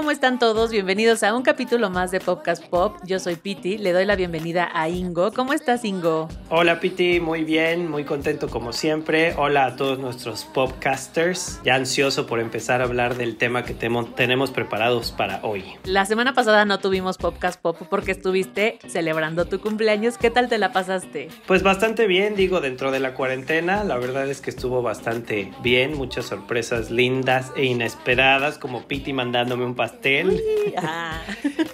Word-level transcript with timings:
¿Cómo 0.00 0.12
están 0.12 0.38
todos? 0.38 0.70
Bienvenidos 0.70 1.22
a 1.22 1.34
un 1.36 1.42
capítulo 1.42 1.90
más 1.90 2.10
de 2.10 2.20
Popcast 2.20 2.64
Pop. 2.68 2.96
Yo 3.04 3.18
soy 3.18 3.36
Piti, 3.36 3.76
le 3.76 3.92
doy 3.92 4.06
la 4.06 4.16
bienvenida 4.16 4.70
a 4.72 4.88
Ingo. 4.88 5.30
¿Cómo 5.30 5.52
estás, 5.52 5.84
Ingo? 5.84 6.26
Hola, 6.48 6.80
Piti, 6.80 7.20
muy 7.20 7.44
bien, 7.44 7.90
muy 7.90 8.04
contento 8.04 8.48
como 8.48 8.72
siempre. 8.72 9.34
Hola 9.36 9.66
a 9.66 9.76
todos 9.76 9.98
nuestros 9.98 10.46
popcasters. 10.46 11.60
Ya 11.64 11.74
ansioso 11.74 12.26
por 12.26 12.40
empezar 12.40 12.80
a 12.80 12.84
hablar 12.84 13.16
del 13.18 13.36
tema 13.36 13.62
que 13.62 13.74
tenemos 13.74 14.50
preparados 14.52 15.12
para 15.12 15.40
hoy. 15.42 15.64
La 15.84 16.06
semana 16.06 16.32
pasada 16.32 16.64
no 16.64 16.78
tuvimos 16.78 17.18
Popcast 17.18 17.60
Pop 17.60 17.76
porque 17.90 18.12
estuviste 18.12 18.78
celebrando 18.88 19.44
tu 19.44 19.60
cumpleaños. 19.60 20.16
¿Qué 20.16 20.30
tal 20.30 20.48
te 20.48 20.56
la 20.56 20.72
pasaste? 20.72 21.28
Pues 21.46 21.62
bastante 21.62 22.06
bien, 22.06 22.36
digo, 22.36 22.62
dentro 22.62 22.90
de 22.90 23.00
la 23.00 23.12
cuarentena. 23.12 23.84
La 23.84 23.98
verdad 23.98 24.30
es 24.30 24.40
que 24.40 24.48
estuvo 24.48 24.80
bastante 24.80 25.52
bien. 25.62 25.94
Muchas 25.94 26.24
sorpresas 26.24 26.90
lindas 26.90 27.52
e 27.54 27.66
inesperadas, 27.66 28.56
como 28.56 28.84
Piti 28.88 29.12
mandándome 29.12 29.66
un 29.66 29.74
pastel. 29.90 30.40
Ah. 30.76 31.20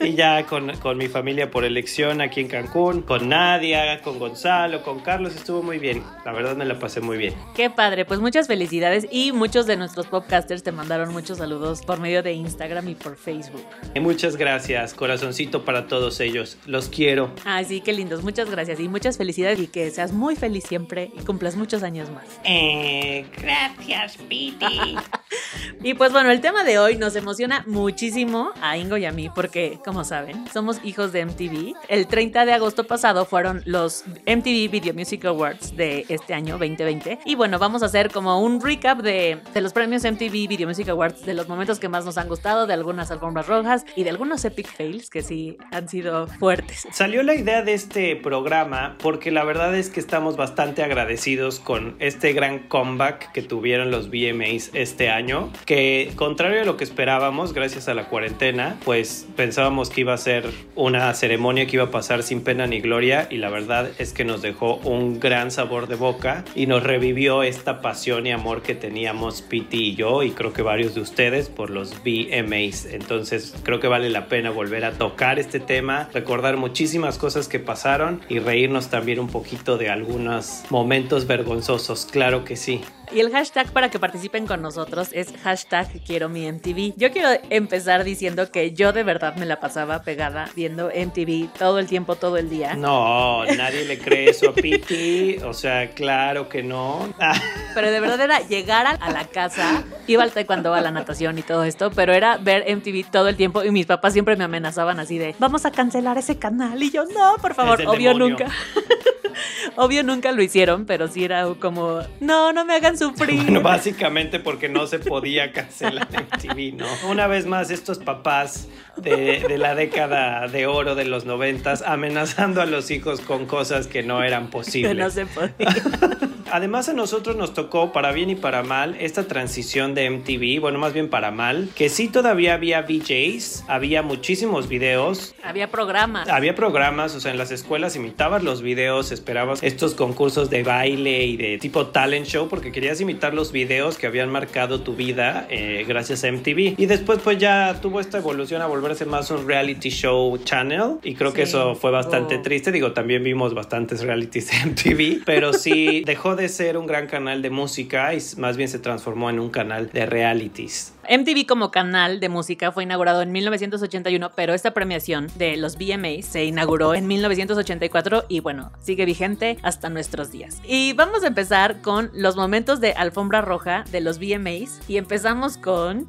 y 0.01 0.15
ya 0.15 0.47
con, 0.47 0.75
con, 0.79 0.97
mi 0.97 1.09
familia 1.09 1.51
por 1.51 1.65
elección 1.65 2.21
aquí 2.21 2.41
en 2.41 2.49
Cancún, 2.49 3.03
con 3.03 3.29
Nadia, 3.29 4.01
con 4.03 4.19
Gonzalo, 4.19 4.83
con 4.83 5.01
Carlos, 5.01 5.35
estuvo 5.37 5.63
muy 5.63 5.79
bien. 5.79 6.03
La 6.25 6.33
verdad 6.33 6.57
me 6.57 6.65
la 6.65 6.79
pasé 6.79 7.01
muy 7.01 7.19
bien. 7.19 7.35
Qué 7.55 7.71
padre, 7.71 8.05
pues 8.05 8.21
muchas 8.21 8.47
felicidades 8.47 9.07
y 9.11 9.33
muchos 9.33 9.67
de 9.67 9.77
nuestros 9.77 10.07
podcasters 10.07 10.63
te 10.63 10.73
mandaron 10.73 11.13
muchos 11.13 11.39
saludos 11.39 11.83
por 11.83 12.01
medio 12.01 12.23
de 12.23 12.33
Instagram 12.33 12.89
y 12.89 12.95
por 12.95 13.17
Facebook. 13.17 13.65
Y 13.95 14.01
muchas 14.01 14.37
gracias, 14.37 14.95
corazoncito 14.95 15.65
para 15.65 15.87
todos 15.87 16.21
ellos. 16.21 16.59
Los 16.67 16.89
quiero. 16.89 17.31
Ay, 17.45 17.65
sí, 17.65 17.81
qué 17.81 17.93
lindos. 17.93 18.23
Muchas 18.23 18.51
gracias 18.51 18.81
y 18.81 18.89
muchas 18.89 19.19
felicidades 19.19 19.61
y 19.61 19.67
que 19.67 19.91
seas 19.91 20.13
muy 20.13 20.37
feliz 20.37 20.65
siempre 20.65 21.11
y 21.17 21.25
cumplas 21.25 21.57
muchos 21.57 21.83
años 21.83 22.11
más. 22.11 22.25
Eh, 22.45 23.27
gracias, 23.37 24.17
Piti. 24.29 24.97
y 25.83 25.95
pues 25.95 26.13
bueno, 26.13 26.31
el 26.31 26.41
tema 26.41 26.65
de 26.65 26.79
hoy 26.79 26.97
nos 26.97 27.15
emociona 27.17 27.65
muchísimo 27.97 28.53
a 28.61 28.77
Ingo 28.77 28.99
y 28.99 29.07
a 29.07 29.11
mí 29.11 29.31
porque, 29.35 29.79
como 29.83 30.05
saben, 30.05 30.47
somos 30.53 30.79
hijos 30.85 31.13
de 31.13 31.25
MTV. 31.25 31.73
El 31.89 32.07
30 32.07 32.45
de 32.45 32.53
agosto 32.53 32.85
pasado 32.85 33.25
fueron 33.25 33.63
los 33.65 34.05
MTV 34.27 34.71
Video 34.71 34.93
Music 34.93 35.25
Awards 35.25 35.75
de 35.79 36.05
este 36.11 36.35
año 36.35 36.59
2020. 36.59 37.21
Y 37.25 37.37
bueno, 37.37 37.59
vamos 37.59 37.83
a 37.83 37.87
hacer 37.87 38.11
como 38.11 38.43
un 38.43 38.61
recap 38.61 38.99
de, 38.99 39.39
de 39.55 39.61
los 39.63 39.73
premios 39.73 40.03
MTV 40.03 40.47
Video 40.47 40.69
Music 40.69 40.91
Awards, 40.91 41.25
de 41.25 41.33
los 41.33 41.49
momentos 41.49 41.79
que 41.79 41.89
más 41.89 42.05
nos 42.05 42.19
han 42.19 42.29
gustado, 42.29 42.67
de 42.67 42.75
algunas 42.75 43.11
alfombras 43.11 43.47
rojas 43.47 43.87
y 43.97 44.05
de 44.05 44.11
algunos 44.11 44.45
epic 44.45 44.67
fails 44.67 45.09
que 45.09 45.23
sí 45.23 45.57
han 45.73 45.89
sido 45.89 46.27
fuertes. 46.27 46.87
Salió 46.93 47.23
la 47.23 47.35
idea 47.35 47.63
de 47.63 47.73
este 47.73 48.15
programa 48.15 48.99
porque 49.03 49.31
la 49.31 49.43
verdad 49.43 49.75
es 49.75 49.89
que 49.89 50.01
estamos 50.01 50.37
bastante 50.37 50.83
agradecidos 50.83 51.61
con 51.61 51.97
este 51.99 52.35
gran 52.35 52.69
comeback 52.69 53.33
que 53.33 53.41
tuvieron 53.41 53.91
los 53.91 54.11
VMAs 54.11 54.69
este 54.75 55.09
año, 55.09 55.51
que 55.65 56.13
contrario 56.17 56.61
a 56.61 56.65
lo 56.67 56.77
que 56.77 56.85
esperábamos, 56.85 57.55
gracias 57.55 57.86
a 57.89 57.95
la 57.95 58.09
cuarentena, 58.09 58.79
pues 58.85 59.27
pensábamos 59.37 59.91
que 59.91 60.03
iba 60.03 60.15
a 60.15 60.19
ser 60.19 60.51
una 60.75 61.13
ceremonia 61.15 61.67
que 61.67 61.77
iba 61.77 61.85
a 61.85 61.91
pasar 61.91 62.23
sin 62.23 62.43
pena 62.43 62.67
ni 62.67 62.81
gloria 62.81 63.27
y 63.31 63.37
la 63.37 63.51
verdad 63.51 63.91
es 63.99 64.13
que 64.13 64.25
nos 64.25 64.43
dejó 64.43 64.77
un 64.77 65.21
gran 65.21 65.51
sabor 65.51 65.87
de 65.89 65.97
boca 65.97 66.45
y 66.55 66.67
nos 66.67 66.83
revivió 66.83 67.43
esta 67.43 67.81
pasión 67.81 68.27
y 68.27 68.33
amor 68.33 68.63
que 68.63 68.75
teníamos 68.75 69.43
Piti 69.43 69.89
y 69.89 69.95
yo 69.95 70.23
y 70.23 70.31
creo 70.31 70.53
que 70.53 70.63
varios 70.63 70.95
de 70.95 71.01
ustedes 71.01 71.49
por 71.49 71.71
los 71.71 71.95
VMAs. 72.05 72.87
Entonces 72.87 73.55
creo 73.63 73.81
que 73.81 73.89
vale 73.89 74.11
la 74.11 74.27
pena 74.27 74.51
volver 74.51 74.85
a 74.85 74.93
tocar 74.93 75.39
este 75.39 75.61
tema, 75.61 76.09
recordar 76.13 76.57
muchísimas 76.57 77.19
cosas 77.19 77.49
que 77.49 77.59
pasaron 77.59 78.21
y 78.29 78.39
reírnos 78.39 78.89
también 78.89 79.19
un 79.19 79.29
poquito 79.29 79.79
de 79.79 79.91
algunos 79.91 80.63
momentos 80.71 81.27
vergonzosos, 81.27 82.07
claro 82.07 82.45
que 82.45 82.57
sí. 82.57 82.81
Y 83.13 83.21
el 83.21 83.31
hashtag 83.31 83.71
para 83.73 83.91
que 83.91 83.99
participen 83.99 84.47
con 84.47 84.63
nosotros 84.63 85.09
es 85.13 85.33
hashtag 85.43 86.03
quiero 86.05 86.29
mi 86.29 86.51
MTV. 86.51 86.95
Yo 86.97 87.13
quiero 87.13 87.29
empezar 87.51 88.05
diciendo 88.05 88.51
que 88.51 88.73
yo 88.73 88.93
de 88.93 89.03
verdad 89.03 89.37
me 89.37 89.47
la 89.47 89.61
pasaba 89.61 90.03
pegada 90.03 90.51
viendo 90.55 90.89
MTV 90.89 91.53
todo 91.59 91.79
el 91.79 91.87
tiempo, 91.87 92.17
todo 92.17 92.37
el 92.37 92.51
día. 92.51 92.75
No, 92.75 93.45
nadie 93.45 93.85
le 93.85 93.99
cree 93.99 94.31
eso 94.31 94.51
a 94.51 94.55
Piti. 94.55 95.39
O 95.45 95.53
sea, 95.53 95.91
claro 95.91 96.49
que 96.49 96.63
no. 96.63 97.15
Pero 97.75 97.91
de 97.91 98.01
verdad 98.01 98.21
era 98.21 98.41
llegar 98.41 98.87
a 99.01 99.11
la 99.11 99.25
casa, 99.27 99.85
iba 100.07 100.23
al 100.23 100.33
taekwondo, 100.33 100.75
a 100.75 100.81
la 100.81 100.91
natación 100.91 101.39
y 101.39 101.43
todo 101.43 101.65
esto, 101.65 101.91
pero 101.91 102.13
era 102.15 102.39
ver 102.39 102.65
MTV 102.75 103.11
todo 103.11 103.29
el 103.29 103.37
tiempo 103.37 103.65
y 103.65 103.71
mis 103.71 103.87
papás 103.87 104.13
siempre 104.13 104.37
me 104.37 104.45
amenazaban 104.45 104.99
así 104.99 105.19
de, 105.19 105.35
vamos 105.39 105.67
a 105.67 105.71
cancelar 105.71 106.17
ese 106.19 106.39
canal. 106.39 106.83
Y 106.83 106.91
yo, 106.91 107.05
no, 107.05 107.37
por 107.41 107.55
favor, 107.55 107.83
obvio 107.87 108.13
demonio. 108.13 108.39
nunca. 108.39 108.47
Obvio 109.77 110.03
nunca 110.03 110.33
lo 110.33 110.43
hicieron, 110.43 110.87
pero 110.87 111.09
sí 111.09 111.25
era 111.25 111.47
como, 111.61 112.01
no, 112.21 112.53
no 112.53 112.65
me 112.65 112.75
hagan 112.75 112.96
sufrir. 112.99 113.43
Bueno, 113.43 113.63
básicamente 113.63 114.41
porque 114.41 114.69
no 114.69 114.87
se 114.87 114.99
podía 114.99 115.53
cancelar 115.53 116.09
MTV, 116.11 116.77
¿no? 116.77 116.87
Una 117.09 117.27
vez 117.27 117.47
más, 117.47 117.71
estos 117.71 117.99
papás 117.99 118.69
de, 118.97 119.45
de 119.49 119.59
la 119.59 119.75
década 119.75 120.49
de 120.49 120.67
oro 120.67 120.95
de 120.95 121.05
los 121.05 121.25
noventas 121.25 121.83
amenazando 121.83 122.61
a 122.61 122.67
los 122.67 122.91
hijos 122.91 123.21
con 123.21 123.47
cosas 123.47 123.87
que 123.87 124.03
no 124.03 124.23
eran 124.23 124.51
posibles. 124.51 124.93
Que 124.93 124.99
no 124.99 125.11
se 125.11 125.27
podía. 125.27 125.53
Además 126.53 126.89
a 126.89 126.93
nosotros 126.93 127.37
nos 127.37 127.55
tocó, 127.55 127.93
para 127.93 128.13
bien 128.13 128.31
y 128.31 128.37
para 128.37 128.63
mal, 128.63 128.97
esta 129.01 129.27
transición 129.27 129.95
de 129.95 130.09
MTV, 130.09 130.61
bueno, 130.61 130.79
más 130.79 130.93
bien 130.93 131.11
para 131.11 131.33
mal, 131.33 131.69
que 131.75 131.89
sí 131.89 132.09
todavía 132.09 132.55
había 132.55 132.83
VJs, 132.83 133.65
había 133.67 134.03
muchísimos 134.03 134.69
videos. 134.69 135.35
Había 135.43 135.71
programas. 135.71 136.29
Había 136.29 136.55
programas, 136.55 137.17
o 137.17 137.21
sea, 137.21 137.33
en 137.33 137.39
las 137.39 137.51
escuelas 137.51 137.97
imitabas 137.97 138.45
los 138.45 138.63
videos, 138.63 139.11
esperabas 139.11 139.63
estos 139.63 139.95
concursos 139.95 140.49
de 140.49 140.63
baile 140.63 141.25
y 141.25 141.37
de 141.37 141.59
tipo 141.59 141.89
talent 141.89 142.27
show 142.27 142.49
porque 142.49 142.71
querías 142.71 142.86
imitar 143.01 143.35
los 143.35 143.53
videos 143.53 143.99
que 143.99 144.07
habían 144.07 144.31
marcado 144.31 144.81
tu 144.81 144.95
vida 144.97 145.47
eh, 145.51 145.85
gracias 145.87 146.25
a 146.25 146.29
MTV. 146.33 146.75
Y 146.79 146.87
después 146.87 147.19
pues 147.23 147.39
ya 147.39 147.79
tuvo 147.81 148.01
esta 148.01 148.19
evolución 148.19 148.63
a 148.63 148.67
volverse 148.67 149.05
más 149.05 149.31
un 149.31 149.47
reality 149.47 149.91
show 149.91 150.37
channel 150.39 150.97
y 151.03 151.15
creo 151.15 151.33
que 151.33 151.45
Sí. 151.47 151.51
eso 151.51 151.75
fue 151.75 151.91
bastante 151.91 152.37
Oh. 152.37 152.43
triste. 152.43 152.73
Digo, 152.73 152.93
también 152.93 153.23
vimos 153.25 153.55
bastantes 153.55 154.03
realities 154.03 154.51
de 154.51 154.57
MTV, 154.71 155.23
pero 155.25 155.53
sí 155.53 156.03
dejó 156.07 156.37
de 156.37 156.49
ser 156.49 156.77
un 156.77 156.87
gran 156.87 157.07
canal 157.07 157.43
de 157.43 157.51
música 157.51 158.15
y 158.15 158.19
más 158.39 158.57
bien 158.57 158.69
se 158.69 158.79
transformó 158.79 159.31
en 159.31 159.39
un 159.41 159.51
canal 159.51 159.91
de 159.93 160.07
realities. 160.07 160.93
MTV 161.09 161.47
como 161.47 161.71
canal 161.71 162.21
de 162.21 162.29
música 162.29 162.73
fue 162.73 162.85
inaugurado 162.85 163.23
en 163.23 163.33
1981, 163.33 164.31
pero 164.35 164.55
esta 164.55 164.73
premiación 164.73 165.29
de 165.37 165.57
los 165.57 165.77
VMAs 165.77 166.25
se 166.27 166.45
inauguró 166.45 166.95
en 166.95 167.07
1984 167.07 168.25
y 168.29 168.41
bueno, 168.41 168.73
sigue 168.81 169.05
vigente 169.05 169.59
hasta 169.63 169.89
nuestros 169.89 170.31
días. 170.31 170.61
Y 170.65 170.93
vamos 170.95 171.23
a 171.25 171.29
empezar 171.29 171.81
con 171.83 172.11
los 172.15 172.37
momentos 172.37 172.81
de 172.81 172.93
alfombra 172.93 173.41
roja 173.41 173.85
de 173.91 174.01
los 174.01 174.19
VMAs 174.19 174.81
y 174.89 174.97
empezamos 174.97 175.57
con... 175.57 176.09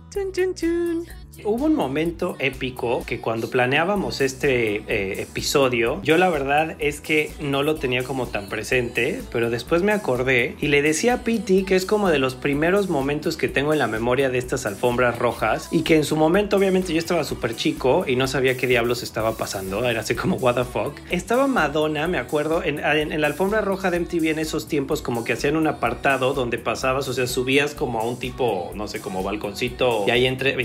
Hubo 1.43 1.65
un 1.65 1.75
momento 1.75 2.35
épico 2.39 3.03
que 3.05 3.21
cuando 3.21 3.49
planeábamos 3.49 4.21
este 4.21 4.77
eh, 4.87 5.21
episodio, 5.21 6.01
yo 6.01 6.17
la 6.17 6.29
verdad 6.29 6.75
es 6.79 6.99
que 6.99 7.31
no 7.39 7.61
lo 7.61 7.75
tenía 7.75 8.03
como 8.03 8.28
tan 8.28 8.49
presente, 8.49 9.22
pero 9.31 9.49
después 9.49 9.84
me 9.84 9.91
acordé 9.91 10.55
y 10.59 10.67
le 10.67 10.81
decía 10.81 11.13
a 11.13 11.17
Piti 11.23 11.63
que 11.63 11.75
es 11.75 11.85
como 11.85 12.09
de 12.09 12.17
los 12.17 12.35
primeros 12.35 12.89
momentos 12.89 13.37
que 13.37 13.47
tengo 13.47 13.72
en 13.72 13.79
la 13.79 13.87
memoria 13.87 14.29
de 14.29 14.39
estas 14.39 14.66
alfombras 14.66 15.19
rojas 15.19 15.69
y 15.72 15.84
que 15.84 15.95
en 15.95 16.05
su 16.05 16.16
momento 16.16 16.57
obviamente 16.57 16.91
yo 16.91 16.99
estaba 16.99 17.23
súper 17.23 17.55
chico 17.55 18.05
y 18.07 18.16
no 18.16 18.28
sabía 18.28 18.57
qué 18.57 18.66
diablos 18.66 19.03
estaba 19.03 19.37
pasando, 19.37 19.85
era 19.87 20.01
así 20.01 20.16
como 20.16 20.37
what 20.37 20.55
the 20.55 20.63
fuck. 20.63 20.99
Estaba 21.11 21.47
Madonna, 21.47 22.07
me 22.07 22.17
acuerdo, 22.17 22.63
en, 22.63 22.78
la 23.22 23.28
alfombra 23.28 23.61
roja 23.61 23.91
de 23.91 23.99
MTV 23.99 24.31
en 24.31 24.40
esos 24.40 24.67
tiempos 24.67 25.01
como 25.03 25.23
que 25.23 25.33
hacían 25.33 25.55
un 25.55 25.67
apartado 25.67 26.33
donde 26.33 26.57
pasabas, 26.57 27.07
o 27.07 27.13
sea, 27.13 27.28
subías 27.28 27.75
como 27.75 27.99
a 27.99 28.03
un 28.03 28.17
tipo, 28.17 28.72
no 28.73 28.87
sé, 28.87 29.01
como 29.01 29.22
balconcito 29.23 30.03
y 30.07 30.11
ahí 30.11 30.25
entre- 30.25 30.55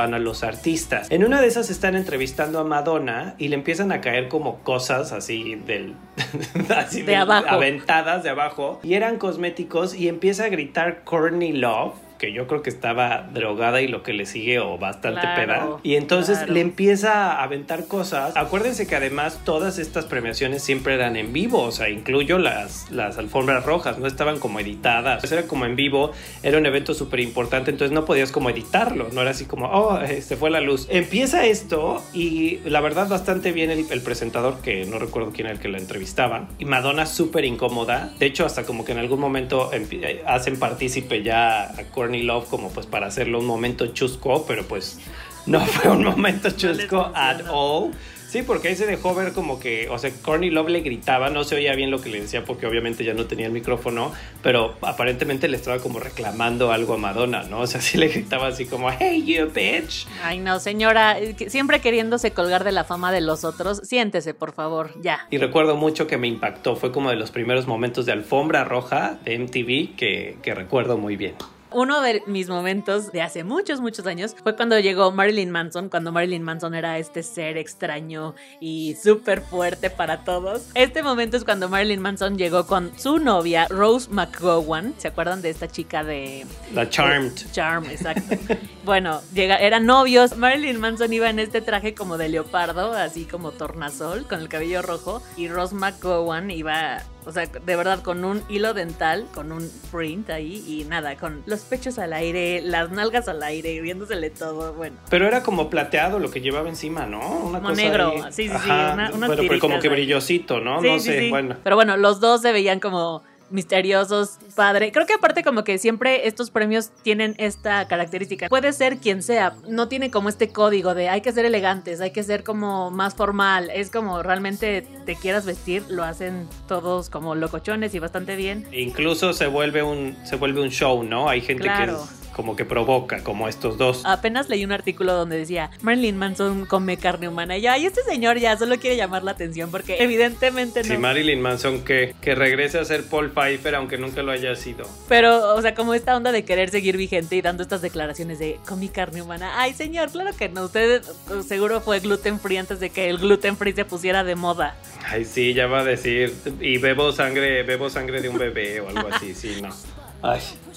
entrevistaban 0.00 0.14
a 0.14 0.18
los 0.18 0.42
artistas. 0.42 1.10
En 1.10 1.24
una 1.24 1.40
de 1.40 1.48
esas 1.48 1.70
están 1.70 1.94
entrevistando 1.94 2.58
a 2.58 2.64
Madonna 2.64 3.34
y 3.38 3.48
le 3.48 3.56
empiezan 3.56 3.92
a 3.92 4.00
caer 4.00 4.28
como 4.28 4.60
cosas 4.60 5.12
así 5.12 5.56
del... 5.66 5.94
así 6.76 7.02
De 7.02 7.16
abajo. 7.16 7.48
Aventadas 7.48 8.22
de 8.22 8.30
abajo 8.30 8.80
y 8.82 8.94
eran 8.94 9.18
cosméticos 9.18 9.94
y 9.94 10.08
empieza 10.08 10.44
a 10.44 10.48
gritar 10.48 11.04
Courtney 11.04 11.52
Love 11.52 11.94
que 12.20 12.32
yo 12.32 12.46
creo 12.46 12.62
que 12.62 12.70
estaba 12.70 13.26
drogada 13.32 13.80
y 13.80 13.88
lo 13.88 14.02
que 14.02 14.12
le 14.12 14.26
sigue 14.26 14.60
o 14.60 14.76
bastante 14.78 15.20
Claro, 15.22 15.40
peda. 15.40 15.68
Y 15.82 15.96
entonces 15.96 16.38
claro. 16.38 16.52
le 16.52 16.60
empieza 16.60 17.32
a 17.32 17.42
aventar 17.42 17.86
cosas. 17.86 18.36
Acuérdense 18.36 18.86
que 18.86 18.94
además 18.94 19.40
todas 19.44 19.78
estas 19.78 20.04
premiaciones 20.04 20.62
siempre 20.62 20.94
eran 20.94 21.16
en 21.16 21.32
vivo, 21.32 21.62
o 21.62 21.72
sea, 21.72 21.88
incluyo 21.88 22.38
las, 22.38 22.90
las 22.90 23.16
alfombras 23.18 23.64
rojas, 23.64 23.98
no 23.98 24.06
estaban 24.06 24.38
como 24.38 24.60
editadas. 24.60 25.30
Era 25.32 25.46
como 25.46 25.64
en 25.64 25.76
vivo, 25.76 26.12
era 26.42 26.58
un 26.58 26.66
evento 26.66 26.92
súper 26.92 27.20
importante, 27.20 27.70
entonces 27.70 27.94
no 27.94 28.04
podías 28.04 28.32
como 28.32 28.50
editarlo, 28.50 29.08
no 29.12 29.22
era 29.22 29.30
así 29.30 29.46
como, 29.46 29.66
oh, 29.66 29.98
eh, 30.00 30.20
se 30.20 30.36
fue 30.36 30.50
la 30.50 30.60
luz. 30.60 30.86
Empieza 30.90 31.46
esto 31.46 32.04
y 32.12 32.58
la 32.64 32.80
verdad 32.80 33.08
bastante 33.08 33.52
bien 33.52 33.70
el, 33.70 33.86
el 33.90 34.02
presentador, 34.02 34.60
que 34.60 34.84
no 34.84 34.98
recuerdo 34.98 35.30
quién 35.32 35.46
era 35.46 35.54
el 35.54 35.60
que 35.60 35.68
la 35.68 35.78
entrevistaba, 35.78 36.48
y 36.58 36.66
Madonna 36.66 37.06
súper 37.06 37.46
incómoda. 37.46 38.12
De 38.18 38.26
hecho, 38.26 38.44
hasta 38.44 38.64
como 38.64 38.84
que 38.84 38.92
en 38.92 38.98
algún 38.98 39.20
momento 39.20 39.70
eh, 39.72 40.22
hacen 40.26 40.58
partícipe 40.58 41.22
ya 41.22 41.70
a 41.70 41.84
Courtney 42.10 42.22
Love 42.24 42.48
como 42.48 42.70
pues 42.70 42.86
para 42.86 43.06
hacerlo 43.06 43.38
un 43.38 43.46
momento 43.46 43.86
chusco, 43.88 44.44
pero 44.46 44.64
pues 44.64 44.98
no 45.46 45.60
fue 45.66 45.92
un 45.92 46.04
momento 46.04 46.50
chusco 46.50 47.12
at 47.14 47.42
all. 47.48 47.92
Sí, 48.26 48.42
porque 48.42 48.68
ahí 48.68 48.76
se 48.76 48.86
dejó 48.86 49.12
ver 49.12 49.32
como 49.32 49.58
que, 49.58 49.88
o 49.88 49.98
sea, 49.98 50.12
Courtney 50.22 50.50
Love 50.50 50.68
le 50.68 50.80
gritaba, 50.82 51.30
no 51.30 51.42
se 51.42 51.56
oía 51.56 51.74
bien 51.74 51.90
lo 51.90 52.00
que 52.00 52.08
le 52.10 52.20
decía 52.20 52.44
porque 52.44 52.64
obviamente 52.64 53.04
ya 53.04 53.12
no 53.12 53.26
tenía 53.26 53.46
el 53.46 53.52
micrófono, 53.52 54.12
pero 54.40 54.76
aparentemente 54.82 55.48
le 55.48 55.56
estaba 55.56 55.80
como 55.80 55.98
reclamando 55.98 56.70
algo 56.70 56.94
a 56.94 56.96
Madonna, 56.96 57.42
¿no? 57.42 57.60
O 57.60 57.66
sea, 57.66 57.80
sí 57.80 57.98
le 57.98 58.06
gritaba 58.06 58.46
así 58.46 58.66
como, 58.66 58.88
hey, 58.90 59.24
you 59.24 59.50
bitch. 59.52 60.06
Ay, 60.22 60.38
no, 60.38 60.60
señora, 60.60 61.18
eh, 61.18 61.34
siempre 61.48 61.80
queriéndose 61.80 62.30
colgar 62.30 62.62
de 62.62 62.70
la 62.70 62.84
fama 62.84 63.10
de 63.10 63.20
los 63.20 63.44
otros, 63.44 63.80
siéntese, 63.82 64.32
por 64.32 64.52
favor, 64.52 64.92
ya. 65.00 65.26
Y 65.30 65.38
recuerdo 65.38 65.74
mucho 65.74 66.06
que 66.06 66.16
me 66.16 66.28
impactó, 66.28 66.76
fue 66.76 66.92
como 66.92 67.10
de 67.10 67.16
los 67.16 67.32
primeros 67.32 67.66
momentos 67.66 68.06
de 68.06 68.12
alfombra 68.12 68.62
roja 68.62 69.18
de 69.24 69.40
MTV 69.40 69.96
que, 69.96 70.38
que 70.40 70.54
recuerdo 70.54 70.98
muy 70.98 71.16
bien. 71.16 71.34
Uno 71.72 72.00
de 72.00 72.22
mis 72.26 72.48
momentos 72.48 73.12
de 73.12 73.22
hace 73.22 73.44
muchos, 73.44 73.80
muchos 73.80 74.06
años 74.06 74.34
fue 74.42 74.56
cuando 74.56 74.78
llegó 74.78 75.12
Marilyn 75.12 75.50
Manson, 75.50 75.88
cuando 75.88 76.12
Marilyn 76.12 76.42
Manson 76.42 76.74
era 76.74 76.98
este 76.98 77.22
ser 77.22 77.56
extraño 77.56 78.34
y 78.60 78.96
súper 79.00 79.40
fuerte 79.40 79.90
para 79.90 80.24
todos. 80.24 80.68
Este 80.74 81.02
momento 81.02 81.36
es 81.36 81.44
cuando 81.44 81.68
Marilyn 81.68 82.00
Manson 82.00 82.36
llegó 82.36 82.66
con 82.66 82.98
su 82.98 83.18
novia, 83.18 83.66
Rose 83.68 84.10
McGowan. 84.10 84.94
¿Se 84.98 85.08
acuerdan 85.08 85.42
de 85.42 85.50
esta 85.50 85.68
chica 85.68 86.02
de 86.02 86.46
La 86.74 86.88
Charmed. 86.88 87.32
Charm, 87.52 87.84
exacto. 87.86 88.36
bueno, 88.90 89.20
llega, 89.32 89.54
eran 89.58 89.86
novios. 89.86 90.36
Marilyn 90.36 90.80
Manson 90.80 91.12
iba 91.12 91.30
en 91.30 91.38
este 91.38 91.60
traje 91.60 91.94
como 91.94 92.18
de 92.18 92.28
leopardo, 92.28 92.90
así 92.92 93.24
como 93.24 93.52
tornasol, 93.52 94.26
con 94.26 94.40
el 94.40 94.48
cabello 94.48 94.82
rojo. 94.82 95.22
Y 95.36 95.46
Rose 95.46 95.76
McGowan 95.76 96.50
iba, 96.50 97.00
o 97.24 97.30
sea, 97.30 97.46
de 97.46 97.76
verdad, 97.76 98.02
con 98.02 98.24
un 98.24 98.42
hilo 98.48 98.74
dental, 98.74 99.28
con 99.32 99.52
un 99.52 99.70
print 99.92 100.30
ahí 100.30 100.64
y 100.66 100.82
nada, 100.88 101.16
con 101.16 101.44
los 101.46 101.60
pechos 101.60 102.00
al 102.00 102.12
aire, 102.12 102.62
las 102.62 102.90
nalgas 102.90 103.28
al 103.28 103.40
aire, 103.44 103.80
viéndosele 103.80 104.28
todo. 104.30 104.72
Bueno, 104.72 104.96
Pero 105.08 105.28
era 105.28 105.44
como 105.44 105.70
plateado 105.70 106.18
lo 106.18 106.28
que 106.32 106.40
llevaba 106.40 106.68
encima, 106.68 107.06
¿no? 107.06 107.20
Una 107.20 107.58
Como 107.60 107.68
cosa 107.70 107.82
negro, 107.82 108.08
ahí. 108.26 108.32
sí, 108.32 108.48
sí, 108.48 108.48
sí, 108.48 108.70
Ajá, 108.70 108.94
una- 108.94 109.12
unas 109.14 109.30
pero, 109.30 109.44
pero 109.46 109.60
como 109.60 109.78
que 109.78 109.88
brillosito, 109.88 110.58
¿no? 110.58 110.80
Sí, 110.82 110.88
no 110.88 110.98
sí, 110.98 111.06
sé, 111.10 111.18
sí. 111.20 111.30
bueno. 111.30 111.54
Pero 111.62 111.76
bueno, 111.76 111.96
los 111.96 112.18
dos 112.18 112.42
se 112.42 112.50
veían 112.50 112.80
como 112.80 113.22
misteriosos, 113.50 114.38
padre. 114.54 114.92
Creo 114.92 115.06
que 115.06 115.14
aparte 115.14 115.42
como 115.42 115.64
que 115.64 115.78
siempre 115.78 116.26
estos 116.26 116.50
premios 116.50 116.90
tienen 117.02 117.34
esta 117.38 117.86
característica. 117.88 118.48
Puede 118.48 118.72
ser 118.72 118.98
quien 118.98 119.22
sea, 119.22 119.54
no 119.68 119.88
tiene 119.88 120.10
como 120.10 120.28
este 120.28 120.48
código 120.50 120.94
de 120.94 121.08
hay 121.08 121.20
que 121.20 121.32
ser 121.32 121.44
elegantes, 121.44 122.00
hay 122.00 122.10
que 122.12 122.22
ser 122.22 122.44
como 122.44 122.90
más 122.90 123.14
formal. 123.14 123.70
Es 123.74 123.90
como 123.90 124.22
realmente 124.22 124.86
te 125.06 125.16
quieras 125.16 125.46
vestir, 125.46 125.84
lo 125.88 126.04
hacen 126.04 126.48
todos 126.68 127.10
como 127.10 127.34
locochones 127.34 127.94
y 127.94 127.98
bastante 127.98 128.36
bien. 128.36 128.66
Incluso 128.72 129.32
se 129.32 129.46
vuelve 129.46 129.82
un 129.82 130.16
se 130.24 130.36
vuelve 130.36 130.60
un 130.62 130.70
show, 130.70 131.02
¿no? 131.02 131.28
Hay 131.28 131.40
gente 131.40 131.64
Claro. 131.64 131.98
que 131.98 132.02
es 132.02 132.19
como 132.32 132.56
que 132.56 132.64
provoca, 132.64 133.22
como 133.22 133.48
estos 133.48 133.78
dos. 133.78 134.02
Apenas 134.04 134.48
leí 134.48 134.64
un 134.64 134.72
artículo 134.72 135.14
donde 135.14 135.38
decía 135.38 135.70
Marilyn 135.82 136.16
Manson 136.16 136.66
come 136.66 136.96
carne 136.96 137.28
humana. 137.28 137.56
Y 137.56 137.62
yo, 137.62 137.70
ay, 137.70 137.86
este 137.86 138.02
señor 138.02 138.38
ya 138.38 138.56
solo 138.56 138.78
quiere 138.78 138.96
llamar 138.96 139.22
la 139.22 139.32
atención 139.32 139.70
porque 139.70 139.96
evidentemente 140.00 140.84
Si 140.84 140.94
no. 140.94 141.00
Marilyn 141.00 141.40
Manson 141.40 141.84
que, 141.84 142.14
que 142.20 142.34
regrese 142.34 142.78
a 142.78 142.84
ser 142.84 143.04
Paul 143.04 143.30
Pfeiffer 143.30 143.74
aunque 143.74 143.98
nunca 143.98 144.22
lo 144.22 144.32
haya 144.32 144.54
sido. 144.56 144.86
Pero, 145.08 145.54
o 145.54 145.62
sea, 145.62 145.74
como 145.74 145.94
esta 145.94 146.16
onda 146.16 146.32
de 146.32 146.44
querer 146.44 146.70
seguir 146.70 146.96
vigente 146.96 147.36
y 147.36 147.42
dando 147.42 147.62
estas 147.62 147.82
declaraciones 147.82 148.38
de 148.38 148.58
comí 148.66 148.88
carne 148.88 149.22
humana. 149.22 149.52
Ay, 149.60 149.74
señor, 149.74 150.10
claro 150.10 150.30
que 150.36 150.48
no. 150.48 150.64
Usted 150.64 151.02
eh, 151.02 151.42
seguro 151.46 151.80
fue 151.80 152.00
gluten 152.00 152.38
free 152.38 152.58
antes 152.58 152.80
de 152.80 152.90
que 152.90 153.08
el 153.08 153.18
gluten 153.18 153.56
free 153.56 153.72
se 153.72 153.84
pusiera 153.84 154.24
de 154.24 154.34
moda. 154.34 154.76
Ay, 155.06 155.24
sí, 155.24 155.54
ya 155.54 155.66
va 155.66 155.80
a 155.80 155.84
decir 155.84 156.34
y 156.60 156.78
bebo 156.78 157.12
sangre, 157.12 157.62
bebo 157.62 157.90
sangre 157.90 158.20
de 158.20 158.28
un 158.28 158.38
bebé 158.38 158.80
o 158.80 158.88
algo 158.88 159.08
así, 159.12 159.34
sí, 159.34 159.60
no. 159.62 159.70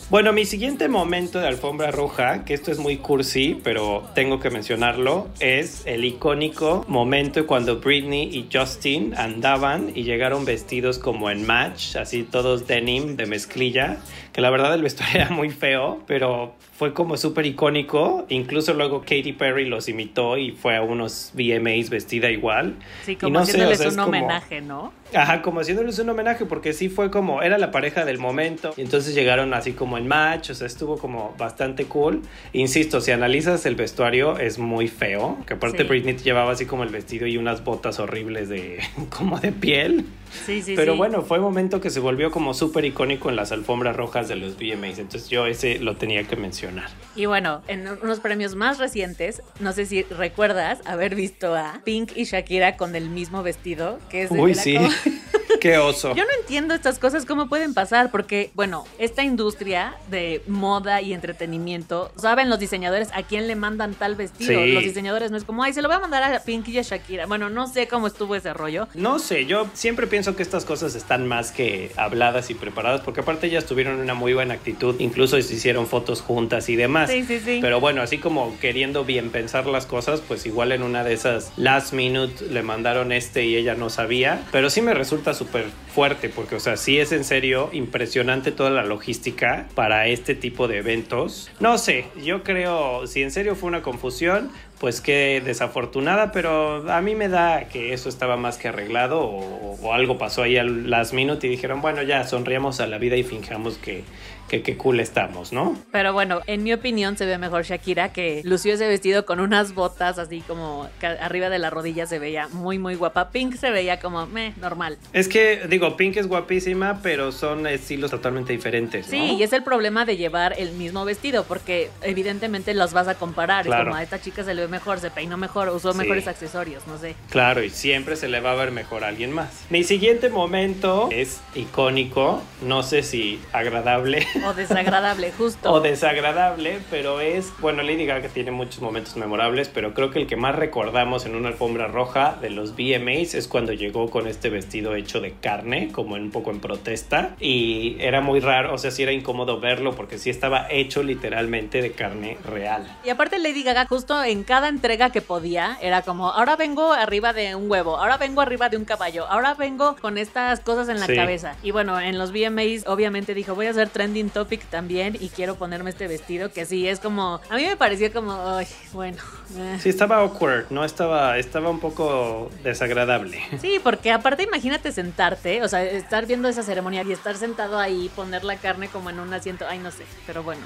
Bueno, 0.09 0.31
mi 0.31 0.45
siguiente 0.45 0.89
momento 0.89 1.39
de 1.39 1.47
alfombra 1.47 1.89
roja, 1.89 2.45
que 2.45 2.53
esto 2.53 2.71
es 2.71 2.77
muy 2.77 2.97
cursi, 2.97 3.59
pero 3.63 4.03
tengo 4.13 4.39
que 4.39 4.49
mencionarlo, 4.49 5.29
es 5.39 5.81
el 5.85 6.05
icónico 6.05 6.85
momento 6.87 7.47
cuando 7.47 7.79
Britney 7.79 8.23
y 8.23 8.47
Justin 8.53 9.15
andaban 9.15 9.91
y 9.95 10.03
llegaron 10.03 10.45
vestidos 10.45 10.99
como 10.99 11.31
en 11.31 11.47
match, 11.47 11.95
así 11.95 12.23
todos 12.23 12.67
denim 12.67 13.15
de 13.15 13.25
mezclilla, 13.25 13.97
que 14.33 14.41
la 14.41 14.49
verdad 14.49 14.73
el 14.73 14.81
vestuario 14.81 15.21
era 15.21 15.29
muy 15.29 15.51
feo, 15.51 16.01
pero 16.07 16.55
fue 16.75 16.93
como 16.93 17.15
súper 17.17 17.45
icónico. 17.45 18.25
Incluso 18.29 18.73
luego 18.73 19.01
Katy 19.01 19.33
Perry 19.33 19.65
los 19.65 19.87
imitó 19.87 20.37
y 20.37 20.51
fue 20.51 20.75
a 20.75 20.81
unos 20.81 21.31
VMAs 21.35 21.89
vestida 21.91 22.31
igual. 22.31 22.75
Sí, 23.05 23.11
Y 23.13 23.15
como 23.17 23.39
no 23.39 23.45
sé, 23.45 23.51
haciéndoles 23.51 23.79
o 23.79 23.83
sea, 23.83 23.89
un 23.91 23.95
como- 23.97 24.07
homenaje, 24.25 24.61
¿no? 24.61 24.91
Ajá, 25.15 25.43
como 25.43 25.59
haciéndoles 25.59 25.99
un 25.99 26.09
homenaje, 26.09 26.45
porque 26.47 26.73
sí 26.73 26.89
fue 26.89 27.11
como, 27.11 27.43
era 27.43 27.59
la 27.59 27.69
pareja 27.69 28.03
del 28.05 28.17
momento, 28.17 28.73
y 28.75 28.81
entonces 28.81 29.13
llegaron 29.13 29.53
así 29.53 29.73
como 29.73 29.99
en 29.99 30.07
match, 30.07 30.49
o 30.49 30.55
sea, 30.55 30.65
estuvo 30.65 30.97
como 30.97 31.35
bastante 31.37 31.85
cool. 31.85 32.21
Insisto, 32.53 32.99
si 33.01 33.11
analizas 33.11 33.67
el 33.67 33.75
vestuario, 33.75 34.39
es 34.39 34.57
muy 34.57 34.87
feo, 34.87 35.37
que 35.45 35.53
aparte 35.53 35.83
Sí. 35.83 35.87
Britney 35.87 36.17
llevaba 36.17 36.53
así 36.53 36.65
como 36.65 36.81
el 36.83 36.89
vestido 36.89 37.27
y 37.27 37.37
unas 37.37 37.63
botas 37.63 37.99
horribles 37.99 38.49
de, 38.49 38.79
como 39.15 39.39
de 39.39 39.51
piel. 39.51 40.05
Sí, 40.45 40.61
sí, 40.61 40.73
Pero 40.75 40.93
sí. 40.93 40.97
bueno, 40.97 41.21
fue 41.21 41.37
un 41.37 41.43
momento 41.45 41.79
que 41.79 41.89
se 41.89 41.99
volvió 41.99 42.31
como 42.31 42.53
súper 42.53 42.85
icónico 42.85 43.29
en 43.29 43.35
las 43.35 43.51
alfombras 43.51 43.95
rojas 43.95 44.27
de 44.27 44.35
los 44.35 44.55
VMAs, 44.57 44.99
entonces 44.99 45.29
yo 45.29 45.45
ese 45.45 45.79
lo 45.79 45.95
tenía 45.95 46.23
que 46.25 46.35
mencionar. 46.35 46.89
Y 47.15 47.25
bueno, 47.25 47.61
en 47.67 47.87
unos 48.01 48.19
premios 48.19 48.55
más 48.55 48.77
recientes, 48.79 49.41
no 49.59 49.71
sé 49.73 49.85
si 49.85 50.03
recuerdas 50.03 50.79
haber 50.85 51.15
visto 51.15 51.55
a 51.55 51.81
Pink 51.83 52.11
y 52.15 52.25
Shakira 52.25 52.77
con 52.77 52.95
el 52.95 53.09
mismo 53.09 53.43
vestido, 53.43 53.99
que 54.09 54.23
es 54.23 54.29
de 54.31 54.39
Uy, 54.39 54.53
la 54.53 54.61
sí, 54.61 54.77
qué 55.59 55.77
oso. 55.77 56.15
Yo 56.15 56.23
no 56.23 56.31
entiendo 56.39 56.73
estas 56.73 56.99
cosas, 56.99 57.25
cómo 57.25 57.47
pueden 57.47 57.73
pasar, 57.73 58.11
porque, 58.11 58.51
bueno, 58.53 58.85
esta 58.97 59.23
industria 59.23 59.95
de 60.09 60.41
moda 60.47 61.01
y 61.01 61.13
entretenimiento, 61.13 62.11
saben 62.15 62.49
los 62.49 62.59
diseñadores 62.59 63.09
a 63.13 63.23
quién 63.23 63.47
le 63.47 63.55
mandan 63.55 63.93
tal 63.93 64.15
vestido. 64.15 64.61
Sí. 64.61 64.71
Los 64.71 64.83
diseñadores 64.83 65.31
no 65.31 65.37
es 65.37 65.43
como, 65.43 65.63
ay, 65.63 65.73
se 65.73 65.81
lo 65.81 65.87
voy 65.87 65.97
a 65.97 65.99
mandar 65.99 66.23
a 66.23 66.39
Pink 66.43 66.67
y 66.69 66.79
a 66.79 66.81
Shakira. 66.81 67.25
Bueno, 67.25 67.49
no 67.49 67.67
sé 67.67 67.87
cómo 67.87 68.07
estuvo 68.07 68.35
ese 68.35 68.53
rollo. 68.53 68.87
No 68.93 69.19
sé, 69.19 69.45
yo 69.45 69.67
siempre 69.73 70.07
pienso 70.07 70.35
que 70.35 70.43
estas 70.43 70.65
cosas 70.65 70.95
están 70.95 71.27
más 71.27 71.51
que 71.51 71.91
habladas 71.97 72.49
y 72.49 72.53
preparadas, 72.55 73.01
porque 73.01 73.21
aparte 73.21 73.47
ellas 73.47 73.65
tuvieron 73.65 73.99
una 73.99 74.13
muy 74.13 74.33
buena 74.33 74.53
actitud, 74.53 74.95
incluso 74.99 75.41
se 75.41 75.53
hicieron 75.53 75.87
fotos 75.87 76.21
juntas 76.21 76.69
y 76.69 76.75
demás. 76.75 77.09
Sí, 77.09 77.23
sí, 77.23 77.39
sí. 77.39 77.59
Pero 77.61 77.79
bueno, 77.79 78.01
así 78.01 78.17
como 78.17 78.57
queriendo 78.59 79.05
bien 79.05 79.29
pensar 79.29 79.65
las 79.65 79.85
cosas, 79.85 80.21
pues 80.21 80.45
igual 80.45 80.71
en 80.71 80.83
una 80.83 81.03
de 81.03 81.13
esas 81.13 81.51
last 81.57 81.93
minute 81.93 82.45
le 82.49 82.63
mandaron 82.63 83.11
este 83.11 83.45
y 83.45 83.55
ella 83.55 83.75
no 83.75 83.89
sabía. 83.89 84.43
Pero 84.51 84.69
sí 84.69 84.81
me 84.81 84.93
resulta 84.93 85.33
súper 85.43 85.65
fuerte, 85.93 86.29
porque 86.29 86.55
o 86.55 86.59
sea, 86.59 86.77
sí 86.77 86.99
es 86.99 87.11
en 87.11 87.23
serio 87.23 87.69
impresionante 87.73 88.51
toda 88.51 88.69
la 88.69 88.83
logística 88.83 89.67
para 89.75 90.07
este 90.07 90.35
tipo 90.35 90.67
de 90.67 90.77
eventos. 90.77 91.51
No 91.59 91.77
sé, 91.77 92.05
yo 92.23 92.43
creo, 92.43 93.05
si 93.07 93.21
en 93.21 93.31
serio 93.31 93.55
fue 93.55 93.67
una 93.67 93.81
confusión, 93.81 94.51
pues 94.79 95.01
qué 95.01 95.41
desafortunada, 95.43 96.31
pero 96.31 96.89
a 96.91 97.01
mí 97.01 97.15
me 97.15 97.29
da 97.29 97.67
que 97.69 97.93
eso 97.93 98.09
estaba 98.09 98.37
más 98.37 98.57
que 98.57 98.69
arreglado 98.69 99.21
o, 99.21 99.93
algo 99.93 100.17
pasó 100.17 100.43
ahí 100.43 100.57
al 100.57 100.89
last 100.89 101.13
minute 101.13 101.45
y 101.45 101.49
dijeron, 101.49 101.81
bueno, 101.81 102.01
ya 102.03 102.23
sonríamos 102.25 102.79
a 102.79 102.87
la 102.87 102.97
vida 102.97 103.15
y 103.15 103.23
fingamos 103.23 103.77
que, 103.77 104.03
que, 104.47 104.61
que 104.61 104.77
cool 104.77 104.99
estamos, 104.99 105.51
¿no? 105.53 105.77
Pero 105.91 106.13
bueno, 106.13 106.41
en 106.47 106.63
mi 106.63 106.73
opinión 106.73 107.17
se 107.17 107.25
ve 107.25 107.37
mejor 107.37 107.63
Shakira 107.63 108.13
que 108.13 108.41
lució 108.43 108.73
ese 108.73 108.87
vestido 108.87 109.25
con 109.25 109.39
unas 109.39 109.73
botas 109.73 110.19
así 110.19 110.41
como 110.41 110.87
que 110.99 111.07
arriba 111.07 111.49
de 111.49 111.59
la 111.59 111.69
rodilla 111.69 112.05
se 112.05 112.19
veía 112.19 112.47
muy 112.49 112.77
muy 112.77 112.95
guapa. 112.95 113.29
Pink 113.31 113.55
se 113.55 113.71
veía 113.71 113.99
como 113.99 114.27
meh, 114.27 114.53
normal. 114.61 114.97
Es 115.13 115.27
que, 115.27 115.61
digo, 115.69 115.97
Pink 115.97 116.17
es 116.17 116.27
guapísima, 116.27 116.99
pero 117.01 117.31
son 117.31 117.65
estilos 117.67 118.11
totalmente 118.11 118.53
diferentes, 118.53 119.05
¿no? 119.07 119.11
Sí, 119.11 119.35
y 119.39 119.43
es 119.43 119.53
el 119.53 119.63
problema 119.63 120.05
de 120.05 120.17
llevar 120.17 120.53
el 120.57 120.71
mismo 120.73 121.03
vestido 121.05 121.43
porque 121.45 121.89
evidentemente 122.01 122.73
los 122.73 122.93
vas 122.93 123.07
a 123.07 123.15
comparar. 123.15 123.65
Claro. 123.65 123.83
Es 123.83 123.87
como 123.87 123.95
a 123.97 124.03
esta 124.03 124.21
chica 124.21 124.43
se 124.43 124.53
le 124.53 124.61
ve 124.63 124.67
mejor, 124.67 124.99
se 124.99 125.09
peinó 125.11 125.37
mejor, 125.37 125.69
usó 125.69 125.93
Sí. 125.93 125.97
mejores 125.99 126.27
accesorios, 126.27 126.85
no 126.87 126.97
sé. 126.97 127.15
Claro, 127.29 127.63
y 127.63 127.69
siempre 127.69 128.15
se 128.15 128.27
le 128.27 128.39
va 128.39 128.51
a 128.51 128.55
ver 128.55 128.71
mejor 128.71 129.03
a 129.03 129.07
alguien 129.07 129.31
más. 129.31 129.65
Mi 129.69 129.83
siguiente 129.83 130.29
momento 130.29 131.09
es 131.11 131.41
icónico, 131.55 132.41
no 132.61 132.83
sé 132.83 133.03
si 133.03 133.39
agradable 133.51 134.27
O 134.45 134.53
desagradable, 134.53 135.31
justo. 135.37 135.71
o 135.71 135.79
desagradable, 135.81 136.79
pero 136.89 137.19
es, 137.21 137.51
bueno, 137.59 137.83
Lady 137.83 138.05
Gaga 138.05 138.27
tiene 138.29 138.51
muchos 138.51 138.81
momentos 138.81 139.15
memorables, 139.15 139.69
pero 139.69 139.93
creo 139.93 140.09
que 140.11 140.19
el 140.19 140.27
que 140.27 140.35
más 140.35 140.55
recordamos 140.55 141.25
en 141.25 141.35
una 141.35 141.49
alfombra 141.49 141.87
roja 141.87 142.37
de 142.41 142.49
los 142.49 142.75
VMAs 142.75 143.33
es 143.35 143.47
cuando 143.47 143.73
llegó 143.73 144.09
con 144.09 144.27
este 144.27 144.49
vestido 144.49 144.95
hecho 144.95 145.19
de 145.21 145.33
carne, 145.33 145.91
como 145.91 146.15
un 146.15 146.31
poco 146.31 146.51
en 146.51 146.59
protesta, 146.59 147.35
y 147.39 147.97
era 147.99 148.21
muy 148.21 148.39
raro, 148.39 148.73
o 148.73 148.77
sea, 148.77 148.91
sí 148.91 149.03
era 149.03 149.11
incómodo 149.11 149.59
verlo 149.59 149.95
porque 149.95 150.17
sí 150.17 150.29
estaba 150.29 150.67
hecho 150.69 151.03
literalmente 151.03 151.81
de 151.81 151.91
carne 151.91 152.37
real. 152.45 152.85
Y 153.03 153.09
aparte 153.09 153.39
Lady 153.39 153.63
Gaga 153.63 153.85
justo 153.85 154.23
en 154.23 154.43
cada 154.43 154.67
entrega 154.69 155.09
que 155.11 155.21
podía 155.21 155.77
era 155.81 156.01
como, 156.01 156.29
ahora 156.31 156.55
vengo 156.55 156.93
arriba 156.93 157.33
de 157.33 157.55
un 157.55 157.69
huevo, 157.69 157.97
ahora 157.97 158.17
vengo 158.17 158.41
arriba 158.41 158.69
de 158.69 158.77
un 158.77 158.85
caballo, 158.85 159.25
ahora 159.27 159.53
vengo 159.53 159.95
con 160.01 160.17
estas 160.17 160.59
cosas 160.61 160.89
en 160.89 160.99
la 160.99 161.07
Sí. 161.07 161.15
cabeza. 161.15 161.55
Y 161.63 161.71
bueno, 161.71 161.99
en 161.99 162.17
los 162.17 162.31
VMAs 162.31 162.87
obviamente 162.87 163.33
dijo, 163.33 163.55
voy 163.55 163.67
a 163.67 163.71
hacer 163.71 163.89
trending 163.89 164.22
topic 164.29 164.65
también 164.69 165.17
y 165.19 165.29
quiero 165.29 165.55
ponerme 165.55 165.89
este 165.89 166.07
vestido 166.07 166.51
que 166.51 166.65
sí, 166.65 166.87
es 166.87 166.99
como, 166.99 167.41
a 167.49 167.55
mí 167.55 167.65
me 167.65 167.77
pareció 167.77 168.11
como, 168.11 168.33
ay, 168.33 168.67
bueno. 168.91 169.17
eh. 169.57 169.77
Sí, 169.81 169.89
estaba 169.89 170.17
awkward, 170.17 170.65
no 170.69 170.83
estaba, 170.83 171.37
estaba 171.37 171.69
un 171.69 171.79
poco 171.79 172.49
desagradable. 172.63 173.39
Sí, 173.61 173.79
porque 173.83 174.11
aparte 174.11 174.43
imagínate 174.43 174.91
sentarte, 174.91 175.63
o 175.63 175.67
sea, 175.67 175.83
estar 175.83 176.25
viendo 176.25 176.47
esa 176.47 176.63
ceremonia 176.63 177.03
y 177.03 177.11
estar 177.11 177.35
sentado 177.35 177.77
ahí, 177.79 178.09
poner 178.15 178.43
la 178.43 178.57
carne 178.57 178.87
como 178.87 179.09
en 179.09 179.19
un 179.19 179.33
asiento, 179.33 179.65
ay, 179.67 179.79
no 179.79 179.91
sé, 179.91 180.05
pero 180.25 180.43
bueno. 180.43 180.61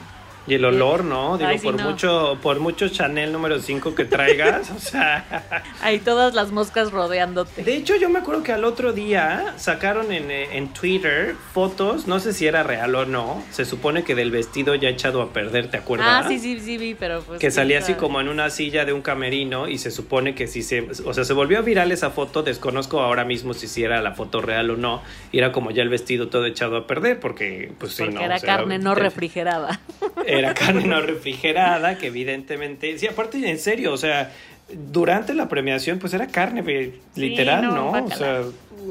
Y 0.47 0.53
el 0.53 0.65
olor, 0.65 1.03
¿no? 1.03 1.37
Digo, 1.37 1.49
Ay, 1.49 1.59
sí, 1.59 1.65
por 1.65 1.75
no. 1.75 1.89
mucho, 1.89 2.37
por 2.41 2.59
mucho 2.59 2.87
Chanel 2.87 3.31
número 3.31 3.59
5 3.59 3.93
que 3.95 4.05
traigas, 4.05 4.71
o 4.71 4.79
sea. 4.79 5.63
Hay 5.81 5.99
todas 5.99 6.33
las 6.33 6.51
moscas 6.51 6.91
rodeándote. 6.91 7.63
De 7.63 7.75
hecho, 7.75 7.95
yo 7.97 8.09
me 8.09 8.19
acuerdo 8.19 8.43
que 8.43 8.53
al 8.53 8.63
otro 8.63 8.93
día 8.93 9.53
sacaron 9.57 10.11
en, 10.11 10.31
eh, 10.31 10.57
en 10.57 10.69
Twitter 10.69 11.35
fotos, 11.53 12.07
no 12.07 12.19
sé 12.19 12.33
si 12.33 12.47
era 12.47 12.63
real 12.63 12.95
o 12.95 13.05
no, 13.05 13.43
se 13.51 13.65
supone 13.65 14.03
que 14.03 14.15
del 14.15 14.31
vestido 14.31 14.75
ya 14.75 14.89
echado 14.89 15.21
a 15.21 15.33
perder, 15.33 15.69
¿te 15.69 15.77
acuerdas? 15.77 16.25
Ah, 16.25 16.27
sí, 16.27 16.39
sí, 16.39 16.59
sí, 16.59 16.77
vi, 16.77 16.93
pero 16.93 17.21
pues... 17.21 17.39
Que 17.39 17.51
salía 17.51 17.79
así 17.79 17.95
como 17.95 18.21
en 18.21 18.29
una 18.29 18.49
silla 18.49 18.85
de 18.85 18.93
un 18.93 19.01
camerino 19.01 19.67
y 19.67 19.77
se 19.77 19.91
supone 19.91 20.33
que 20.33 20.47
si 20.47 20.63
se, 20.63 20.87
o 21.05 21.13
sea, 21.13 21.23
se 21.25 21.33
volvió 21.33 21.61
viral 21.61 21.91
esa 21.91 22.09
foto, 22.11 22.43
desconozco 22.43 23.01
ahora 23.01 23.25
mismo 23.25 23.53
si 23.53 23.67
sí 23.67 23.83
era 23.83 24.01
la 24.01 24.13
foto 24.13 24.41
real 24.41 24.69
o 24.69 24.77
no, 24.77 25.01
y 25.31 25.39
era 25.39 25.51
como 25.51 25.71
ya 25.71 25.83
el 25.83 25.89
vestido 25.89 26.29
todo 26.29 26.45
echado 26.45 26.77
a 26.77 26.87
perder 26.87 27.19
porque 27.19 27.71
pues 27.77 27.93
sí, 27.93 28.03
Porque 28.03 28.15
no, 28.15 28.21
era 28.21 28.35
o 28.35 28.39
sea, 28.39 28.57
carne 28.57 28.79
no 28.79 28.95
refrigerada. 28.95 29.79
Era 30.25 30.53
carne 30.53 30.85
no 30.85 31.01
refrigerada, 31.01 31.97
que 31.97 32.07
evidentemente, 32.07 32.97
sí, 32.97 33.07
aparte 33.07 33.37
en 33.49 33.59
serio, 33.59 33.93
o 33.93 33.97
sea, 33.97 34.31
durante 34.69 35.33
la 35.33 35.47
premiación 35.47 35.99
pues 35.99 36.13
era 36.13 36.27
carne 36.27 36.93
literal, 37.15 37.63
no, 37.63 37.91
¿no? 37.91 38.05
O 38.05 38.11
sea, 38.11 38.43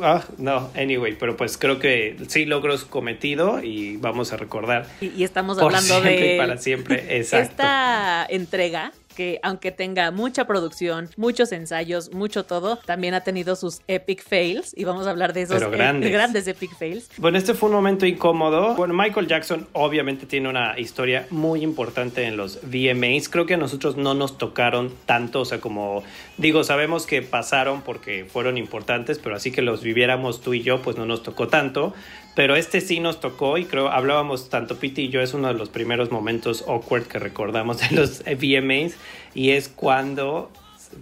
ah, 0.02 0.24
no, 0.38 0.70
anyway, 0.74 1.16
pero 1.18 1.36
pues 1.36 1.58
creo 1.58 1.78
que 1.78 2.16
sí 2.28 2.44
logró 2.46 2.76
su 2.78 2.88
cometido 2.88 3.62
y 3.62 3.96
vamos 3.96 4.32
a 4.32 4.36
recordar 4.36 4.86
Y, 5.00 5.08
y 5.08 5.24
estamos 5.24 5.58
por 5.58 5.66
hablando 5.66 6.00
siempre 6.00 6.20
de 6.20 6.34
y 6.34 6.38
para 6.38 6.56
siempre, 6.56 7.04
exacto. 7.18 7.50
esta 7.50 8.26
entrega 8.28 8.92
que 9.16 9.40
aunque 9.42 9.72
tenga 9.72 10.10
mucha 10.12 10.46
producción, 10.46 11.08
muchos 11.16 11.50
ensayos, 11.50 12.12
mucho 12.12 12.44
todo, 12.44 12.76
también 12.84 13.14
ha 13.14 13.22
tenido 13.22 13.56
sus 13.56 13.80
epic 13.88 14.22
fails 14.22 14.72
y 14.76 14.84
vamos 14.84 15.06
a 15.06 15.10
hablar 15.10 15.32
de 15.32 15.42
esos 15.42 15.60
e- 15.60 15.68
grandes. 15.68 16.12
grandes 16.12 16.46
epic 16.46 16.76
fails. 16.78 17.08
Bueno, 17.16 17.38
este 17.38 17.54
fue 17.54 17.68
un 17.70 17.74
momento 17.74 18.06
incómodo. 18.06 18.74
Bueno, 18.76 18.94
Michael 18.94 19.26
Jackson 19.26 19.66
obviamente 19.72 20.26
tiene 20.26 20.48
una 20.48 20.78
historia 20.78 21.26
muy 21.30 21.62
importante 21.62 22.24
en 22.24 22.36
los 22.36 22.60
VMAs. 22.62 23.28
Creo 23.28 23.46
que 23.46 23.54
a 23.54 23.56
nosotros 23.56 23.96
no 23.96 24.14
nos 24.14 24.38
tocaron 24.38 24.92
tanto, 25.06 25.40
o 25.40 25.44
sea, 25.44 25.60
como 25.60 26.04
digo, 26.36 26.62
sabemos 26.62 27.06
que 27.06 27.22
pasaron 27.22 27.80
porque 27.80 28.26
fueron 28.30 28.58
importantes, 28.58 29.18
pero 29.18 29.34
así 29.36 29.50
que 29.50 29.62
los 29.62 29.82
viviéramos 29.82 30.42
tú 30.42 30.52
y 30.54 30.62
yo, 30.62 30.82
pues 30.82 30.96
no 30.96 31.06
nos 31.06 31.22
tocó 31.22 31.48
tanto. 31.48 31.94
Pero 32.36 32.54
este 32.54 32.82
sí 32.82 33.00
nos 33.00 33.18
tocó 33.18 33.56
y 33.56 33.64
creo, 33.64 33.88
hablábamos 33.88 34.50
tanto 34.50 34.76
Pete 34.76 35.00
y 35.00 35.08
yo, 35.08 35.22
es 35.22 35.32
uno 35.32 35.48
de 35.48 35.54
los 35.54 35.70
primeros 35.70 36.12
momentos 36.12 36.62
awkward 36.68 37.04
que 37.04 37.18
recordamos 37.18 37.80
de 37.80 37.96
los 37.96 38.22
VMAs 38.26 38.94
y 39.34 39.50
es 39.52 39.68
cuando 39.68 40.50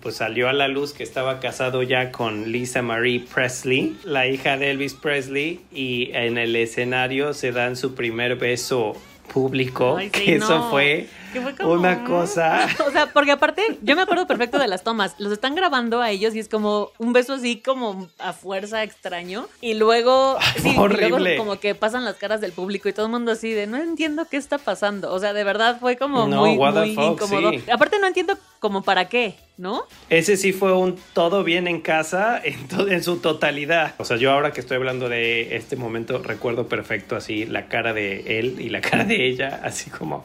pues 0.01 0.17
salió 0.17 0.49
a 0.49 0.53
la 0.53 0.69
luz 0.69 0.93
que 0.93 1.03
estaba 1.03 1.41
casado 1.41 1.83
ya 1.83 2.13
con 2.13 2.53
Lisa 2.53 2.83
Marie 2.83 3.21
Presley, 3.21 3.97
la 4.05 4.29
hija 4.29 4.57
de 4.57 4.71
Elvis 4.71 4.95
Presley, 4.95 5.61
y 5.73 6.11
en 6.13 6.39
el 6.39 6.57
escenario 6.57 7.35
se 7.35 7.53
dan 7.53 7.77
su 7.77 7.95
primer 7.95 8.37
beso 8.37 8.95
público, 9.33 9.97
Ay, 9.97 10.11
que 10.11 10.37
eso 10.37 10.71
fue, 10.71 11.09
Que 11.35 11.41
fue 11.43 11.55
como- 11.55 11.73
una 11.73 12.05
cosa... 12.05 12.67
O 12.87 12.91
sea, 12.91 13.13
porque 13.13 13.33
aparte, 13.33 13.63
yo 13.83 13.97
me 13.97 14.03
acuerdo 14.03 14.27
perfecto 14.27 14.59
de 14.59 14.69
las 14.69 14.83
tomas. 14.85 15.15
Los 15.19 15.33
están 15.33 15.55
grabando 15.55 16.01
a 16.01 16.11
ellos 16.11 16.35
y 16.35 16.39
es 16.39 16.49
como 16.49 16.91
un 16.99 17.13
beso 17.13 17.35
así 17.35 17.61
como 17.61 18.09
a 18.19 18.33
fuerza 18.33 18.83
extraño. 18.83 19.47
Y 19.61 19.75
luego, 19.75 20.39
sí, 20.63 20.73
y 20.75 20.79
horrible. 20.79 21.19
luego 21.19 21.37
como 21.45 21.61
que 21.61 21.75
pasan 21.75 22.05
las 22.05 22.15
caras 22.17 22.41
del 22.41 22.53
público 22.53 22.89
y 22.89 22.93
todo 22.93 23.07
el 23.07 23.13
mundo 23.13 23.33
así 23.33 23.53
de 23.53 23.67
no 23.67 23.77
entiendo 23.77 24.27
qué 24.31 24.37
está 24.39 24.59
pasando. 24.59 25.13
O 25.13 25.19
sea, 25.19 25.33
de 25.35 25.45
verdad 25.45 25.79
fue 25.81 25.97
como 25.97 26.27
No, 26.27 26.47
muy, 26.47 26.57
muy 26.57 26.95
fuck, 26.95 27.05
incómodo. 27.23 27.51
sí. 27.51 27.63
Aparte 27.71 27.99
no 27.99 28.07
entiendo 28.07 28.39
como 28.61 28.83
para 28.83 29.09
qué, 29.09 29.35
¿no? 29.59 29.83
Ese 30.09 30.37
sí 30.37 30.53
fue 30.53 30.73
un 30.73 30.97
todo 31.13 31.45
bien 31.45 31.67
en 31.69 31.81
casa 31.81 32.41
en 32.45 33.03
su 33.03 33.19
totalidad. 33.19 33.95
O 33.99 34.05
sea, 34.05 34.17
yo 34.17 34.31
ahora 34.31 34.53
que 34.53 34.61
estoy 34.61 34.77
hablando 34.77 35.09
de 35.09 35.57
este 35.57 35.77
momento 35.77 36.19
recuerdo 36.23 36.69
perfecto 36.69 37.17
así 37.17 37.45
la 37.45 37.67
cara 37.69 37.93
de 37.93 38.39
él 38.39 38.57
y 38.61 38.69
la 38.71 38.81
cara 38.81 39.05
de 39.05 39.27
ella, 39.29 39.61
así 39.65 39.91
como, 39.91 40.25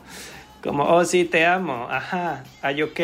como, 0.63 0.83
oh 0.83 1.05
sí, 1.05 1.25
te 1.25 1.45
amo, 1.45 1.87
ajá, 1.89 2.43
ay 2.61 2.81
ok. 2.83 2.99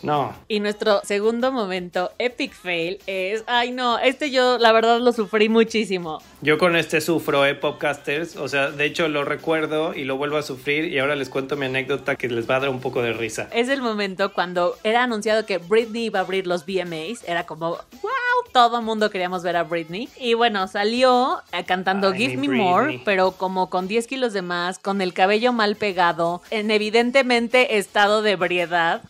No, 0.00 0.32
Y 0.46 0.60
nuestro 0.60 1.00
segundo 1.02 1.50
momento 1.50 2.12
epic 2.20 2.52
fail 2.52 3.00
es, 3.08 3.42
ay 3.48 3.72
no, 3.72 3.98
este 3.98 4.30
yo 4.30 4.56
la 4.56 4.70
verdad 4.70 5.00
lo 5.00 5.12
sufrí 5.12 5.48
muchísimo. 5.48 6.22
Yo 6.40 6.56
con 6.56 6.76
este 6.76 7.00
sufro, 7.00 7.44
eh, 7.44 7.56
podcasters. 7.56 8.36
O 8.36 8.46
sea, 8.46 8.70
de 8.70 8.84
hecho 8.84 9.08
lo 9.08 9.24
recuerdo 9.24 9.92
y 9.94 10.04
lo 10.04 10.16
vuelvo 10.16 10.36
a 10.36 10.42
sufrir 10.42 10.84
y 10.84 10.98
ahora 11.00 11.16
les 11.16 11.28
cuento 11.30 11.56
mi 11.56 11.66
anécdota 11.66 12.14
que 12.14 12.28
les 12.28 12.48
va 12.48 12.56
a 12.56 12.60
dar 12.60 12.68
un 12.68 12.80
poco 12.80 13.02
de 13.02 13.12
risa. 13.12 13.48
Es 13.52 13.68
el 13.68 13.82
momento 13.82 14.32
cuando 14.32 14.76
era 14.84 15.02
anunciado 15.02 15.44
que 15.46 15.58
Britney 15.58 16.04
iba 16.04 16.20
a 16.20 16.22
abrir 16.22 16.46
los 16.46 16.64
VMAs. 16.64 17.24
Era 17.26 17.44
como, 17.44 17.70
wow, 17.70 18.52
todo 18.52 18.80
mundo 18.82 19.10
queríamos 19.10 19.42
ver 19.42 19.56
a 19.56 19.64
Britney. 19.64 20.08
Y 20.16 20.34
bueno, 20.34 20.68
salió 20.68 21.42
eh, 21.52 21.64
cantando 21.64 22.10
Ay, 22.10 22.18
Give 22.18 22.36
Me 22.36 22.48
More, 22.48 23.02
pero 23.04 23.32
como 23.32 23.68
con 23.68 23.88
10 23.88 24.06
kilos 24.06 24.32
de 24.32 24.42
más, 24.42 24.78
con 24.78 25.00
el 25.00 25.14
cabello 25.14 25.52
mal 25.52 25.74
pegado, 25.74 26.42
en 26.50 26.70
evidentemente 26.70 27.78
estado 27.78 28.22
de 28.22 28.32
ebriedad. 28.32 29.02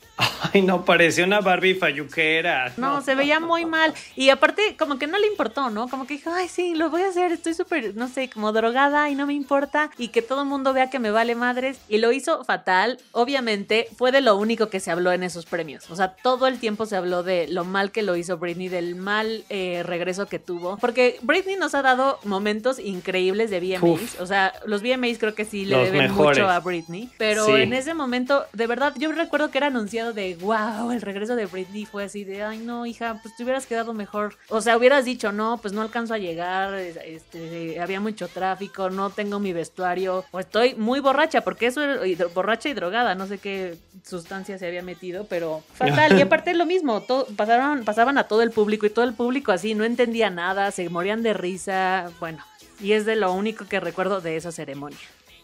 Ay, 0.53 0.63
no, 0.63 0.85
parecía 0.85 1.25
una 1.25 1.41
Barbie 1.41 1.75
falluquera. 1.75 2.73
No, 2.77 3.01
se 3.03 3.15
veía 3.15 3.41
muy 3.41 3.65
mal. 3.67 3.95
Y 4.17 4.31
aparte, 4.31 4.77
como 4.77 4.99
que 4.99 5.07
no 5.07 5.19
le 5.19 5.27
importó, 5.27 5.71
¿no? 5.71 5.89
Como 5.89 6.07
que 6.07 6.15
dijo, 6.15 6.31
ay, 6.33 6.49
sí, 6.49 6.75
lo 6.75 6.91
voy 6.91 7.03
a 7.03 7.09
hacer, 7.09 7.18
estoy 7.27 7.55
súper, 7.55 7.95
no 7.97 8.09
sé, 8.09 8.29
como 8.31 8.53
drogada 8.53 9.11
y 9.11 9.15
no 9.15 9.27
me 9.27 9.35
importa. 9.35 9.91
Y 9.99 10.09
que 10.09 10.23
todo 10.23 10.43
el 10.43 10.49
mundo 10.49 10.73
vea 10.73 10.91
que 10.91 10.99
me 10.99 11.11
vale 11.11 11.35
madres. 11.35 11.79
Y 11.89 11.99
lo 11.99 12.13
hizo 12.13 12.45
fatal. 12.45 12.99
Obviamente, 13.13 13.89
fue 13.97 14.13
de 14.13 14.21
lo 14.21 14.37
único 14.37 14.69
que 14.71 14.81
se 14.81 14.91
habló 14.91 15.13
en 15.13 15.23
esos 15.23 15.47
premios. 15.47 15.91
O 15.91 15.97
sea, 15.97 16.15
todo 16.15 16.47
el 16.47 16.59
tiempo 16.59 16.87
se 16.87 16.97
habló 16.97 17.23
de 17.23 17.47
lo 17.49 17.65
mal 17.65 17.93
que 17.93 18.03
lo 18.03 18.17
hizo 18.17 18.39
Britney, 18.39 18.69
del 18.69 18.95
mal 18.95 19.45
eh, 19.49 19.83
regreso 19.85 20.27
que 20.27 20.39
tuvo. 20.39 20.77
Porque 20.79 21.19
Britney 21.23 21.57
nos 21.57 21.75
ha 21.75 21.83
dado 21.83 22.19
momentos 22.25 22.79
increíbles 22.79 23.51
de 23.51 23.61
VMAs. 23.61 23.83
Uf. 23.83 24.21
O 24.21 24.27
sea, 24.27 24.53
los 24.67 24.83
VMAs 24.83 25.19
creo 25.19 25.35
que 25.35 25.45
sí 25.45 25.65
le 25.65 25.77
Los 25.77 25.85
deben 25.87 26.03
mejores. 26.03 26.39
mucho 26.39 26.49
a 26.51 26.61
Britney. 26.61 27.11
Pero 27.19 27.47
Sí. 27.47 27.53
en 27.53 27.73
ese 27.73 27.95
momento, 27.95 28.45
de 28.53 28.67
verdad, 28.67 28.95
yo 28.97 29.11
recuerdo 29.13 29.51
que 29.51 29.59
era 29.59 29.69
anunciado 29.69 30.13
de 30.13 30.37
wow, 30.41 30.91
el 30.93 31.01
regreso 31.03 31.37
de 31.37 31.47
Britney 31.47 31.85
fue 31.87 32.05
así 32.05 32.25
de 32.25 32.43
ay 32.43 32.59
no, 32.59 32.87
hija, 32.87 33.19
pues 33.23 33.35
te 33.37 33.43
hubieras 33.45 33.67
quedado 33.67 33.95
mejor. 33.95 34.37
O 34.49 34.61
sea, 34.61 34.77
hubieras 34.77 35.05
dicho, 35.05 35.33
no, 35.33 35.59
pues 35.61 35.73
no 35.73 35.83
alcanzo 35.83 36.15
a 36.15 36.19
llegar, 36.19 36.75
este, 37.17 37.81
había 37.81 38.01
mucho 38.01 38.29
tráfico, 38.29 38.91
no 38.91 39.11
tengo 39.11 39.39
mi 39.39 39.53
vestuario, 39.53 40.25
o 40.31 40.41
estoy 40.41 40.75
muy 40.75 41.01
borracha, 41.01 41.43
porque 41.43 41.67
eso 41.67 41.83
era- 41.83 42.27
borracha 42.35 42.69
y 42.69 42.75
drogada, 42.75 43.15
no 43.15 43.27
sé 43.27 43.39
qué 43.39 43.77
sustancia 44.05 44.59
se 44.59 44.67
había 44.67 44.83
metido, 44.83 45.27
pero 45.29 45.63
fatal. 45.75 46.19
Y 46.19 46.23
aparte 46.23 46.51
es 46.53 46.57
lo 46.57 46.67
mismo, 46.67 47.03
todo, 47.03 47.27
pasaron, 47.37 47.85
pasaban 47.85 48.19
a 48.19 48.25
todo 48.25 48.43
el 48.43 48.51
público 48.51 48.87
y 48.87 48.91
todo 48.91 49.05
el 49.05 49.15
público 49.15 49.53
así, 49.53 49.75
no 49.75 49.85
entendía 49.85 50.31
nada, 50.31 50.71
se 50.71 50.89
morían 50.89 51.23
de 51.23 51.35
risa, 51.35 52.11
bueno. 52.21 52.45
Y 52.81 52.93
es 52.93 53.05
de 53.05 53.17
lo 53.17 53.33
único 53.33 53.67
que 53.67 53.81
recuerdo 53.81 54.21
de 54.21 54.37
esa 54.37 54.53
ceremonia. 54.53 54.99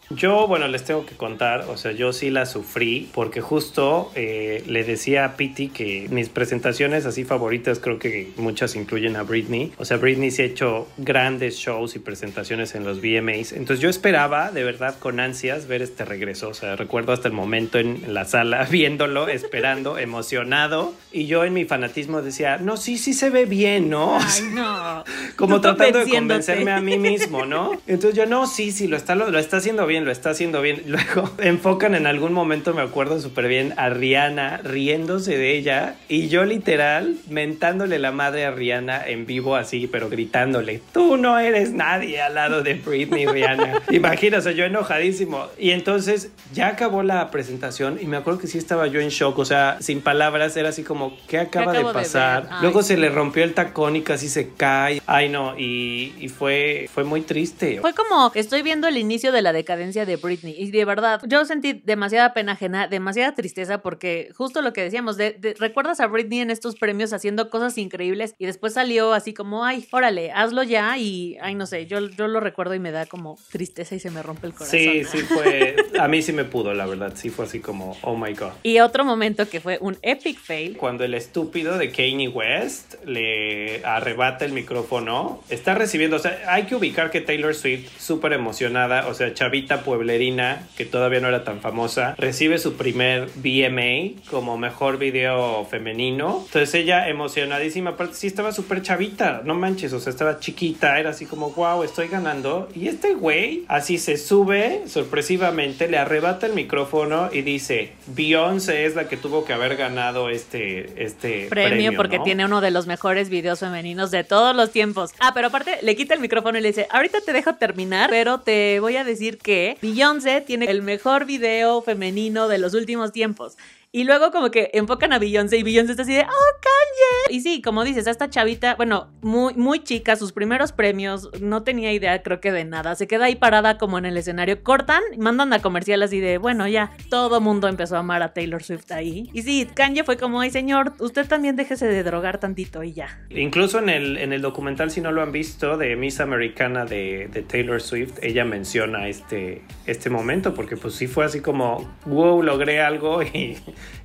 Yo, 0.09 0.47
bueno, 0.47 0.67
les 0.67 0.83
tengo 0.83 1.05
que 1.05 1.15
contar, 1.15 1.65
o 1.69 1.77
sea, 1.77 1.91
yo 1.91 2.13
sí 2.13 2.29
la 2.29 2.45
sufrí 2.45 3.09
porque 3.13 3.41
justo 3.41 4.11
eh, 4.15 4.63
le 4.67 4.83
decía 4.83 5.25
a 5.25 5.35
Piti 5.35 5.69
que 5.69 6.07
mis 6.09 6.29
presentaciones 6.29 7.05
así 7.05 7.23
favoritas 7.23 7.79
creo 7.79 7.97
que 7.97 8.31
muchas 8.37 8.75
incluyen 8.75 9.15
a 9.15 9.23
Britney. 9.23 9.73
O 9.77 9.85
sea, 9.85 9.97
Britney 9.97 10.31
se 10.31 10.43
ha 10.43 10.45
hecho 10.45 10.87
grandes 10.97 11.57
shows 11.57 11.95
y 11.95 11.99
presentaciones 11.99 12.75
en 12.75 12.83
los 12.83 13.01
VMAs. 13.01 13.53
Entonces 13.53 13.79
yo 13.79 13.89
esperaba 13.89 14.51
de 14.51 14.63
verdad 14.63 14.95
con 14.99 15.19
ansias 15.19 15.67
ver 15.67 15.81
este 15.81 16.05
regreso. 16.05 16.49
O 16.49 16.53
sea, 16.53 16.75
recuerdo 16.75 17.11
hasta 17.11 17.27
el 17.27 17.33
momento 17.33 17.79
en 17.79 18.13
la 18.13 18.25
sala 18.25 18.63
viéndolo, 18.71 19.27
esperando, 19.27 19.97
emocionado. 20.05 20.93
Y 21.11 21.25
yo 21.27 21.45
en 21.45 21.53
mi 21.53 21.65
fanatismo 21.65 22.21
decía, 22.21 22.57
no, 22.57 22.77
sí, 22.77 22.97
sí 22.97 23.13
se 23.13 23.29
ve 23.29 23.45
bien, 23.45 23.89
¿no? 23.89 24.17
Ay, 24.19 24.43
no. 24.53 25.03
como 25.35 25.55
Tú 25.55 25.61
tratando 25.61 25.99
de 25.99 26.09
convencerme 26.09 26.71
a 26.71 26.81
mí 26.81 26.97
mismo, 26.97 27.45
¿no? 27.45 27.71
Entonces 27.87 28.15
yo, 28.15 28.25
no, 28.25 28.47
sí, 28.47 28.71
sí, 28.71 28.87
lo 28.87 28.97
está, 28.97 29.15
lo, 29.15 29.31
lo 29.31 29.39
está 29.39 29.57
haciendo 29.57 29.87
bien, 29.87 29.94
lo 30.03 30.11
está 30.11 30.31
haciendo 30.31 30.61
bien. 30.61 30.83
Luego 30.87 31.29
enfocan 31.37 31.95
en 31.95 32.07
algún 32.07 32.33
momento, 32.33 32.73
me 32.73 32.81
acuerdo 32.81 33.21
súper 33.21 33.47
bien, 33.47 33.73
a 33.77 33.89
Rihanna 33.89 34.57
riéndose 34.57 35.37
de 35.37 35.55
ella 35.55 35.95
y 36.09 36.27
yo 36.27 36.43
literal 36.43 37.15
mentándole 37.29 37.99
la 37.99 38.11
madre 38.11 38.45
a 38.45 38.51
Rihanna 38.51 39.07
en 39.07 39.25
vivo 39.25 39.55
así, 39.55 39.87
pero 39.87 40.09
gritándole, 40.09 40.81
tú 40.91 41.15
no 41.15 41.39
eres 41.39 41.71
nadie 41.71 42.21
al 42.21 42.35
lado 42.35 42.63
de 42.63 42.73
Britney, 42.73 43.25
Rihanna. 43.25 43.81
Sea, 44.25 44.51
yo 44.51 44.65
enojadísimo. 44.65 45.45
Y 45.57 45.71
entonces 45.71 46.31
ya 46.51 46.67
acabó 46.67 47.03
la 47.03 47.31
presentación 47.31 47.99
y 48.01 48.05
me 48.05 48.17
acuerdo 48.17 48.39
que 48.39 48.47
sí 48.47 48.57
estaba 48.57 48.87
yo 48.87 48.99
en 48.99 49.09
shock, 49.09 49.37
o 49.37 49.45
sea, 49.45 49.77
sin 49.79 50.01
palabras, 50.01 50.57
era 50.57 50.69
así 50.69 50.83
como, 50.83 51.15
¿qué 51.27 51.37
acaba 51.37 51.73
de 51.73 51.83
pasar? 51.83 52.47
Ay, 52.49 52.57
Luego 52.61 52.81
se 52.81 52.97
le 52.97 53.09
rompió 53.09 53.43
el 53.43 53.53
tacón 53.53 53.95
y 53.95 54.01
casi 54.01 54.27
se 54.27 54.49
cae. 54.49 55.01
Ay, 55.05 55.29
no, 55.29 55.57
y, 55.57 56.13
y 56.19 56.27
fue, 56.29 56.89
fue 56.93 57.03
muy 57.03 57.21
triste. 57.21 57.79
Fue 57.81 57.93
como, 57.93 58.31
estoy 58.33 58.61
viendo 58.61 58.87
el 58.87 58.97
inicio 58.97 59.31
de 59.31 59.41
la 59.41 59.53
decadencia 59.53 59.84
de 59.93 60.15
Britney 60.17 60.55
y 60.57 60.71
de 60.71 60.83
verdad, 60.85 61.21
yo 61.27 61.45
sentí 61.45 61.73
demasiada 61.73 62.33
pena 62.33 62.53
ajena, 62.53 62.87
demasiada 62.87 63.35
tristeza 63.35 63.81
porque 63.81 64.29
justo 64.35 64.61
lo 64.61 64.73
que 64.73 64.81
decíamos, 64.81 65.15
de, 65.17 65.31
de- 65.39 65.53
recuerdas 65.59 65.99
a 65.99 66.07
Britney 66.07 66.39
en 66.39 66.49
estos 66.51 66.75
premios 66.75 67.13
haciendo 67.13 67.49
cosas 67.49 67.77
increíbles 67.77 68.33
y 68.39 68.45
después 68.45 68.73
salió 68.73 69.13
así 69.13 69.33
como, 69.33 69.63
ay, 69.63 69.87
órale, 69.91 70.31
hazlo 70.31 70.63
ya 70.63 70.97
y, 70.97 71.37
ay, 71.41 71.55
no 71.55 71.65
sé, 71.65 71.85
yo, 71.85 71.99
yo 72.09 72.27
lo 72.27 72.39
recuerdo 72.39 72.73
y 72.73 72.79
me 72.79 72.91
da 72.91 73.05
como 73.05 73.37
tristeza 73.51 73.95
y 73.95 73.99
se 73.99 74.09
me 74.09 74.23
rompe 74.23 74.47
el 74.47 74.53
corazón. 74.53 74.79
Sí, 74.79 75.03
sí 75.03 75.17
fue. 75.19 75.75
A 75.99 76.07
mí 76.07 76.21
sí 76.21 76.33
me 76.33 76.45
pudo, 76.45 76.73
la 76.73 76.85
verdad. 76.85 77.13
Sí 77.15 77.29
fue 77.29 77.45
así 77.45 77.59
como, 77.59 77.95
oh 78.01 78.15
my 78.17 78.33
god. 78.33 78.51
Y 78.63 78.79
otro 78.79 79.05
momento 79.05 79.47
que 79.47 79.59
fue 79.59 79.77
un 79.81 79.97
epic 80.01 80.39
fail. 80.39 80.77
Cuando 80.77 81.03
el 81.03 81.13
estúpido 81.13 81.77
de 81.77 81.91
Kanye 81.91 82.27
West 82.29 82.95
le 83.05 83.85
arrebata 83.85 84.45
el 84.45 84.51
micrófono, 84.53 85.43
está 85.49 85.75
recibiendo, 85.75 86.15
o 86.15 86.19
sea, 86.19 86.39
hay 86.47 86.63
que 86.63 86.75
ubicar 86.75 87.11
que 87.11 87.21
Taylor 87.21 87.53
Swift, 87.53 87.89
súper 87.99 88.33
emocionada, 88.33 89.07
o 89.07 89.13
sea, 89.13 89.33
chavita 89.33 89.74
pueblerina, 89.83 90.67
que 90.77 90.85
todavía 90.85 91.19
no 91.19 91.27
era 91.27 91.43
tan 91.43 91.61
famosa, 91.61 92.15
recibe 92.17 92.57
su 92.57 92.73
primer 92.73 93.29
BMA 93.35 94.21
como 94.29 94.57
mejor 94.57 94.97
video 94.97 95.65
femenino. 95.65 96.43
Entonces 96.45 96.73
ella 96.75 97.07
emocionadísima, 97.09 97.91
aparte 97.91 98.15
sí 98.15 98.27
estaba 98.27 98.51
súper 98.51 98.81
chavita, 98.81 99.41
no 99.43 99.55
manches, 99.55 99.93
o 99.93 99.99
sea, 99.99 100.11
estaba 100.11 100.39
chiquita, 100.39 100.99
era 100.99 101.11
así 101.11 101.25
como, 101.25 101.51
wow, 101.51 101.83
estoy 101.83 102.07
ganando. 102.07 102.69
Y 102.75 102.87
este 102.87 103.13
güey 103.13 103.65
así 103.67 103.97
se 103.97 104.17
sube 104.17 104.83
sorpresivamente, 104.87 105.87
le 105.87 105.97
arrebata 105.97 106.45
el 106.45 106.53
micrófono 106.53 107.29
y 107.31 107.41
dice, 107.41 107.93
Beyoncé 108.07 108.85
es 108.85 108.95
la 108.95 109.07
que 109.07 109.17
tuvo 109.17 109.45
que 109.45 109.53
haber 109.53 109.75
ganado 109.75 110.29
este, 110.29 111.03
este 111.03 111.47
Premio, 111.49 111.93
porque 111.95 112.17
¿no? 112.17 112.23
tiene 112.23 112.45
uno 112.45 112.61
de 112.61 112.71
los 112.71 112.87
mejores 112.87 113.29
videos 113.29 113.59
femeninos 113.59 114.11
de 114.11 114.23
todos 114.23 114.55
los 114.55 114.71
tiempos. 114.71 115.11
Ah, 115.19 115.31
pero 115.33 115.47
aparte 115.47 115.79
le 115.81 115.95
quita 115.95 116.13
el 116.13 116.19
micrófono 116.19 116.57
y 116.57 116.61
le 116.61 116.69
dice, 116.69 116.87
ahorita 116.91 117.21
te 117.21 117.33
dejo 117.33 117.55
terminar, 117.55 118.09
pero 118.09 118.39
te 118.39 118.79
voy 118.79 118.97
a 118.97 119.03
decir 119.03 119.37
que 119.37 119.64
Beyoncé 119.81 120.41
tiene 120.41 120.65
el 120.65 120.81
mejor 120.81 121.25
video 121.25 121.81
femenino 121.81 122.47
de 122.47 122.57
los 122.57 122.73
últimos 122.73 123.11
tiempos. 123.11 123.57
Y 123.95 124.03
luego 124.03 124.29
como 124.29 124.51
que 124.51 124.71
enfocan 124.73 125.13
a 125.13 125.19
Beyoncé 125.19 125.55
y 125.55 125.63
Beyoncé 125.63 125.93
está 125.93 126.03
así 126.03 126.13
de, 126.13 126.23
oh, 126.23 126.25
Kanye. 126.25 127.37
Y 127.37 127.39
sí, 127.39 127.61
como 127.61 127.85
dices, 127.85 128.07
esta 128.07 128.29
chavita, 128.29 128.75
bueno, 128.75 129.07
muy, 129.21 129.53
muy 129.53 129.85
chica, 129.85 130.17
sus 130.17 130.33
primeros 130.33 130.73
premios, 130.73 131.29
no 131.39 131.63
tenía 131.63 131.93
idea 131.93 132.21
creo 132.21 132.41
que 132.41 132.51
de 132.51 132.65
nada. 132.65 132.95
Se 132.95 133.07
queda 133.07 133.27
ahí 133.27 133.37
parada 133.37 133.77
como 133.77 133.97
en 133.97 134.05
el 134.05 134.17
escenario. 134.17 134.61
Cortan, 134.63 135.01
mandan 135.17 135.53
a 135.53 135.61
comercial 135.61 136.03
así 136.03 136.19
de, 136.19 136.37
bueno, 136.39 136.67
ya, 136.67 136.91
todo 137.09 137.39
mundo 137.39 137.69
empezó 137.69 137.95
a 137.95 137.99
amar 137.99 138.21
a 138.21 138.33
Taylor 138.33 138.61
Swift 138.61 138.91
ahí. 138.91 139.29
Y 139.31 139.43
sí, 139.43 139.65
Kanye 139.73 140.03
fue 140.03 140.17
como, 140.17 140.41
ay 140.41 140.49
señor, 140.49 140.91
usted 140.99 141.25
también 141.25 141.55
déjese 141.55 141.87
de 141.87 142.03
drogar 142.03 142.37
tantito 142.37 142.83
y 142.83 142.91
ya. 142.91 143.25
Incluso 143.29 143.79
en 143.79 143.87
el, 143.87 144.17
en 144.17 144.33
el 144.33 144.41
documental, 144.41 144.91
si 144.91 144.99
no 144.99 145.13
lo 145.13 145.21
han 145.21 145.31
visto, 145.31 145.77
de 145.77 145.95
Miss 145.95 146.19
Americana 146.19 146.83
de, 146.83 147.29
de 147.31 147.43
Taylor 147.43 147.81
Swift, 147.81 148.19
ella 148.21 148.43
menciona 148.43 149.07
este, 149.07 149.61
este 149.85 150.09
momento, 150.09 150.53
porque 150.53 150.75
pues 150.75 150.95
sí 150.95 151.07
fue 151.07 151.23
así 151.23 151.39
como, 151.39 151.95
wow, 152.05 152.43
logré 152.43 152.81
algo 152.81 153.23
y, 153.23 153.57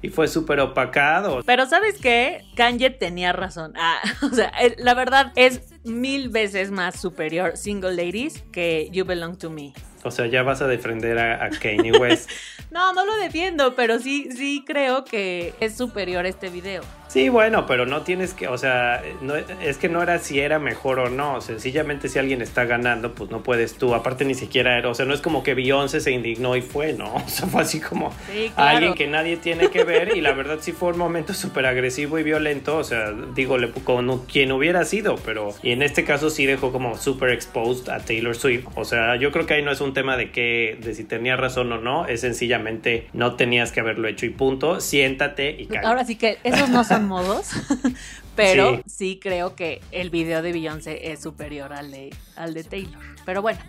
y 0.02 0.08
fue 0.08 0.28
súper 0.28 0.60
opacado. 0.60 1.42
Pero 1.44 1.66
¿sabes 1.66 1.98
qué? 2.00 2.44
Kanye 2.56 2.90
tenía 2.90 3.32
razón. 3.32 3.72
Ah, 3.76 4.00
o 4.22 4.34
sea, 4.34 4.52
la 4.78 4.94
verdad 4.94 5.32
es 5.36 5.74
mil 5.84 6.28
veces 6.28 6.70
más 6.70 7.00
superior 7.00 7.56
Single 7.56 7.94
Ladies 7.94 8.42
que 8.52 8.88
You 8.92 9.04
Belong 9.04 9.36
to 9.38 9.50
Me. 9.50 9.72
O 10.02 10.10
sea, 10.10 10.26
ya 10.26 10.42
vas 10.42 10.62
a 10.62 10.66
defender 10.66 11.18
a, 11.18 11.44
a 11.44 11.50
Kanye 11.50 11.92
West. 11.92 12.30
No, 12.70 12.92
no 12.92 13.04
lo 13.04 13.16
defiendo, 13.16 13.74
pero 13.74 13.98
sí, 13.98 14.28
sí 14.30 14.62
creo 14.64 15.04
que 15.04 15.54
es 15.58 15.76
superior 15.76 16.24
este 16.24 16.50
video. 16.50 16.82
Sí, 17.08 17.28
bueno, 17.28 17.66
pero 17.66 17.84
no 17.84 18.02
tienes 18.02 18.32
que, 18.32 18.46
o 18.46 18.56
sea, 18.56 19.02
no, 19.22 19.34
es 19.34 19.76
que 19.78 19.88
no 19.88 20.00
era 20.00 20.20
si 20.20 20.38
era 20.38 20.60
mejor 20.60 21.00
o 21.00 21.08
no, 21.10 21.40
sencillamente 21.40 22.08
si 22.08 22.20
alguien 22.20 22.40
está 22.42 22.66
ganando, 22.66 23.12
pues 23.16 23.28
no 23.32 23.42
puedes 23.42 23.74
tú, 23.74 23.92
aparte 23.96 24.24
ni 24.24 24.34
siquiera 24.34 24.78
era, 24.78 24.88
o 24.88 24.94
sea, 24.94 25.04
no 25.04 25.14
es 25.14 25.20
como 25.20 25.42
que 25.42 25.54
Beyoncé 25.54 25.98
se 26.00 26.12
indignó 26.12 26.54
y 26.54 26.62
fue, 26.62 26.92
¿no? 26.92 27.12
O 27.16 27.28
sea, 27.28 27.48
fue 27.48 27.62
así 27.62 27.80
como 27.80 28.12
Sí, 28.32 28.52
claro. 28.54 28.76
alguien 28.76 28.94
que 28.94 29.08
nadie 29.08 29.36
tiene 29.36 29.68
que 29.70 29.82
ver 29.82 30.16
y 30.16 30.20
la 30.20 30.30
verdad 30.30 30.58
sí 30.60 30.70
fue 30.70 30.90
un 30.90 30.98
momento 30.98 31.34
súper 31.34 31.66
agresivo 31.66 32.20
y 32.20 32.22
violento, 32.22 32.76
o 32.76 32.84
sea, 32.84 33.10
digo, 33.34 33.58
le- 33.58 33.72
con 33.72 34.26
quien 34.26 34.52
hubiera 34.52 34.84
sido, 34.84 35.16
pero 35.24 35.52
y 35.64 35.72
en 35.72 35.82
este 35.82 36.04
caso 36.04 36.30
sí 36.30 36.46
dejó 36.46 36.70
como 36.70 36.96
súper 36.96 37.30
exposed 37.30 37.88
a 37.88 37.98
Taylor 37.98 38.36
Swift, 38.36 38.66
o 38.76 38.84
sea, 38.84 39.16
yo 39.16 39.32
creo 39.32 39.44
que 39.44 39.54
ahí 39.54 39.62
no 39.64 39.72
es 39.72 39.80
un 39.80 39.89
tema 39.92 40.16
de 40.16 40.30
que, 40.30 40.78
de 40.82 40.94
si 40.94 41.04
tenía 41.04 41.36
razón 41.36 41.72
o 41.72 41.78
no, 41.78 42.06
es 42.06 42.20
sencillamente 42.22 43.08
no 43.12 43.36
tenías 43.36 43.72
que 43.72 43.80
haberlo 43.80 44.08
hecho 44.08 44.26
y 44.26 44.30
punto, 44.30 44.80
siéntate 44.80 45.50
y 45.58 45.66
cállate. 45.66 45.86
Ahora 45.86 46.04
sí 46.04 46.16
que 46.16 46.38
esos 46.44 46.68
no 46.70 46.84
son 46.84 47.06
modos, 47.06 47.50
pero 48.36 48.76
Sí. 48.76 48.82
sí. 48.86 49.20
creo 49.22 49.54
que 49.56 49.80
el 49.92 50.10
video 50.10 50.42
de 50.42 50.52
Beyoncé 50.52 51.12
es 51.12 51.22
superior 51.22 51.72
al 51.72 51.90
de, 51.90 52.10
al 52.36 52.54
de 52.54 52.64
Taylor. 52.64 53.00
Pero 53.26 53.42
bueno, 53.42 53.60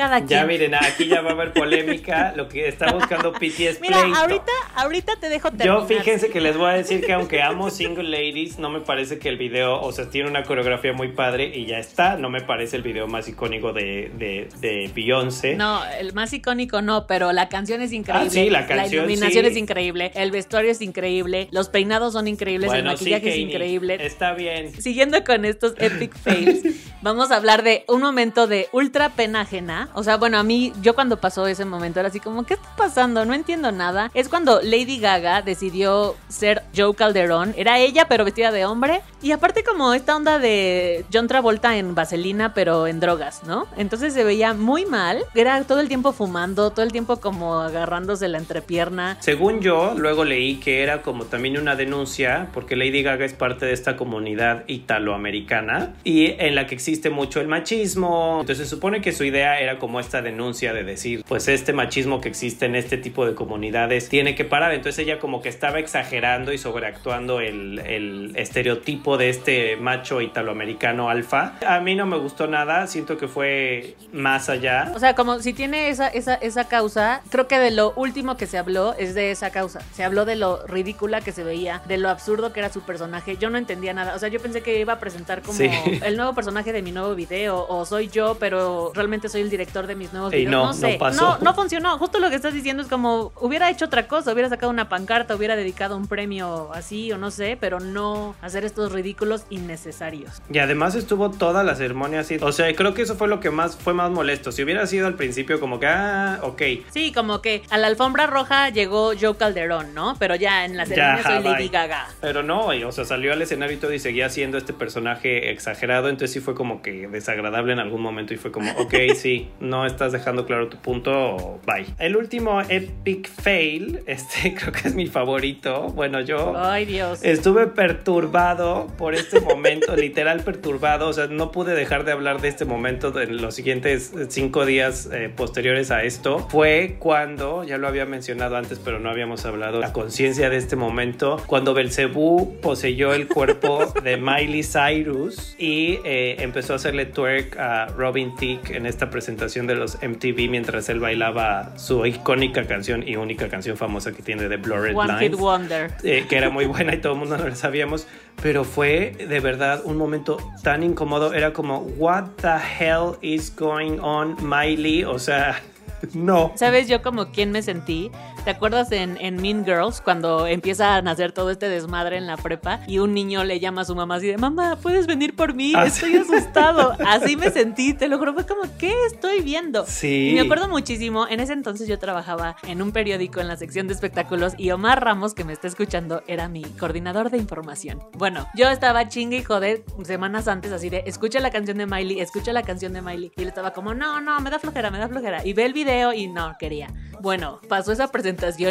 cada 0.00 0.16
quien. 0.24 0.40
Ya 0.40 0.46
miren, 0.46 0.74
aquí 0.74 1.08
ya 1.08 1.20
va 1.20 1.30
a 1.30 1.32
haber 1.34 1.52
polémica. 1.60 2.32
Lo 2.34 2.48
que 2.48 2.68
está 2.68 2.90
buscando 2.92 3.34
Piti 3.34 3.66
es 3.66 3.80
Mira, 3.82 4.00
pleito. 4.00 4.18
ahorita, 4.18 4.52
ahorita 4.76 5.16
te 5.16 5.28
dejo 5.28 5.50
terminar. 5.50 5.80
Yo 5.80 5.86
fíjense 5.86 6.30
que 6.30 6.40
les 6.40 6.56
voy 6.56 6.70
a 6.70 6.72
decir 6.72 7.04
que 7.04 7.12
aunque 7.12 7.42
amo 7.42 7.68
Single 7.68 8.08
Ladies, 8.08 8.58
no 8.58 8.70
me 8.70 8.80
parece 8.80 9.18
que 9.18 9.28
el 9.28 9.36
video, 9.36 9.78
o 9.78 9.92
sea, 9.92 10.08
tiene 10.08 10.30
una 10.30 10.44
coreografía 10.44 10.94
muy 10.94 11.12
padre 11.12 11.52
y 11.54 11.66
ya 11.66 11.78
está. 11.78 12.16
No 12.16 12.30
me 12.30 12.40
parece 12.40 12.76
el 12.76 12.82
video 12.82 13.08
más 13.08 13.28
icónico 13.28 13.74
de, 13.74 14.10
de, 14.16 14.48
de 14.60 14.90
Beyoncé. 14.94 15.54
No, 15.54 15.84
el 15.98 16.14
más 16.14 16.32
icónico 16.32 16.80
no, 16.80 17.06
pero 17.06 17.32
la 17.32 17.50
canción 17.50 17.82
es 17.82 17.92
increíble. 17.92 18.26
Ah, 18.26 18.30
sí, 18.30 18.48
la 18.48 18.66
canción, 18.66 19.04
iluminación 19.04 19.44
sí. 19.44 19.50
es 19.50 19.56
increíble, 19.58 20.12
el 20.14 20.30
vestuario 20.30 20.70
es 20.70 20.80
increíble, 20.80 21.48
los 21.50 21.68
peinados 21.68 22.14
son 22.14 22.26
increíbles, 22.26 22.72
el 22.72 22.80
sí, 22.80 22.86
maquillaje 22.86 23.28
es 23.28 23.34
Kanye, 23.34 23.46
increíble. 23.50 23.98
Está 24.00 24.32
bien. 24.32 24.72
Siguiendo 24.80 25.22
con 25.24 25.44
estos 25.44 25.74
epic 25.76 26.16
fails, 26.16 26.62
vamos 27.02 27.30
a 27.30 27.36
hablar 27.36 27.62
de 27.62 27.84
un 27.86 28.00
momento 28.00 28.46
de 28.46 28.68
ultra 28.72 29.10
pena 29.10 29.42
ajena. 29.42 29.89
O 29.94 30.02
sea, 30.02 30.16
bueno, 30.16 30.38
a 30.38 30.42
mí, 30.42 30.72
yo 30.80 30.94
cuando 30.94 31.18
pasó 31.18 31.46
ese 31.46 31.64
momento 31.64 32.00
era 32.00 32.08
así 32.08 32.20
como, 32.20 32.44
¿qué 32.44 32.54
está 32.54 32.76
pasando? 32.76 33.24
No 33.24 33.34
entiendo 33.34 33.72
nada. 33.72 34.10
Es 34.14 34.28
cuando 34.28 34.60
Lady 34.62 34.98
Gaga 34.98 35.42
decidió 35.42 36.16
ser 36.28 36.62
Joe 36.76 36.94
Calderón. 36.94 37.54
Era 37.56 37.78
ella, 37.78 38.06
pero 38.08 38.24
vestida 38.24 38.50
de 38.52 38.64
hombre. 38.64 39.02
Y 39.22 39.32
aparte 39.32 39.64
como 39.64 39.92
esta 39.94 40.16
onda 40.16 40.38
de 40.38 41.04
John 41.12 41.28
Travolta 41.28 41.76
en 41.76 41.94
vaselina, 41.94 42.54
pero 42.54 42.86
en 42.86 43.00
drogas, 43.00 43.42
¿no? 43.44 43.66
Entonces 43.76 44.14
se 44.14 44.24
veía 44.24 44.54
muy 44.54 44.86
mal. 44.86 45.24
Era 45.34 45.62
todo 45.64 45.80
el 45.80 45.88
tiempo 45.88 46.12
fumando, 46.12 46.70
todo 46.70 46.84
el 46.84 46.92
tiempo 46.92 47.18
como 47.18 47.60
agarrándose 47.60 48.28
la 48.28 48.38
entrepierna. 48.38 49.16
Según 49.20 49.60
yo, 49.60 49.94
luego 49.96 50.24
leí 50.24 50.56
que 50.56 50.82
era 50.82 51.02
como 51.02 51.24
también 51.24 51.58
una 51.58 51.76
denuncia, 51.76 52.48
porque 52.54 52.76
Lady 52.76 53.02
Gaga 53.02 53.24
es 53.24 53.34
parte 53.34 53.66
de 53.66 53.72
esta 53.72 53.96
comunidad 53.96 54.64
italoamericana 54.66 55.94
y 56.04 56.34
en 56.38 56.54
la 56.54 56.66
que 56.66 56.74
existe 56.74 57.10
mucho 57.10 57.40
el 57.40 57.48
machismo. 57.48 58.38
Entonces 58.40 58.68
se 58.68 58.74
supone 58.74 59.00
que 59.00 59.12
su 59.12 59.24
idea 59.24 59.60
era 59.60 59.78
como 59.80 59.98
esta 59.98 60.22
denuncia 60.22 60.72
de 60.72 60.84
decir, 60.84 61.24
pues 61.26 61.48
este 61.48 61.72
machismo 61.72 62.20
que 62.20 62.28
existe 62.28 62.66
en 62.66 62.76
este 62.76 62.96
tipo 62.98 63.26
de 63.26 63.34
comunidades 63.34 64.08
tiene 64.08 64.34
que 64.36 64.44
parar. 64.44 64.72
Entonces 64.72 64.98
ella 65.04 65.18
como 65.18 65.42
que 65.42 65.48
estaba 65.48 65.78
exagerando 65.80 66.52
y 66.52 66.58
sobreactuando 66.58 67.40
el, 67.40 67.80
el 67.80 68.32
estereotipo 68.36 69.16
de 69.18 69.30
este 69.30 69.76
macho 69.76 70.20
italoamericano 70.20 71.10
alfa. 71.10 71.54
A 71.66 71.80
mí 71.80 71.94
no 71.94 72.06
me 72.06 72.16
gustó 72.18 72.46
nada, 72.46 72.86
siento 72.86 73.16
que 73.18 73.26
fue 73.28 73.96
más 74.12 74.48
allá. 74.48 74.92
O 74.94 74.98
sea, 74.98 75.14
como 75.14 75.40
si 75.40 75.52
tiene 75.52 75.88
esa, 75.88 76.08
esa, 76.08 76.34
esa 76.34 76.68
causa, 76.68 77.22
creo 77.30 77.48
que 77.48 77.58
de 77.58 77.70
lo 77.70 77.92
último 77.96 78.36
que 78.36 78.46
se 78.46 78.58
habló 78.58 78.94
es 78.98 79.14
de 79.14 79.30
esa 79.30 79.50
causa. 79.50 79.80
Se 79.94 80.04
habló 80.04 80.24
de 80.24 80.36
lo 80.36 80.66
ridícula 80.66 81.20
que 81.20 81.32
se 81.32 81.42
veía, 81.44 81.82
de 81.88 81.96
lo 81.96 82.08
absurdo 82.10 82.52
que 82.52 82.60
era 82.60 82.70
su 82.70 82.82
personaje. 82.82 83.36
Yo 83.38 83.48
no 83.50 83.58
entendía 83.58 83.94
nada. 83.94 84.14
O 84.14 84.18
sea, 84.18 84.28
yo 84.28 84.40
pensé 84.40 84.60
que 84.62 84.78
iba 84.78 84.92
a 84.94 84.98
presentar 85.00 85.42
como 85.42 85.56
Sí. 85.56 85.68
el 86.04 86.16
nuevo 86.16 86.34
personaje 86.34 86.72
de 86.72 86.82
mi 86.82 86.92
nuevo 86.92 87.14
video, 87.14 87.66
o 87.68 87.84
soy 87.86 88.08
yo, 88.08 88.36
pero 88.40 88.92
realmente 88.94 89.28
soy 89.28 89.40
el 89.42 89.50
director 89.50 89.59
de 89.86 89.94
mis 89.94 90.12
nuevos 90.12 90.32
Y 90.32 90.38
videos. 90.38 90.50
no, 90.52 90.66
No, 90.66 90.72
sé. 90.74 90.92
no 90.92 90.98
pasó. 90.98 91.22
No, 91.22 91.38
no 91.38 91.54
funcionó. 91.54 91.98
Justo 91.98 92.18
lo 92.18 92.28
que 92.30 92.36
estás 92.36 92.52
diciendo 92.54 92.82
es 92.82 92.88
como 92.88 93.32
hubiera 93.40 93.70
hecho 93.70 93.84
otra 93.86 94.08
cosa, 94.08 94.32
hubiera 94.32 94.48
sacado 94.48 94.70
una 94.70 94.88
pancarta, 94.88 95.34
hubiera 95.36 95.56
dedicado 95.56 95.96
un 95.96 96.06
premio 96.06 96.70
así 96.72 97.12
o 97.12 97.18
no 97.18 97.30
sé, 97.30 97.56
pero 97.60 97.80
no 97.80 98.34
hacer 98.40 98.64
estos 98.64 98.92
ridículos 98.92 99.44
innecesarios. 99.50 100.42
Y 100.52 100.58
además 100.58 100.94
estuvo 100.94 101.30
toda 101.30 101.62
la 101.62 101.74
ceremonia 101.74 102.20
así. 102.20 102.36
O 102.40 102.52
sea, 102.52 102.74
creo 102.74 102.94
que 102.94 103.02
eso 103.02 103.16
fue 103.16 103.28
lo 103.28 103.40
que 103.40 103.50
más 103.50 103.76
fue 103.76 103.94
más 103.94 104.10
molesto. 104.10 104.52
Si 104.52 104.62
hubiera 104.62 104.86
sido 104.86 105.06
al 105.06 105.14
principio 105.14 105.60
como 105.60 105.78
que, 105.80 105.86
ah, 105.86 106.40
ok. 106.42 106.62
Sí, 106.90 107.12
como 107.12 107.40
que 107.42 107.62
a 107.70 107.78
la 107.78 107.86
alfombra 107.86 108.26
roja 108.26 108.68
llegó 108.70 109.12
Joe 109.20 109.36
Calderón, 109.36 109.94
¿no? 109.94 110.16
Pero 110.18 110.34
ya 110.34 110.64
en 110.64 110.76
la 110.76 110.84
Ya, 110.84 110.88
ceremonia 110.88 111.22
soy 111.22 111.32
ajá, 111.32 111.40
Lady. 111.40 111.68
Gaga. 111.68 112.08
Pero 112.20 112.42
no, 112.42 112.66
o 112.68 112.92
sea, 112.92 113.04
salió 113.04 113.32
al 113.32 113.42
escenario 113.42 113.76
y 113.76 113.80
todo 113.80 113.92
y 113.92 113.98
seguía 113.98 114.28
siendo 114.28 114.58
este 114.58 114.72
personaje 114.72 115.50
exagerado, 115.50 116.08
entonces 116.08 116.32
sí 116.32 116.40
fue 116.40 116.54
como 116.54 116.82
que 116.82 117.06
desagradable 117.08 117.72
en 117.72 117.78
algún 117.78 118.00
momento 118.02 118.34
y 118.34 118.36
fue 118.36 118.50
como, 118.50 118.70
ok, 118.72 118.94
sí, 119.16 119.49
no 119.60 119.86
estás 119.86 120.12
dejando 120.12 120.46
claro 120.46 120.68
tu 120.68 120.76
punto, 120.78 121.60
bye. 121.66 121.86
El 121.98 122.16
último 122.16 122.60
epic 122.60 123.28
fail, 123.28 124.00
este 124.06 124.54
creo 124.54 124.72
que 124.72 124.88
es 124.88 124.94
mi 124.94 125.06
favorito. 125.06 125.88
Bueno, 125.88 126.20
yo 126.20 126.54
Ay, 126.56 126.84
Dios. 126.84 127.20
estuve 127.22 127.66
perturbado 127.66 128.86
por 128.96 129.14
este 129.14 129.40
momento, 129.40 129.96
literal 129.96 130.40
perturbado, 130.42 131.08
o 131.08 131.12
sea, 131.12 131.26
no 131.26 131.50
pude 131.50 131.74
dejar 131.74 132.04
de 132.04 132.12
hablar 132.12 132.40
de 132.40 132.48
este 132.48 132.64
momento 132.64 133.18
en 133.20 133.40
los 133.40 133.54
siguientes 133.54 134.12
cinco 134.28 134.64
días 134.66 135.08
eh, 135.12 135.30
posteriores 135.34 135.90
a 135.90 136.04
esto. 136.04 136.46
Fue 136.48 136.96
cuando, 136.98 137.64
ya 137.64 137.78
lo 137.78 137.88
había 137.88 138.06
mencionado 138.06 138.56
antes, 138.56 138.78
pero 138.78 139.00
no 139.00 139.10
habíamos 139.10 139.44
hablado, 139.44 139.80
la 139.80 139.92
conciencia 139.92 140.50
de 140.50 140.56
este 140.56 140.76
momento, 140.76 141.42
cuando 141.46 141.74
Belcebú 141.74 142.60
poseyó 142.60 143.14
el 143.14 143.28
cuerpo 143.28 143.92
de 144.02 144.16
Miley 144.16 144.62
Cyrus 144.62 145.54
y 145.58 145.98
eh, 146.04 146.36
empezó 146.40 146.74
a 146.74 146.76
hacerle 146.76 147.06
twerk 147.06 147.58
a 147.58 147.86
Robin 147.86 148.34
Thicke 148.36 148.70
en 148.70 148.86
esta 148.86 149.10
presentación 149.10 149.39
de 149.40 149.74
los 149.74 149.96
MTV 150.02 150.50
mientras 150.50 150.88
él 150.90 151.00
bailaba 151.00 151.72
su 151.78 152.04
icónica 152.04 152.66
canción 152.66 153.06
y 153.06 153.16
única 153.16 153.48
canción 153.48 153.76
famosa 153.76 154.12
que 154.12 154.22
tiene 154.22 154.48
de 154.48 154.58
Blurred 154.58 154.94
One 154.94 155.14
Hit 155.14 155.32
Lines 155.32 155.38
Wonder. 155.38 155.92
eh, 156.02 156.26
que 156.28 156.36
era 156.36 156.50
muy 156.50 156.66
buena 156.66 156.94
y 156.94 156.98
todo 156.98 157.14
el 157.14 157.18
mundo 157.20 157.38
no 157.38 157.48
lo 157.48 157.56
sabíamos, 157.56 158.06
pero 158.42 158.64
fue 158.64 159.16
de 159.28 159.40
verdad 159.40 159.80
un 159.84 159.96
momento 159.96 160.36
tan 160.62 160.82
incómodo. 160.82 161.32
Era 161.32 161.52
como, 161.52 161.78
what 161.96 162.24
the 162.42 162.48
hell 162.78 163.16
is 163.22 163.54
going 163.54 163.98
on, 164.00 164.36
Miley? 164.46 165.04
O 165.04 165.18
sea, 165.18 165.60
no. 166.14 166.52
¿Sabes 166.54 166.86
yo 166.88 167.02
como 167.02 167.30
quién 167.30 167.50
me 167.50 167.62
sentí? 167.62 168.10
¿Te 168.44 168.50
acuerdas 168.50 168.90
en, 168.90 169.18
en 169.20 169.36
Mean 169.36 169.64
Girls 169.66 170.00
cuando 170.00 170.46
empieza 170.46 170.96
a 170.96 171.02
nacer 171.02 171.32
todo 171.32 171.50
este 171.50 171.68
desmadre 171.68 172.16
en 172.16 172.26
la 172.26 172.38
prepa 172.38 172.80
y 172.86 172.98
un 172.98 173.12
niño 173.12 173.44
le 173.44 173.60
llama 173.60 173.82
a 173.82 173.84
su 173.84 173.94
mamá 173.94 174.14
así 174.16 174.28
de 174.28 174.38
mamá, 174.38 174.76
puedes 174.80 175.06
venir 175.06 175.36
por 175.36 175.52
mí? 175.52 175.74
Ah, 175.76 175.84
Estoy 175.84 176.12
sí. 176.12 176.16
asustado. 176.18 176.96
Así 177.06 177.36
me 177.36 177.50
sentí, 177.50 177.92
te 177.92 178.08
lo 178.08 178.18
juro, 178.18 178.32
fue 178.32 178.46
como, 178.46 178.62
¿qué 178.78 178.94
estoy 179.06 179.42
viendo? 179.42 179.84
Sí. 179.86 180.30
Y 180.30 180.34
me 180.34 180.40
acuerdo 180.40 180.68
muchísimo, 180.68 181.28
en 181.28 181.40
ese 181.40 181.52
entonces 181.52 181.86
yo 181.86 181.98
trabajaba 181.98 182.56
en 182.62 182.80
un 182.80 182.92
periódico 182.92 183.40
en 183.40 183.48
la 183.48 183.56
sección 183.56 183.88
de 183.88 183.94
espectáculos 183.94 184.54
y 184.56 184.70
Omar 184.70 185.04
Ramos, 185.04 185.34
que 185.34 185.44
me 185.44 185.52
está 185.52 185.66
escuchando, 185.68 186.22
era 186.26 186.48
mi 186.48 186.62
coordinador 186.62 187.30
de 187.30 187.36
información. 187.36 187.98
Bueno, 188.16 188.46
yo 188.54 188.68
estaba 188.70 189.08
chingue 189.08 189.38
y 189.38 189.42
jode 189.44 189.84
semanas 190.04 190.48
antes 190.48 190.72
así 190.72 190.88
de, 190.88 191.02
escucha 191.06 191.40
la 191.40 191.50
canción 191.50 191.76
de 191.76 191.86
Miley, 191.86 192.20
escucha 192.20 192.52
la 192.52 192.62
canción 192.62 192.94
de 192.94 193.02
Miley. 193.02 193.32
Y 193.36 193.42
él 193.42 193.48
estaba 193.48 193.72
como, 193.72 193.92
no, 193.92 194.20
no, 194.20 194.40
me 194.40 194.48
da 194.50 194.58
flojera, 194.58 194.90
me 194.90 194.98
da 194.98 195.08
flojera. 195.08 195.44
Y 195.46 195.52
ve 195.52 195.66
el 195.66 195.72
video 195.72 196.12
y 196.12 196.26
no, 196.26 196.56
quería. 196.58 196.88
Bueno, 197.20 197.60
pasó 197.68 197.92
esa 197.92 198.10
presentación 198.10 198.29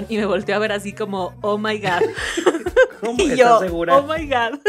y 0.10 0.17
me 0.17 0.26
volteó 0.26 0.56
a 0.56 0.60
ver 0.60 0.72
así 0.72 0.93
como, 0.93 1.34
oh 1.41 1.58
my 1.58 1.80
god. 1.80 2.02
¿Cómo? 3.00 3.15
Y 3.19 3.32
¿Estás 3.32 3.38
yo, 3.38 3.60
segura? 3.60 3.98
oh 3.98 4.04
my 4.04 4.26
god. 4.28 4.60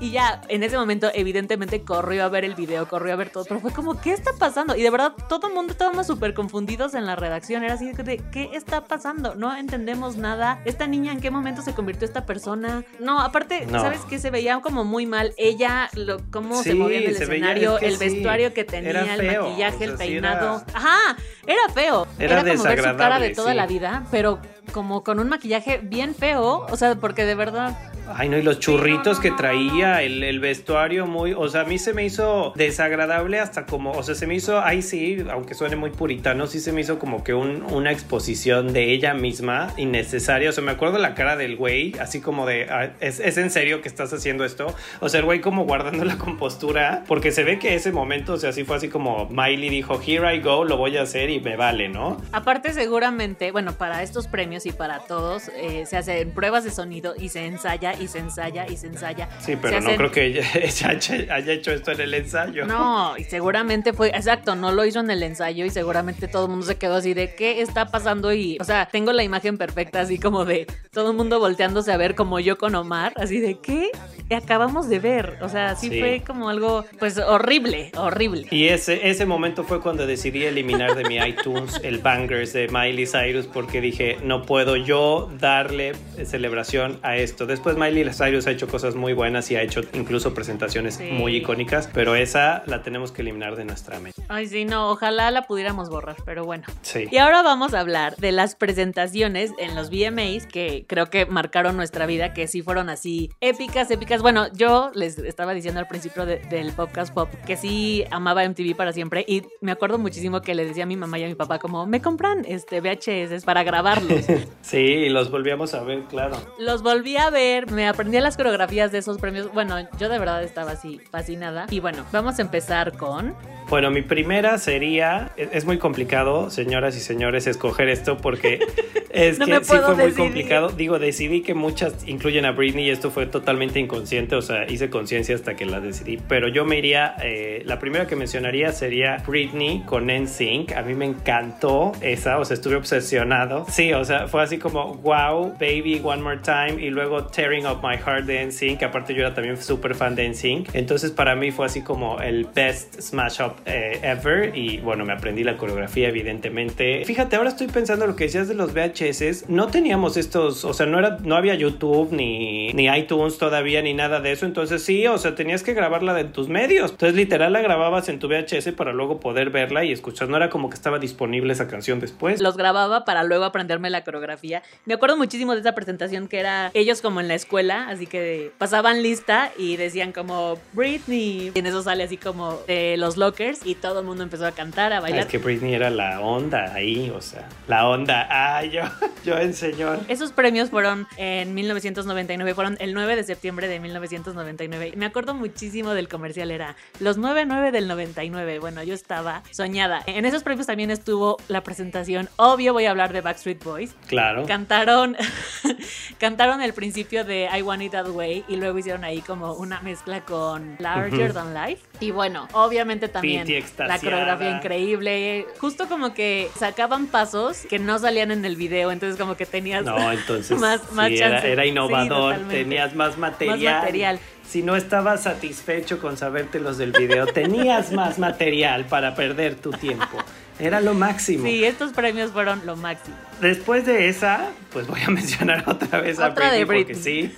Y 0.00 0.10
ya, 0.10 0.40
en 0.48 0.62
ese 0.62 0.76
momento, 0.76 1.10
evidentemente, 1.14 1.82
corrió 1.82 2.24
a 2.24 2.28
ver 2.28 2.44
el 2.44 2.54
video, 2.54 2.88
corrió 2.88 3.12
a 3.12 3.16
ver 3.16 3.30
todo, 3.30 3.44
pero 3.44 3.60
fue 3.60 3.72
como, 3.72 4.00
¿qué 4.00 4.12
está 4.12 4.30
pasando? 4.38 4.74
Y 4.76 4.82
de 4.82 4.90
verdad, 4.90 5.12
todo 5.28 5.48
el 5.48 5.54
mundo 5.54 5.72
estábamos 5.72 6.06
súper 6.06 6.34
confundidos 6.34 6.94
en 6.94 7.06
la 7.06 7.16
redacción. 7.16 7.62
Era 7.62 7.74
así 7.74 7.92
de, 7.92 8.18
¿qué 8.32 8.50
está 8.54 8.84
pasando? 8.84 9.34
No 9.34 9.54
entendemos 9.56 10.16
nada. 10.16 10.60
¿Esta 10.64 10.86
niña 10.86 11.12
en 11.12 11.20
qué 11.20 11.30
momento 11.30 11.62
se 11.62 11.74
convirtió 11.74 12.06
esta 12.06 12.26
persona? 12.26 12.84
No, 12.98 13.20
aparte, 13.20 13.66
No. 13.66 13.80
¿sabes 13.80 14.00
qué? 14.08 14.18
Se 14.18 14.30
veía 14.30 14.58
como 14.60 14.84
muy 14.84 15.06
mal. 15.06 15.34
Ella, 15.36 15.88
lo, 15.94 16.18
cómo 16.30 16.62
se 16.62 16.74
movía 16.74 16.98
en 16.98 17.04
el 17.08 17.14
veía- 17.14 17.22
escenario, 17.24 17.74
es 17.74 17.80
que 17.80 17.86
el 17.86 17.96
sí, 17.98 18.04
vestuario 18.14 18.54
que 18.54 18.64
tenía, 18.64 18.90
era 18.90 19.14
el 19.14 19.26
maquillaje, 19.26 19.74
o 19.76 19.78
sea, 19.78 19.86
el 19.86 19.92
sí 19.92 19.98
peinado. 19.98 20.62
era- 20.66 20.78
Ajá, 20.78 21.16
era 21.46 21.68
feo. 21.74 22.06
Era 22.18 22.36
como 22.42 22.62
ver 22.64 22.78
su 22.82 22.96
cara 22.96 23.18
de 23.18 23.30
toda 23.30 23.54
la 23.54 23.66
vida, 23.66 24.04
pero 24.10 24.38
como 24.72 25.02
con 25.04 25.18
un 25.20 25.28
maquillaje 25.28 25.78
bien 25.82 26.14
feo. 26.14 26.66
O 26.70 26.76
sea, 26.76 26.94
porque 26.94 27.24
de 27.24 27.34
verdad. 27.34 27.76
Ay, 28.14 28.28
no, 28.28 28.36
y 28.38 28.42
los 28.42 28.58
churritos 28.60 29.20
que 29.20 29.30
traía, 29.30 30.02
el, 30.02 30.22
el 30.22 30.40
vestuario 30.40 31.06
muy, 31.06 31.32
o 31.32 31.48
sea, 31.48 31.62
a 31.62 31.64
mí 31.64 31.78
se 31.78 31.92
me 31.94 32.04
hizo 32.04 32.52
desagradable 32.56 33.38
hasta 33.38 33.66
como, 33.66 33.92
o 33.92 34.02
sea, 34.02 34.14
se 34.14 34.26
me 34.26 34.34
hizo, 34.34 34.60
ay 34.60 34.82
sí, 34.82 35.18
aunque 35.30 35.54
suene 35.54 35.76
muy 35.76 35.90
puritano, 35.90 36.46
sí 36.46 36.60
se 36.60 36.72
me 36.72 36.80
hizo 36.80 36.98
como 36.98 37.22
que 37.24 37.34
un- 37.34 37.62
una 37.72 37.92
exposición 37.92 38.72
de 38.72 38.92
ella 38.92 39.14
misma 39.14 39.72
innecesaria, 39.76 40.50
o 40.50 40.52
sea, 40.52 40.64
me 40.64 40.72
acuerdo 40.72 40.98
la 40.98 41.14
cara 41.14 41.36
del 41.36 41.56
güey, 41.56 41.94
así 42.00 42.20
como 42.20 42.46
de, 42.46 42.66
"Ah, 42.70 42.90
¿es, 43.00 43.20
¿es 43.20 43.36
en 43.38 43.50
serio 43.50 43.80
que 43.82 43.88
estás 43.88 44.12
haciendo 44.12 44.44
esto? 44.44 44.74
O 45.00 45.08
sea, 45.08 45.20
el 45.20 45.26
güey 45.26 45.40
como 45.40 45.64
guardando 45.64 46.04
la 46.04 46.16
compostura, 46.18 47.04
porque 47.06 47.32
se 47.32 47.44
ve 47.44 47.58
que 47.58 47.74
ese 47.74 47.92
momento, 47.92 48.34
o 48.34 48.36
sea, 48.38 48.52
sí 48.52 48.64
fue 48.64 48.76
así 48.76 48.88
como 48.88 49.28
Miley 49.30 49.68
dijo, 49.70 50.00
here 50.04 50.34
I 50.34 50.40
go, 50.40 50.64
lo 50.64 50.76
voy 50.76 50.96
a 50.96 51.02
hacer 51.02 51.30
y 51.30 51.40
me 51.40 51.56
vale, 51.56 51.88
¿no? 51.88 52.20
Aparte, 52.32 52.72
seguramente, 52.72 53.52
bueno, 53.52 53.72
para 53.74 54.02
estos 54.02 54.26
premios 54.26 54.66
y 54.66 54.72
para 54.72 55.00
todos, 55.00 55.48
eh, 55.56 55.84
se 55.86 55.96
hacen 55.96 56.32
pruebas 56.32 56.64
de 56.64 56.70
sonido 56.70 57.14
y 57.18 57.28
se 57.28 57.46
ensaya 57.46 57.92
y 58.00 58.08
se 58.08 58.18
ensaya 58.18 58.66
y 58.68 58.76
se 58.76 58.86
ensaya. 58.88 59.28
Sí, 59.40 59.56
pero 59.60 59.80
no 59.80 59.94
creo 59.96 60.10
que 60.10 60.26
ella, 60.26 60.44
haya 61.34 61.52
hecho 61.52 61.72
esto 61.72 61.92
en 61.92 62.00
el 62.00 62.14
ensayo. 62.14 62.66
No, 62.66 63.16
y 63.16 63.24
seguramente 63.24 63.92
fue, 63.92 64.08
exacto, 64.08 64.54
no 64.56 64.72
lo 64.72 64.84
hizo 64.84 65.00
en 65.00 65.10
el 65.10 65.22
ensayo 65.22 65.64
y 65.64 65.70
seguramente 65.70 66.28
todo 66.28 66.44
el 66.46 66.50
mundo 66.50 66.66
se 66.66 66.76
quedó 66.76 66.96
así 66.96 67.14
de 67.14 67.34
qué 67.34 67.60
está 67.60 67.86
pasando 67.86 68.32
y, 68.32 68.56
o 68.60 68.64
sea, 68.64 68.86
tengo 68.90 69.12
la 69.12 69.22
imagen 69.22 69.58
perfecta 69.58 70.00
así 70.00 70.18
como 70.18 70.44
de 70.44 70.66
todo 70.92 71.10
el 71.10 71.16
mundo 71.16 71.38
volteándose 71.38 71.92
a 71.92 71.96
ver 71.96 72.14
como 72.14 72.40
yo 72.40 72.58
con 72.58 72.74
Omar, 72.74 73.12
así 73.16 73.38
de 73.40 73.58
qué 73.60 73.90
acabamos 74.34 74.88
de 74.88 74.98
ver, 75.00 75.38
o 75.42 75.48
sea, 75.48 75.74
sí, 75.76 75.88
Sí. 75.90 75.98
fue 75.98 76.22
como 76.24 76.48
algo, 76.48 76.84
pues 77.00 77.18
horrible, 77.18 77.90
horrible. 77.96 78.46
Y 78.52 78.68
ese, 78.68 79.08
ese 79.10 79.26
momento 79.26 79.64
fue 79.64 79.80
cuando 79.80 80.06
decidí 80.06 80.44
eliminar 80.44 80.94
de 80.94 81.04
mi 81.04 81.16
iTunes 81.28 81.80
el 81.82 81.98
Bangers 81.98 82.52
de 82.52 82.68
Miley 82.68 83.06
Cyrus 83.06 83.46
porque 83.48 83.80
dije, 83.80 84.18
no 84.22 84.42
puedo 84.42 84.76
yo 84.76 85.28
darle 85.40 85.92
celebración 86.24 87.00
a 87.02 87.16
esto. 87.16 87.46
Después 87.46 87.76
Miley 87.76 87.89
Cyrus 87.90 88.46
ha 88.46 88.50
hecho 88.50 88.68
cosas 88.68 88.94
muy 88.94 89.12
buenas 89.12 89.50
y 89.50 89.56
ha 89.56 89.62
hecho 89.62 89.80
incluso 89.92 90.32
presentaciones 90.34 90.94
Sí. 90.96 91.04
muy 91.12 91.36
icónicas, 91.36 91.88
pero 91.92 92.14
esa 92.14 92.62
la 92.66 92.82
tenemos 92.82 93.12
que 93.12 93.22
eliminar 93.22 93.56
de 93.56 93.64
nuestra 93.64 93.98
mente. 94.00 94.20
Ay, 94.28 94.46
sí, 94.46 94.64
no, 94.64 94.90
ojalá 94.90 95.30
la 95.30 95.42
pudiéramos 95.42 95.88
borrar, 95.90 96.16
pero 96.24 96.44
bueno. 96.44 96.64
Sí. 96.82 97.06
Y 97.10 97.18
ahora 97.18 97.42
vamos 97.42 97.74
a 97.74 97.80
hablar 97.80 98.16
de 98.16 98.32
las 98.32 98.54
presentaciones 98.56 99.52
en 99.58 99.74
los 99.74 99.90
VMAs 99.90 100.46
que 100.46 100.84
creo 100.86 101.06
que 101.10 101.26
marcaron 101.26 101.76
nuestra 101.76 102.06
vida, 102.06 102.32
que 102.32 102.46
sí 102.46 102.62
fueron 102.62 102.88
así 102.90 103.30
épicas, 103.40 103.90
épicas. 103.90 104.22
Bueno, 104.22 104.46
yo 104.54 104.90
les 104.94 105.18
estaba 105.18 105.54
diciendo 105.54 105.80
al 105.80 105.86
principio 105.88 106.26
de- 106.26 106.38
del 106.50 106.72
podcast 106.72 107.12
pop 107.14 107.28
que 107.46 107.56
sí 107.56 108.04
amaba 108.10 108.44
MTV 108.44 108.74
para 108.74 108.92
siempre 108.92 109.24
y 109.26 109.42
me 109.60 109.72
acuerdo 109.72 109.98
muchísimo 109.98 110.40
que 110.42 110.54
le 110.54 110.64
decía 110.64 110.84
a 110.84 110.86
mi 110.86 110.96
mamá 110.96 111.18
y 111.18 111.24
a 111.24 111.28
mi 111.28 111.34
papá 111.34 111.58
como, 111.58 111.86
me 111.86 112.00
compran 112.00 112.44
este 112.46 112.80
VHS 112.80 113.44
para 113.44 113.62
grabarlos. 113.62 114.24
Sí, 114.62 115.08
los 115.08 115.30
volvíamos 115.30 115.74
a 115.74 115.82
ver, 115.82 116.04
claro. 116.04 116.36
Los 116.58 116.82
volví 116.82 117.16
a 117.16 117.30
ver, 117.30 117.69
me 117.70 117.88
aprendí 117.88 118.18
las 118.20 118.36
coreografías 118.36 118.92
de 118.92 118.98
esos 118.98 119.18
premios. 119.18 119.52
Bueno, 119.52 119.76
yo 119.98 120.08
de 120.08 120.18
verdad 120.18 120.42
estaba 120.42 120.72
así 120.72 121.00
fascinada. 121.10 121.66
Y 121.70 121.80
bueno, 121.80 122.04
vamos 122.12 122.38
a 122.38 122.42
empezar 122.42 122.96
con... 122.96 123.34
Bueno, 123.68 123.90
mi 123.90 124.02
primera 124.02 124.58
sería, 124.58 125.30
es, 125.36 125.48
es 125.52 125.64
muy 125.64 125.78
complicado, 125.78 126.50
señoras 126.50 126.96
y 126.96 127.00
señores, 127.00 127.46
escoger 127.46 127.88
esto 127.88 128.16
porque 128.16 128.58
es 129.10 129.38
No 129.38 129.46
que 129.46 129.64
sí 129.64 129.76
fue 129.76 129.94
muy 129.94 130.12
complicado. 130.12 130.70
Digo, 130.70 130.98
decidí 130.98 131.42
que 131.42 131.54
muchas 131.54 132.06
incluyen 132.06 132.44
a 132.46 132.52
Britney 132.52 132.86
y 132.86 132.90
esto 132.90 133.10
fue 133.10 133.26
totalmente 133.26 133.78
inconsciente, 133.78 134.34
o 134.34 134.42
sea, 134.42 134.70
hice 134.70 134.90
conciencia 134.90 135.34
hasta 135.34 135.54
que 135.54 135.66
la 135.66 135.80
decidí, 135.80 136.18
pero 136.28 136.48
yo 136.48 136.64
me 136.64 136.78
iría, 136.78 137.14
eh, 137.22 137.62
la 137.64 137.78
primera 137.78 138.06
que 138.06 138.16
mencionaría 138.16 138.72
sería 138.72 139.22
Britney 139.26 139.82
con 139.86 140.06
NSYNC. 140.06 140.72
A 140.72 140.82
mí 140.82 140.94
me 140.94 141.06
encantó 141.06 141.92
esa, 142.00 142.38
o 142.38 142.44
sea, 142.44 142.54
estuve 142.54 142.76
obsesionado. 142.76 143.66
Sí, 143.68 143.92
o 143.92 144.04
sea, 144.04 144.28
fue 144.28 144.42
así 144.42 144.58
como, 144.58 144.94
wow, 144.96 145.52
baby, 145.60 146.00
one 146.02 146.22
more 146.22 146.38
time, 146.38 146.80
y 146.80 146.90
luego 146.90 147.26
Tearing 147.60 147.66
Up 147.66 147.82
My 147.82 147.96
Heart 147.96 148.26
de 148.26 148.46
NSYNC, 148.46 148.82
aparte 148.82 149.14
yo 149.14 149.20
era 149.20 149.34
también 149.34 149.60
súper 149.60 149.94
fan 149.94 150.14
de 150.14 150.28
NSYNC, 150.28 150.74
entonces 150.74 151.10
para 151.10 151.34
mí 151.34 151.50
fue 151.50 151.66
así 151.66 151.82
como 151.82 152.20
el 152.20 152.46
best 152.46 153.00
smash 153.00 153.40
up 153.42 153.56
eh, 153.66 154.00
ever, 154.02 154.56
y 154.56 154.78
bueno, 154.78 155.04
me 155.04 155.12
aprendí 155.12 155.44
la 155.44 155.56
coreografía, 155.56 156.08
evidentemente. 156.08 157.04
Fíjate, 157.04 157.36
ahora 157.36 157.50
estoy 157.50 157.66
pensando 157.66 158.06
lo 158.06 158.16
que 158.16 158.24
decías 158.24 158.48
de 158.48 158.54
los 158.54 158.72
VHS, 158.72 159.48
no 159.48 159.68
teníamos 159.68 160.16
estos, 160.16 160.64
o 160.64 160.72
sea, 160.72 160.86
no, 160.86 160.98
era, 160.98 161.18
no 161.22 161.36
había 161.36 161.54
YouTube, 161.54 162.12
ni, 162.12 162.72
ni 162.72 162.86
iTunes 162.86 163.38
todavía, 163.38 163.82
ni 163.82 163.94
nada 163.94 164.20
de 164.20 164.32
eso, 164.32 164.46
entonces 164.46 164.82
sí, 164.82 165.06
o 165.06 165.18
sea, 165.18 165.34
tenías 165.34 165.62
que 165.62 165.74
grabarla 165.74 166.14
de 166.14 166.24
tus 166.24 166.48
medios, 166.48 166.92
entonces 166.92 167.14
literal 167.14 167.52
la 167.52 167.60
grababas 167.60 168.08
en 168.08 168.18
tu 168.18 168.28
VHS 168.28 168.72
para 168.72 168.92
luego 168.92 169.20
poder 169.20 169.50
verla 169.50 169.84
y 169.84 169.92
escuchar, 169.92 170.28
no 170.28 170.36
era 170.36 170.48
como 170.48 170.70
que 170.70 170.74
estaba 170.74 170.98
disponible 170.98 171.52
esa 171.52 171.68
canción 171.68 172.00
después. 172.00 172.40
Los 172.40 172.56
grababa 172.56 173.04
para 173.04 173.24
luego 173.24 173.44
aprenderme 173.44 173.90
la 173.90 174.04
coreografía. 174.04 174.62
Me 174.86 174.94
acuerdo 174.94 175.16
muchísimo 175.16 175.54
de 175.54 175.60
esa 175.60 175.74
presentación 175.74 176.28
que 176.28 176.38
era 176.38 176.70
ellos 176.74 177.02
como 177.02 177.20
en 177.20 177.28
la 177.28 177.34
escuela, 177.34 177.49
así 177.58 178.06
que 178.06 178.52
pasaban 178.58 179.02
lista 179.02 179.50
y 179.58 179.76
decían 179.76 180.12
como 180.12 180.58
Britney. 180.72 181.52
Y 181.54 181.58
en 181.58 181.66
eso 181.66 181.82
sale 181.82 182.04
así 182.04 182.16
como 182.16 182.58
de 182.66 182.96
los 182.96 183.16
lockers 183.16 183.60
y 183.64 183.74
todo 183.74 184.00
el 184.00 184.06
mundo 184.06 184.22
empezó 184.22 184.46
a 184.46 184.52
cantar, 184.52 184.92
a 184.92 184.98
Ah, 184.98 185.00
bailar. 185.00 185.20
Es 185.20 185.26
que 185.26 185.38
Britney 185.38 185.74
era 185.74 185.90
la 185.90 186.20
onda 186.20 186.72
ahí, 186.74 187.10
o 187.10 187.20
sea, 187.20 187.48
la 187.68 187.88
onda. 187.88 188.26
Ah, 188.30 188.64
yo, 188.64 188.82
yo 189.24 189.38
en 189.38 189.54
señor. 189.54 189.98
Esos 190.08 190.32
premios 190.32 190.70
fueron 190.70 191.06
en 191.16 191.54
1999, 191.54 192.54
fueron 192.54 192.76
el 192.80 192.94
9 192.94 193.16
de 193.16 193.24
septiembre 193.24 193.66
de 193.68 193.80
1999. 193.80 194.92
Me 194.96 195.06
acuerdo 195.06 195.34
muchísimo 195.34 195.94
del 195.94 196.08
comercial, 196.08 196.50
era 196.50 196.76
los 197.00 197.18
9-9 197.18 197.70
del 197.72 197.88
99. 197.88 198.58
Bueno, 198.58 198.82
yo 198.82 198.94
estaba 198.94 199.42
soñada. 199.50 200.02
En 200.06 200.24
esos 200.24 200.42
premios 200.42 200.66
también 200.66 200.90
estuvo 200.90 201.36
la 201.48 201.62
presentación, 201.62 202.28
obvio 202.36 202.72
voy 202.72 202.86
a 202.86 202.90
hablar 202.90 203.12
de 203.12 203.20
Backstreet 203.22 203.62
Boys. 203.64 203.94
Claro. 204.06 204.44
Cantaron, 204.46 205.16
cantaron 206.20 206.60
el 206.60 206.74
principio 206.74 207.24
de 207.24 207.48
I 207.56 207.62
Want 207.62 207.82
It 207.82 207.92
That 207.92 208.08
Way 208.10 208.44
y 208.46 208.56
luego 208.56 208.78
hicieron 208.78 209.04
ahí 209.04 209.22
como 209.22 209.54
una 209.54 209.80
mezcla 209.80 210.20
con 210.20 210.76
Larger 210.78 211.32
Than 211.32 211.54
Life. 211.54 211.82
Y 211.98 212.10
bueno, 212.10 212.46
obviamente 212.52 213.08
también 213.08 213.48
la 213.78 213.98
coreografía 213.98 214.50
increíble. 214.50 215.46
Justo 215.58 215.88
como 215.88 216.12
que 216.12 216.50
sacaban 216.56 217.06
pasos 217.06 217.62
que 217.68 217.78
no 217.78 217.98
salían 217.98 218.30
en 218.30 218.44
el 218.44 218.54
video, 218.56 218.92
entonces 218.92 219.18
como 219.18 219.34
que 219.36 219.46
tenías 219.46 219.84
No, 219.84 220.12
entonces 220.12 220.58
más, 220.60 220.92
más 220.92 221.08
sí, 221.08 221.18
chance. 221.18 221.50
era 221.50 221.64
innovador, 221.64 222.36
tenías 222.48 222.94
más 222.94 223.16
material. 223.16 223.80
material. 223.80 224.20
Si 224.46 224.62
no 224.62 224.76
estabas 224.76 225.22
satisfecho 225.22 226.00
con 226.00 226.16
saberte 226.18 226.60
los 226.60 226.76
del 226.76 226.92
video, 226.92 227.26
tenías 227.26 227.92
más 227.92 228.18
material 228.18 228.84
para 228.84 229.14
perder 229.14 229.54
tu 229.54 229.70
tiempo. 229.70 230.18
Era 230.60 230.80
lo 230.80 230.94
máximo. 230.94 231.46
Sí, 231.46 231.64
estos 231.64 231.92
premios 231.92 232.32
fueron 232.32 232.64
lo 232.66 232.76
máximo. 232.76 233.16
Después 233.40 233.86
de 233.86 234.08
esa, 234.08 234.50
pues 234.72 234.86
voy 234.86 235.00
a 235.00 235.10
mencionar 235.10 235.64
otra 235.66 236.00
vez 236.00 236.18
a 236.18 236.28
Otra 236.28 236.52
de 236.52 236.64
Britney, 236.64 236.94
porque 236.94 237.02
sí. 237.02 237.34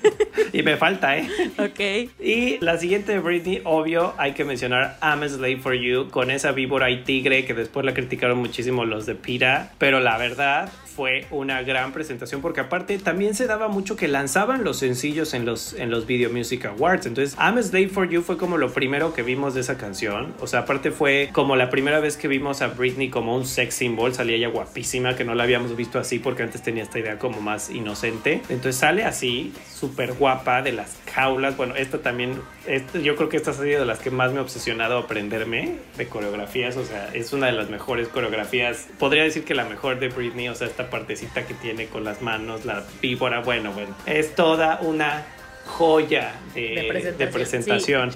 Y 0.53 0.63
me 0.63 0.77
falta, 0.77 1.17
¿eh? 1.17 1.29
Ok. 1.59 2.11
Y 2.21 2.59
la 2.61 2.79
siguiente 2.79 3.13
de 3.13 3.21
Britney, 3.21 3.63
obvio, 3.65 4.15
hay 4.19 4.33
que 4.33 4.45
mencionar 4.45 4.99
I'm 5.01 5.23
a 5.23 5.29
Slave 5.29 5.59
for 5.59 5.75
You 5.75 6.11
con 6.11 6.31
esa 6.31 6.53
víbora 6.53 6.91
y 6.91 7.05
tigre 7.05 7.45
que 7.45 7.55
después 7.55 7.87
la 7.87 7.95
criticaron 7.95 8.39
muchísimo 8.39 8.85
los 8.85 9.07
de 9.07 9.15
Pira, 9.15 9.73
pero 9.79 10.01
la 10.01 10.19
verdad 10.19 10.71
fue 10.95 11.27
una 11.31 11.63
gran 11.63 11.93
presentación 11.93 12.43
porque 12.43 12.61
aparte 12.61 12.99
también 12.99 13.35
se 13.35 13.47
daba 13.47 13.69
mucho 13.69 13.97
que 13.97 14.09
lanzaban 14.09 14.63
los 14.63 14.79
sencillos 14.79 15.33
en 15.35 15.47
los, 15.47 15.73
en 15.75 15.91
los 15.91 16.07
Video 16.07 16.31
Music 16.31 16.67
Awards. 16.67 17.07
Entonces, 17.07 17.37
I'm 17.39 17.57
a 17.57 17.63
Slave 17.63 17.89
for 17.89 18.09
You 18.09 18.23
fue 18.23 18.37
como 18.37 18.59
lo 18.59 18.73
primero 18.73 19.15
que 19.15 19.23
vimos 19.23 19.55
de 19.55 19.63
esa 19.63 19.79
canción. 19.79 20.35
O 20.41 20.47
sea, 20.47 20.61
aparte 20.61 20.91
fue 20.91 21.31
como 21.33 21.57
la 21.57 21.71
primera 21.71 22.01
vez 22.01 22.17
que 22.17 22.29
vimos 22.29 22.61
a 22.63 22.69
Britney 22.69 23.09
como 23.13 23.37
un 23.37 23.47
sex 23.47 23.75
symbol. 23.77 24.13
Salía 24.13 24.35
ella 24.35 24.49
guapísima, 24.49 25.15
que 25.15 25.23
no 25.23 25.37
la 25.37 25.45
habíamos 25.45 25.77
visto 25.77 26.01
así 26.01 26.19
porque 26.19 26.43
antes 26.43 26.61
tenía 26.63 26.83
esta 26.83 26.99
idea 26.99 27.19
como 27.21 27.41
más 27.41 27.71
inocente. 27.71 28.43
Entonces 28.49 28.75
sale 28.77 29.05
así, 29.05 29.53
súper 29.73 30.15
guapa, 30.15 30.63
de 30.63 30.73
las 30.73 30.97
jaulas. 31.15 31.57
Bueno, 31.57 31.77
esta 31.77 31.99
también, 32.03 32.41
esta- 32.67 32.99
yo 32.99 33.15
creo 33.15 33.29
que 33.29 33.37
esta 33.37 33.53
ha 33.53 33.55
sido 33.55 33.79
de 33.81 33.87
las 33.87 34.01
que 34.01 34.11
más 34.11 34.33
me 34.33 34.41
ha 34.41 34.43
obsesionado 34.43 34.99
aprenderme 34.99 35.77
de 35.97 36.09
coreografías. 36.09 36.77
O 36.77 36.85
sea, 36.85 37.11
es 37.15 37.33
una 37.33 37.47
de 37.47 37.53
las 37.53 37.71
mejores 37.71 38.09
coreografías. 38.09 38.89
Podría 38.99 39.23
decir 39.23 39.45
que 39.45 39.55
la 39.55 39.65
mejor 39.67 40.01
de 40.01 40.09
Britney, 40.09 40.49
o 40.49 40.55
sea, 40.57 40.67
esta 40.67 40.91
partecita 40.91 41.47
que 41.47 41.55
tiene 41.55 41.87
con 41.87 42.03
las 42.03 42.23
manos, 42.23 42.65
la 42.65 42.83
víbora. 43.01 43.41
Bueno, 43.41 43.73
bueno, 43.73 43.95
es 44.07 44.35
toda 44.35 44.81
una 44.83 45.25
joya 45.67 46.33
de, 46.55 46.61
De 46.61 46.83
de 46.83 46.89
presentación, 46.89 47.33
presentación. 47.33 48.11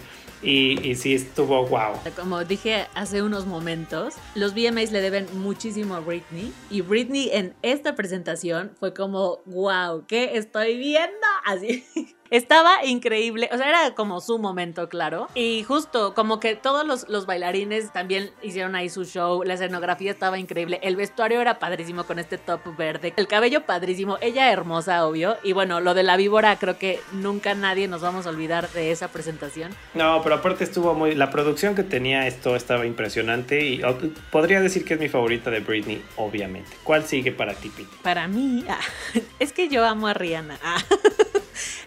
Y, 0.46 0.94
sí 0.94 1.14
estuvo 1.14 1.66
wow. 1.66 1.96
Como 2.14 2.44
dije 2.44 2.86
hace 2.94 3.20
unos 3.22 3.46
momentos, 3.46 4.14
los 4.36 4.54
VMAs 4.54 4.92
le 4.92 5.00
deben 5.00 5.26
muchísimo 5.40 5.96
a 5.96 6.00
Britney. 6.00 6.52
Y 6.70 6.82
Britney 6.82 7.30
en 7.32 7.54
esta 7.62 7.96
presentación 7.96 8.70
fue 8.78 8.94
como, 8.94 9.40
wow, 9.46 10.04
¿qué 10.06 10.36
estoy 10.36 10.76
viendo? 10.76 11.26
Así. 11.44 11.84
Estaba 12.30 12.84
increíble, 12.84 13.48
o 13.52 13.56
sea, 13.56 13.68
era 13.68 13.94
como 13.94 14.20
su 14.20 14.38
momento, 14.38 14.88
claro. 14.88 15.28
Y 15.34 15.62
justo 15.62 16.14
como 16.14 16.40
que 16.40 16.56
todos 16.56 16.86
los, 16.86 17.08
los 17.08 17.26
bailarines 17.26 17.92
también 17.92 18.30
hicieron 18.42 18.74
ahí 18.74 18.88
su 18.88 19.04
show, 19.04 19.42
la 19.44 19.54
escenografía 19.54 20.10
estaba 20.10 20.38
increíble, 20.38 20.80
el 20.82 20.96
vestuario 20.96 21.40
era 21.40 21.58
padrísimo 21.58 22.04
con 22.04 22.18
este 22.18 22.38
top 22.38 22.76
verde, 22.76 23.12
el 23.16 23.26
cabello 23.26 23.64
padrísimo, 23.64 24.18
ella 24.20 24.50
hermosa, 24.50 25.06
obvio. 25.06 25.36
Y 25.42 25.52
bueno, 25.52 25.80
lo 25.80 25.94
de 25.94 26.02
la 26.02 26.16
víbora, 26.16 26.56
creo 26.58 26.78
que 26.78 27.00
nunca 27.12 27.54
nadie 27.54 27.88
nos 27.88 28.02
vamos 28.02 28.26
a 28.26 28.30
olvidar 28.30 28.68
de 28.70 28.90
esa 28.90 29.08
presentación. 29.08 29.72
No, 29.94 30.20
pero 30.22 30.36
aparte 30.36 30.64
estuvo 30.64 30.94
muy. 30.94 31.14
La 31.14 31.30
producción 31.30 31.74
que 31.74 31.82
tenía 31.82 32.26
esto 32.26 32.56
estaba 32.56 32.86
impresionante 32.86 33.64
y 33.64 33.82
podría 34.30 34.60
decir 34.60 34.84
que 34.84 34.94
es 34.94 35.00
mi 35.00 35.08
favorita 35.08 35.50
de 35.50 35.60
Britney, 35.60 36.02
obviamente. 36.16 36.70
¿Cuál 36.82 37.04
sigue 37.04 37.32
para 37.32 37.54
ti, 37.54 37.70
Pete? 37.70 37.88
Para 38.02 38.28
mí, 38.28 38.64
ah, 38.68 38.80
es 39.38 39.52
que 39.52 39.68
yo 39.68 39.84
amo 39.84 40.06
a 40.06 40.14
Rihanna. 40.14 40.58
ah. 40.62 40.82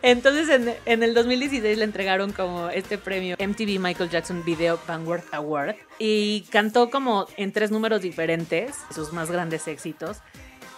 Entonces 0.02 0.50
en, 0.86 1.04
el 1.04 1.14
2016 1.14 1.78
le 1.78 1.84
entregaron 1.84 2.32
como 2.32 2.70
este 2.70 2.98
premio 2.98 3.36
MTV 3.40 3.80
Michael 3.80 4.10
Jackson 4.10 4.44
Video 4.44 4.80
Vanguard 4.88 5.24
Award 5.32 5.76
y 5.98 6.42
cantó 6.52 6.90
como 6.90 7.28
en 7.38 7.52
tres 7.52 7.72
números 7.72 8.02
diferentes, 8.02 8.76
sus 8.94 9.14
más 9.14 9.30
grandes 9.32 9.68
éxitos. 9.68 10.18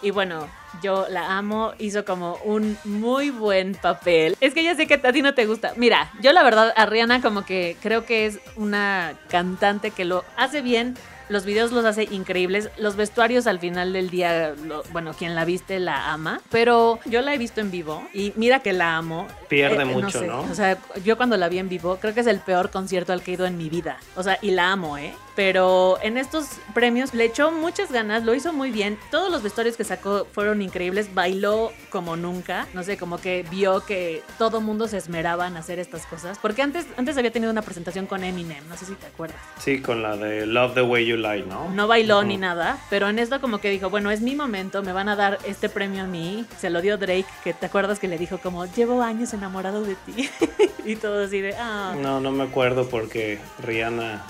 Y 0.02 0.10
bueno, 0.10 0.48
yo 0.82 1.06
la 1.08 1.38
amo, 1.38 1.74
hizo 1.78 2.04
como 2.04 2.34
un 2.44 2.76
muy 2.82 3.30
buen 3.30 3.74
papel. 3.76 4.36
Es 4.40 4.52
que 4.52 4.64
ya 4.64 4.74
sé 4.74 4.88
que 4.88 4.94
a 4.94 5.12
ti 5.12 5.22
no 5.22 5.32
te 5.32 5.46
gusta. 5.46 5.74
Mira, 5.76 6.10
yo 6.20 6.32
la 6.32 6.42
verdad 6.42 6.72
a 6.76 6.86
Rihanna 6.86 7.22
como 7.22 7.44
que 7.44 7.76
creo 7.80 8.04
que 8.04 8.26
es 8.26 8.40
una 8.56 9.14
cantante 9.28 9.92
que 9.92 10.04
lo 10.04 10.24
hace 10.36 10.60
bien. 10.60 10.96
Los 11.28 11.44
videos 11.44 11.72
los 11.72 11.84
hace 11.84 12.04
increíbles. 12.10 12.68
Los 12.78 12.96
vestuarios 12.96 13.46
al 13.46 13.58
final 13.58 13.92
del 13.92 14.10
día, 14.10 14.54
lo- 14.64 14.82
bueno, 14.92 15.12
quien 15.14 15.34
la 15.34 15.44
viste 15.44 15.78
la 15.80 16.12
ama. 16.12 16.40
Pero 16.50 16.98
yo 17.06 17.22
la 17.22 17.34
he 17.34 17.38
visto 17.38 17.60
en 17.60 17.70
vivo 17.70 18.02
y 18.12 18.32
mira 18.36 18.60
que 18.60 18.72
la 18.72 18.96
amo. 18.96 19.26
Pierde 19.48 19.82
Eh, 19.82 19.86
mucho, 19.86 20.20
sé. 20.20 20.26
¿no? 20.26 20.42
O 20.42 20.54
sea, 20.54 20.78
yo 21.04 21.16
cuando 21.16 21.36
la 21.36 21.48
vi 21.48 21.58
en 21.58 21.68
vivo, 21.68 21.96
creo 22.00 22.12
que 22.14 22.20
es 22.20 22.26
el 22.26 22.40
peor 22.40 22.70
concierto 22.70 23.12
al 23.12 23.22
que 23.22 23.30
he 23.32 23.34
ido 23.34 23.46
en 23.46 23.56
mi 23.56 23.68
vida. 23.68 23.98
O 24.16 24.22
sea, 24.22 24.38
y 24.42 24.50
la 24.50 24.72
amo, 24.72 24.98
¿eh? 24.98 25.14
Pero 25.34 25.98
en 26.02 26.18
estos 26.18 26.46
premios 26.74 27.14
le 27.14 27.24
echó 27.24 27.50
muchas 27.50 27.90
ganas, 27.90 28.24
lo 28.24 28.34
hizo 28.34 28.52
muy 28.52 28.70
bien. 28.70 28.98
Todos 29.10 29.30
los 29.30 29.42
vestuarios 29.42 29.76
que 29.76 29.84
sacó 29.84 30.26
fueron 30.32 30.62
increíbles. 30.62 31.14
Bailó 31.14 31.72
como 31.90 32.16
nunca. 32.16 32.66
No 32.74 32.82
sé, 32.82 32.96
como 32.96 33.18
que 33.18 33.44
vio 33.50 33.84
que 33.84 34.22
todo 34.38 34.60
mundo 34.60 34.88
se 34.88 34.98
esmeraba 34.98 35.46
en 35.46 35.56
hacer 35.56 35.78
estas 35.78 36.06
cosas. 36.06 36.38
Porque 36.40 36.62
antes, 36.62 36.86
antes 36.96 37.16
había 37.16 37.30
tenido 37.30 37.50
una 37.50 37.62
presentación 37.62 38.06
con 38.06 38.24
Eminem, 38.24 38.66
no 38.68 38.76
sé 38.76 38.86
si 38.86 38.94
te 38.94 39.06
acuerdas. 39.06 39.40
Sí, 39.58 39.80
con 39.80 40.02
la 40.02 40.16
de 40.16 40.46
Love 40.46 40.74
the 40.74 40.82
Way 40.82 41.06
You 41.06 41.16
Lie, 41.16 41.44
¿no? 41.44 41.70
No 41.70 41.86
bailó 41.86 42.22
ni 42.22 42.36
nada, 42.36 42.78
pero 42.90 43.08
en 43.08 43.18
esto 43.18 43.40
como 43.40 43.58
que 43.58 43.70
dijo, 43.70 43.90
bueno, 43.90 44.10
es 44.10 44.20
mi 44.20 44.36
momento, 44.36 44.82
me 44.82 44.92
van 44.92 45.08
a 45.08 45.16
dar 45.16 45.38
este 45.46 45.68
premio 45.68 46.04
a 46.04 46.06
mí. 46.06 46.44
Se 46.58 46.70
lo 46.70 46.82
dio 46.82 46.98
Drake, 46.98 47.26
que 47.44 47.54
te 47.54 47.66
acuerdas 47.66 47.98
que 47.98 48.08
le 48.08 48.18
dijo 48.18 48.38
como, 48.38 48.66
llevo 48.66 49.02
años 49.02 49.32
enamorado 49.32 49.82
de 49.82 49.94
ti. 49.94 50.28
y 50.84 50.96
todo 50.96 51.24
así 51.24 51.40
de, 51.40 51.54
ah. 51.56 51.94
No, 52.00 52.20
no 52.20 52.30
me 52.30 52.44
acuerdo 52.44 52.88
porque 52.88 53.38
Rihanna. 53.62 54.22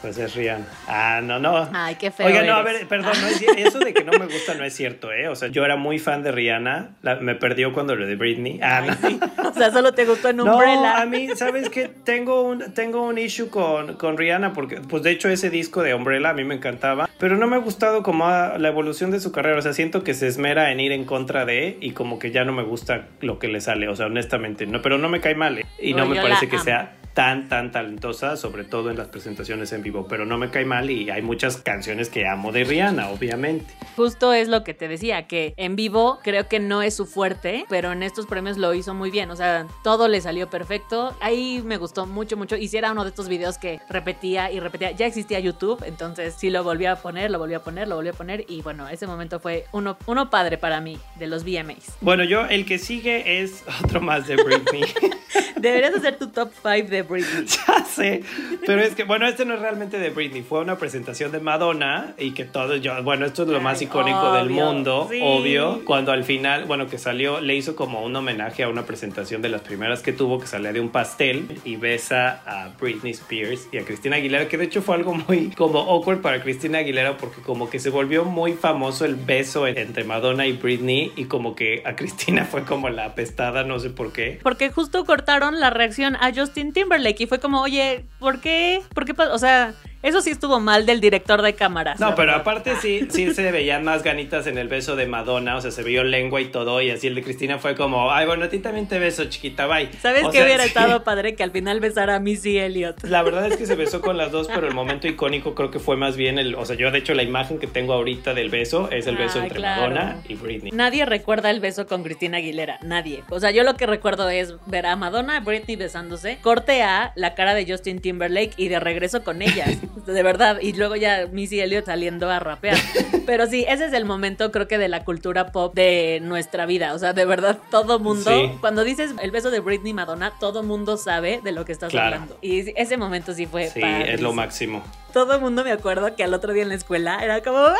Pues 0.00 0.16
es 0.16 0.36
Rihanna. 0.36 0.64
Ah, 0.86 1.20
no, 1.24 1.40
no. 1.40 1.68
Ay, 1.72 1.96
qué 1.96 2.12
feo. 2.12 2.26
Oiga, 2.26 2.44
no, 2.44 2.54
a 2.54 2.62
ver, 2.62 2.86
perdón, 2.86 3.12
no 3.20 3.26
es- 3.26 3.42
eso 3.42 3.80
de 3.80 3.92
que 3.92 4.04
no 4.04 4.12
me 4.12 4.26
gusta 4.26 4.54
no 4.54 4.62
es 4.62 4.72
cierto, 4.72 5.10
¿eh? 5.12 5.26
O 5.26 5.34
sea, 5.34 5.48
yo 5.48 5.64
era 5.64 5.74
muy 5.74 5.98
fan 5.98 6.22
de 6.22 6.30
Rihanna, 6.30 6.90
la- 7.02 7.16
me 7.16 7.34
perdió 7.34 7.72
cuando 7.72 7.96
lo 7.96 8.06
de 8.06 8.14
Britney. 8.14 8.60
Ah, 8.62 8.82
Ay, 8.84 8.90
no. 8.90 9.08
sí. 9.08 9.20
O 9.44 9.52
sea, 9.54 9.72
solo 9.72 9.94
te 9.94 10.04
gustó 10.04 10.28
en 10.28 10.36
No, 10.36 10.44
Umbrella. 10.54 11.00
a 11.00 11.06
mí, 11.06 11.28
¿sabes 11.34 11.68
qué? 11.68 11.88
Tengo 12.04 12.42
un, 12.42 12.72
tengo 12.74 13.02
un 13.02 13.18
issue 13.18 13.48
con, 13.50 13.94
con 13.94 14.16
Rihanna 14.16 14.52
porque, 14.52 14.76
pues 14.82 15.02
de 15.02 15.10
hecho 15.10 15.28
ese 15.28 15.50
disco 15.50 15.82
de 15.82 15.94
Umbrella 15.94 16.30
a 16.30 16.34
mí 16.34 16.44
me 16.44 16.54
encantaba, 16.54 17.08
pero 17.18 17.36
no 17.36 17.48
me 17.48 17.56
ha 17.56 17.60
gustado 17.60 18.04
como 18.04 18.26
a- 18.28 18.56
la 18.56 18.68
evolución 18.68 19.10
de 19.10 19.18
su 19.18 19.32
carrera, 19.32 19.58
o 19.58 19.62
sea, 19.62 19.72
siento 19.72 20.04
que 20.04 20.14
se 20.14 20.28
esmera 20.28 20.70
en 20.70 20.78
ir 20.78 20.92
en 20.92 21.04
contra 21.06 21.44
de 21.44 21.76
y 21.80 21.90
como 21.90 22.20
que 22.20 22.30
ya 22.30 22.44
no 22.44 22.52
me 22.52 22.62
gusta 22.62 23.06
lo 23.20 23.40
que 23.40 23.48
le 23.48 23.60
sale, 23.60 23.88
o 23.88 23.96
sea, 23.96 24.06
honestamente, 24.06 24.64
no, 24.66 24.80
pero 24.80 24.96
no 24.98 25.08
me 25.08 25.20
cae 25.20 25.34
mal 25.34 25.58
¿eh? 25.58 25.66
y 25.80 25.94
no 25.94 26.06
me 26.06 26.14
parece 26.20 26.48
que 26.48 26.54
amo. 26.56 26.64
sea 26.64 26.92
tan, 27.18 27.48
tan 27.48 27.72
talentosa, 27.72 28.36
sobre 28.36 28.62
todo 28.62 28.92
en 28.92 28.96
las 28.96 29.08
presentaciones 29.08 29.72
en 29.72 29.82
vivo, 29.82 30.06
pero 30.08 30.24
no 30.24 30.38
me 30.38 30.50
cae 30.50 30.64
mal 30.64 30.88
y 30.88 31.10
hay 31.10 31.20
muchas 31.20 31.56
canciones 31.56 32.10
que 32.10 32.28
amo 32.28 32.52
de 32.52 32.62
Rihanna, 32.62 33.08
obviamente. 33.08 33.74
Justo 33.96 34.32
es 34.32 34.46
lo 34.46 34.62
que 34.62 34.72
te 34.72 34.86
decía, 34.86 35.26
que 35.26 35.52
en 35.56 35.74
vivo 35.74 36.20
creo 36.22 36.46
que 36.46 36.60
no 36.60 36.80
es 36.80 36.94
su 36.94 37.06
fuerte, 37.06 37.64
pero 37.68 37.90
en 37.90 38.04
estos 38.04 38.26
premios 38.26 38.56
lo 38.56 38.72
hizo 38.72 38.94
muy 38.94 39.10
bien. 39.10 39.32
O 39.32 39.34
sea, 39.34 39.66
todo 39.82 40.06
le 40.06 40.20
salió 40.20 40.48
perfecto. 40.48 41.12
Ahí 41.20 41.60
me 41.64 41.76
gustó 41.76 42.06
mucho, 42.06 42.36
mucho. 42.36 42.54
Y 42.54 42.68
si 42.68 42.76
era 42.76 42.92
uno 42.92 43.02
de 43.02 43.10
estos 43.10 43.28
videos 43.28 43.58
que 43.58 43.80
repetía 43.88 44.52
y 44.52 44.60
repetía. 44.60 44.92
Ya 44.92 45.06
existía 45.06 45.40
YouTube, 45.40 45.82
entonces 45.84 46.36
sí 46.38 46.50
lo 46.50 46.62
volví 46.62 46.86
a 46.86 46.94
poner, 46.94 47.32
lo 47.32 47.40
volví 47.40 47.54
a 47.54 47.60
poner, 47.64 47.88
lo 47.88 47.96
volví 47.96 48.10
a 48.10 48.12
poner. 48.12 48.44
Y 48.46 48.62
bueno, 48.62 48.88
ese 48.88 49.08
momento 49.08 49.40
fue 49.40 49.64
uno, 49.72 49.96
uno 50.06 50.30
padre 50.30 50.56
para 50.56 50.80
mí 50.80 51.00
de 51.16 51.26
los 51.26 51.42
VMAs. 51.42 51.96
Bueno, 52.00 52.22
yo 52.22 52.46
el 52.46 52.64
que 52.64 52.78
sigue 52.78 53.42
es 53.42 53.64
otro 53.82 54.00
más 54.00 54.28
de 54.28 54.36
Britney. 54.36 54.84
Deberías 55.56 55.94
hacer 55.94 56.16
tu 56.16 56.28
top 56.28 56.52
5 56.62 56.88
de 56.88 57.07
Britney. 57.08 57.46
Ya 57.66 57.84
sé, 57.84 58.22
pero 58.66 58.80
es 58.82 58.94
que, 58.94 59.04
bueno, 59.04 59.26
este 59.26 59.44
no 59.44 59.54
es 59.54 59.60
realmente 59.60 59.98
de 59.98 60.10
Britney, 60.10 60.42
fue 60.42 60.60
una 60.60 60.76
presentación 60.78 61.32
de 61.32 61.40
Madonna 61.40 62.14
y 62.18 62.32
que 62.32 62.44
todo, 62.44 62.76
yo, 62.76 63.02
bueno, 63.02 63.26
esto 63.26 63.42
es 63.42 63.48
lo 63.48 63.60
más 63.60 63.80
icónico 63.82 64.32
del 64.34 64.46
obvio, 64.46 64.64
mundo, 64.66 65.08
sí. 65.10 65.20
obvio, 65.22 65.82
cuando 65.84 66.12
al 66.12 66.24
final, 66.24 66.64
bueno, 66.66 66.86
que 66.88 66.98
salió, 66.98 67.40
le 67.40 67.56
hizo 67.56 67.74
como 67.76 68.02
un 68.04 68.14
homenaje 68.14 68.62
a 68.62 68.68
una 68.68 68.84
presentación 68.84 69.42
de 69.42 69.48
las 69.48 69.62
primeras 69.62 70.02
que 70.02 70.12
tuvo, 70.12 70.38
que 70.38 70.46
salía 70.46 70.72
de 70.72 70.80
un 70.80 70.90
pastel 70.90 71.60
y 71.64 71.76
besa 71.76 72.42
a 72.46 72.68
Britney 72.80 73.12
Spears 73.12 73.68
y 73.72 73.78
a 73.78 73.84
Cristina 73.84 74.16
Aguilera, 74.16 74.48
que 74.48 74.56
de 74.58 74.64
hecho 74.64 74.82
fue 74.82 74.94
algo 74.94 75.14
muy 75.14 75.50
como 75.50 75.78
awkward 75.80 76.20
para 76.20 76.42
Cristina 76.42 76.78
Aguilera 76.78 77.16
porque 77.16 77.40
como 77.42 77.68
que 77.70 77.78
se 77.78 77.90
volvió 77.90 78.24
muy 78.24 78.52
famoso 78.52 79.04
el 79.04 79.16
beso 79.16 79.66
en- 79.66 79.78
entre 79.78 80.04
Madonna 80.04 80.46
y 80.46 80.52
Britney 80.52 81.12
y 81.16 81.24
como 81.24 81.54
que 81.56 81.82
a 81.84 81.96
Cristina 81.96 82.44
fue 82.44 82.62
como 82.64 82.88
la 82.90 83.06
apestada, 83.06 83.64
no 83.64 83.78
sé 83.78 83.90
por 83.90 84.12
qué. 84.12 84.38
Porque 84.42 84.70
justo 84.70 85.04
cortaron 85.04 85.58
la 85.60 85.70
reacción 85.70 86.16
a 86.16 86.32
Justin 86.34 86.72
Timberlake 86.72 86.97
y 87.24 87.26
fue 87.26 87.38
como, 87.38 87.60
oye, 87.60 88.04
¿por 88.18 88.40
qué? 88.40 88.82
¿Por 88.94 89.04
qué? 89.04 89.14
pa-?" 89.14 89.32
O 89.32 89.38
sea, 89.38 89.74
Eso 90.02 90.20
sí 90.20 90.30
estuvo 90.30 90.60
mal 90.60 90.86
del 90.86 91.00
director 91.00 91.42
de 91.42 91.54
cámaras. 91.54 91.98
No, 91.98 92.10
pero 92.14 92.28
verdad. 92.28 92.40
aparte 92.40 92.76
sí, 92.80 93.08
sí 93.10 93.34
se 93.34 93.50
veían 93.50 93.82
más 93.84 94.02
ganitas 94.02 94.46
en 94.46 94.56
el 94.58 94.68
beso 94.68 94.94
de 94.96 95.06
Madonna, 95.06 95.56
o 95.56 95.60
sea, 95.60 95.70
se 95.70 95.82
vio 95.82 96.04
lengua 96.04 96.40
y 96.40 96.46
todo, 96.46 96.80
y 96.80 96.90
así 96.90 97.08
el 97.08 97.14
de 97.16 97.22
Cristina 97.22 97.58
fue 97.58 97.74
como, 97.74 98.12
ay, 98.12 98.26
bueno, 98.26 98.44
a 98.44 98.48
ti 98.48 98.58
también 98.60 98.86
te 98.86 98.98
beso, 98.98 99.24
chiquita, 99.24 99.66
bye. 99.66 99.88
¿Sabes 100.00 100.24
O 100.24 100.30
qué 100.30 100.38
sea, 100.38 100.46
hubiera 100.46 100.62
sí. 100.62 100.68
estado 100.68 101.02
padre 101.04 101.34
que 101.34 101.42
al 101.42 101.50
final 101.50 101.80
besara 101.80 102.16
a 102.16 102.20
Missy 102.20 102.58
Elliott? 102.58 103.02
La 103.04 103.22
verdad 103.22 103.46
es 103.46 103.56
que 103.56 103.66
se 103.66 103.74
besó 103.74 104.00
con 104.00 104.16
las 104.16 104.30
dos, 104.30 104.48
pero 104.54 104.66
el 104.68 104.74
momento 104.74 105.08
icónico 105.08 105.54
creo 105.54 105.70
que 105.70 105.78
fue 105.80 105.96
más 105.96 106.16
bien 106.16 106.38
el, 106.38 106.54
o 106.54 106.64
sea, 106.64 106.76
yo 106.76 106.90
de 106.90 106.98
hecho 106.98 107.14
la 107.14 107.22
imagen 107.24 107.58
que 107.58 107.66
tengo 107.66 107.92
ahorita 107.92 108.34
del 108.34 108.50
beso 108.50 108.88
es 108.90 109.06
el 109.06 109.16
beso 109.16 109.38
Ay, 109.38 109.44
entre 109.44 109.58
claro. 109.58 109.82
Madonna 109.82 110.22
y 110.28 110.34
Britney. 110.34 110.70
Nadie 110.72 111.04
recuerda 111.06 111.50
el 111.50 111.60
beso 111.60 111.86
con 111.86 112.02
Cristina 112.04 112.38
Aguilera, 112.38 112.78
nadie. 112.82 113.24
O 113.30 113.40
sea, 113.40 113.50
yo 113.50 113.64
lo 113.64 113.74
que 113.76 113.86
recuerdo 113.86 114.28
es 114.28 114.54
ver 114.66 114.86
a 114.86 114.94
Madonna 114.96 115.38
y 115.38 115.44
Britney 115.44 115.76
besándose, 115.76 116.38
corte 116.40 116.82
a 116.82 117.12
la 117.16 117.34
cara 117.34 117.54
de 117.54 117.66
Justin 117.70 118.00
Timberlake 118.00 118.52
y 118.56 118.68
de 118.68 118.78
regreso 118.80 119.24
con 119.24 119.42
ellas, 119.42 119.70
de 120.06 120.22
verdad. 120.22 120.58
Y 120.60 120.72
luego 120.74 120.96
ya 120.96 121.26
Missy 121.30 121.60
Elliott 121.60 121.86
saliendo 121.86 122.30
a 122.30 122.38
rapear. 122.38 122.76
Pero 123.26 123.46
sí, 123.46 123.64
ese 123.68 123.86
es 123.86 123.92
el 123.92 124.04
momento 124.04 124.50
creo 124.50 124.68
que 124.68 124.78
de 124.78 124.88
la 124.88 125.04
cultura 125.04 125.52
pop 125.52 125.74
de 125.74 126.20
nuestra 126.22 126.66
vida. 126.66 126.94
O 126.94 126.98
sea, 126.98 127.12
de 127.12 127.24
verdad, 127.24 127.58
todo 127.70 127.98
mundo, 127.98 128.30
Sí. 128.30 128.50
cuando 128.60 128.84
dices 128.84 129.12
el 129.22 129.30
beso 129.30 129.50
de 129.50 129.60
Britney 129.60 129.92
Madonna, 129.92 130.32
todo 130.40 130.62
mundo 130.62 130.96
sabe 130.96 131.40
de 131.42 131.52
lo 131.52 131.64
que 131.64 131.72
estás 131.72 131.90
Claro. 131.90 132.16
hablando. 132.16 132.38
Y 132.40 132.72
ese 132.80 132.96
momento 132.96 133.32
sí 133.34 133.46
fue 133.46 133.68
Sí, 133.68 133.80
es 133.82 134.20
lo 134.20 134.32
máximo. 134.32 134.82
Todo 135.18 135.34
el 135.34 135.40
mundo 135.40 135.64
me 135.64 135.72
acuerdo 135.72 136.14
que 136.14 136.22
al 136.22 136.32
otro 136.32 136.52
día 136.52 136.62
en 136.62 136.68
la 136.68 136.76
escuela 136.76 137.18
era 137.18 137.42
como, 137.42 137.58
¡ah! 137.58 137.74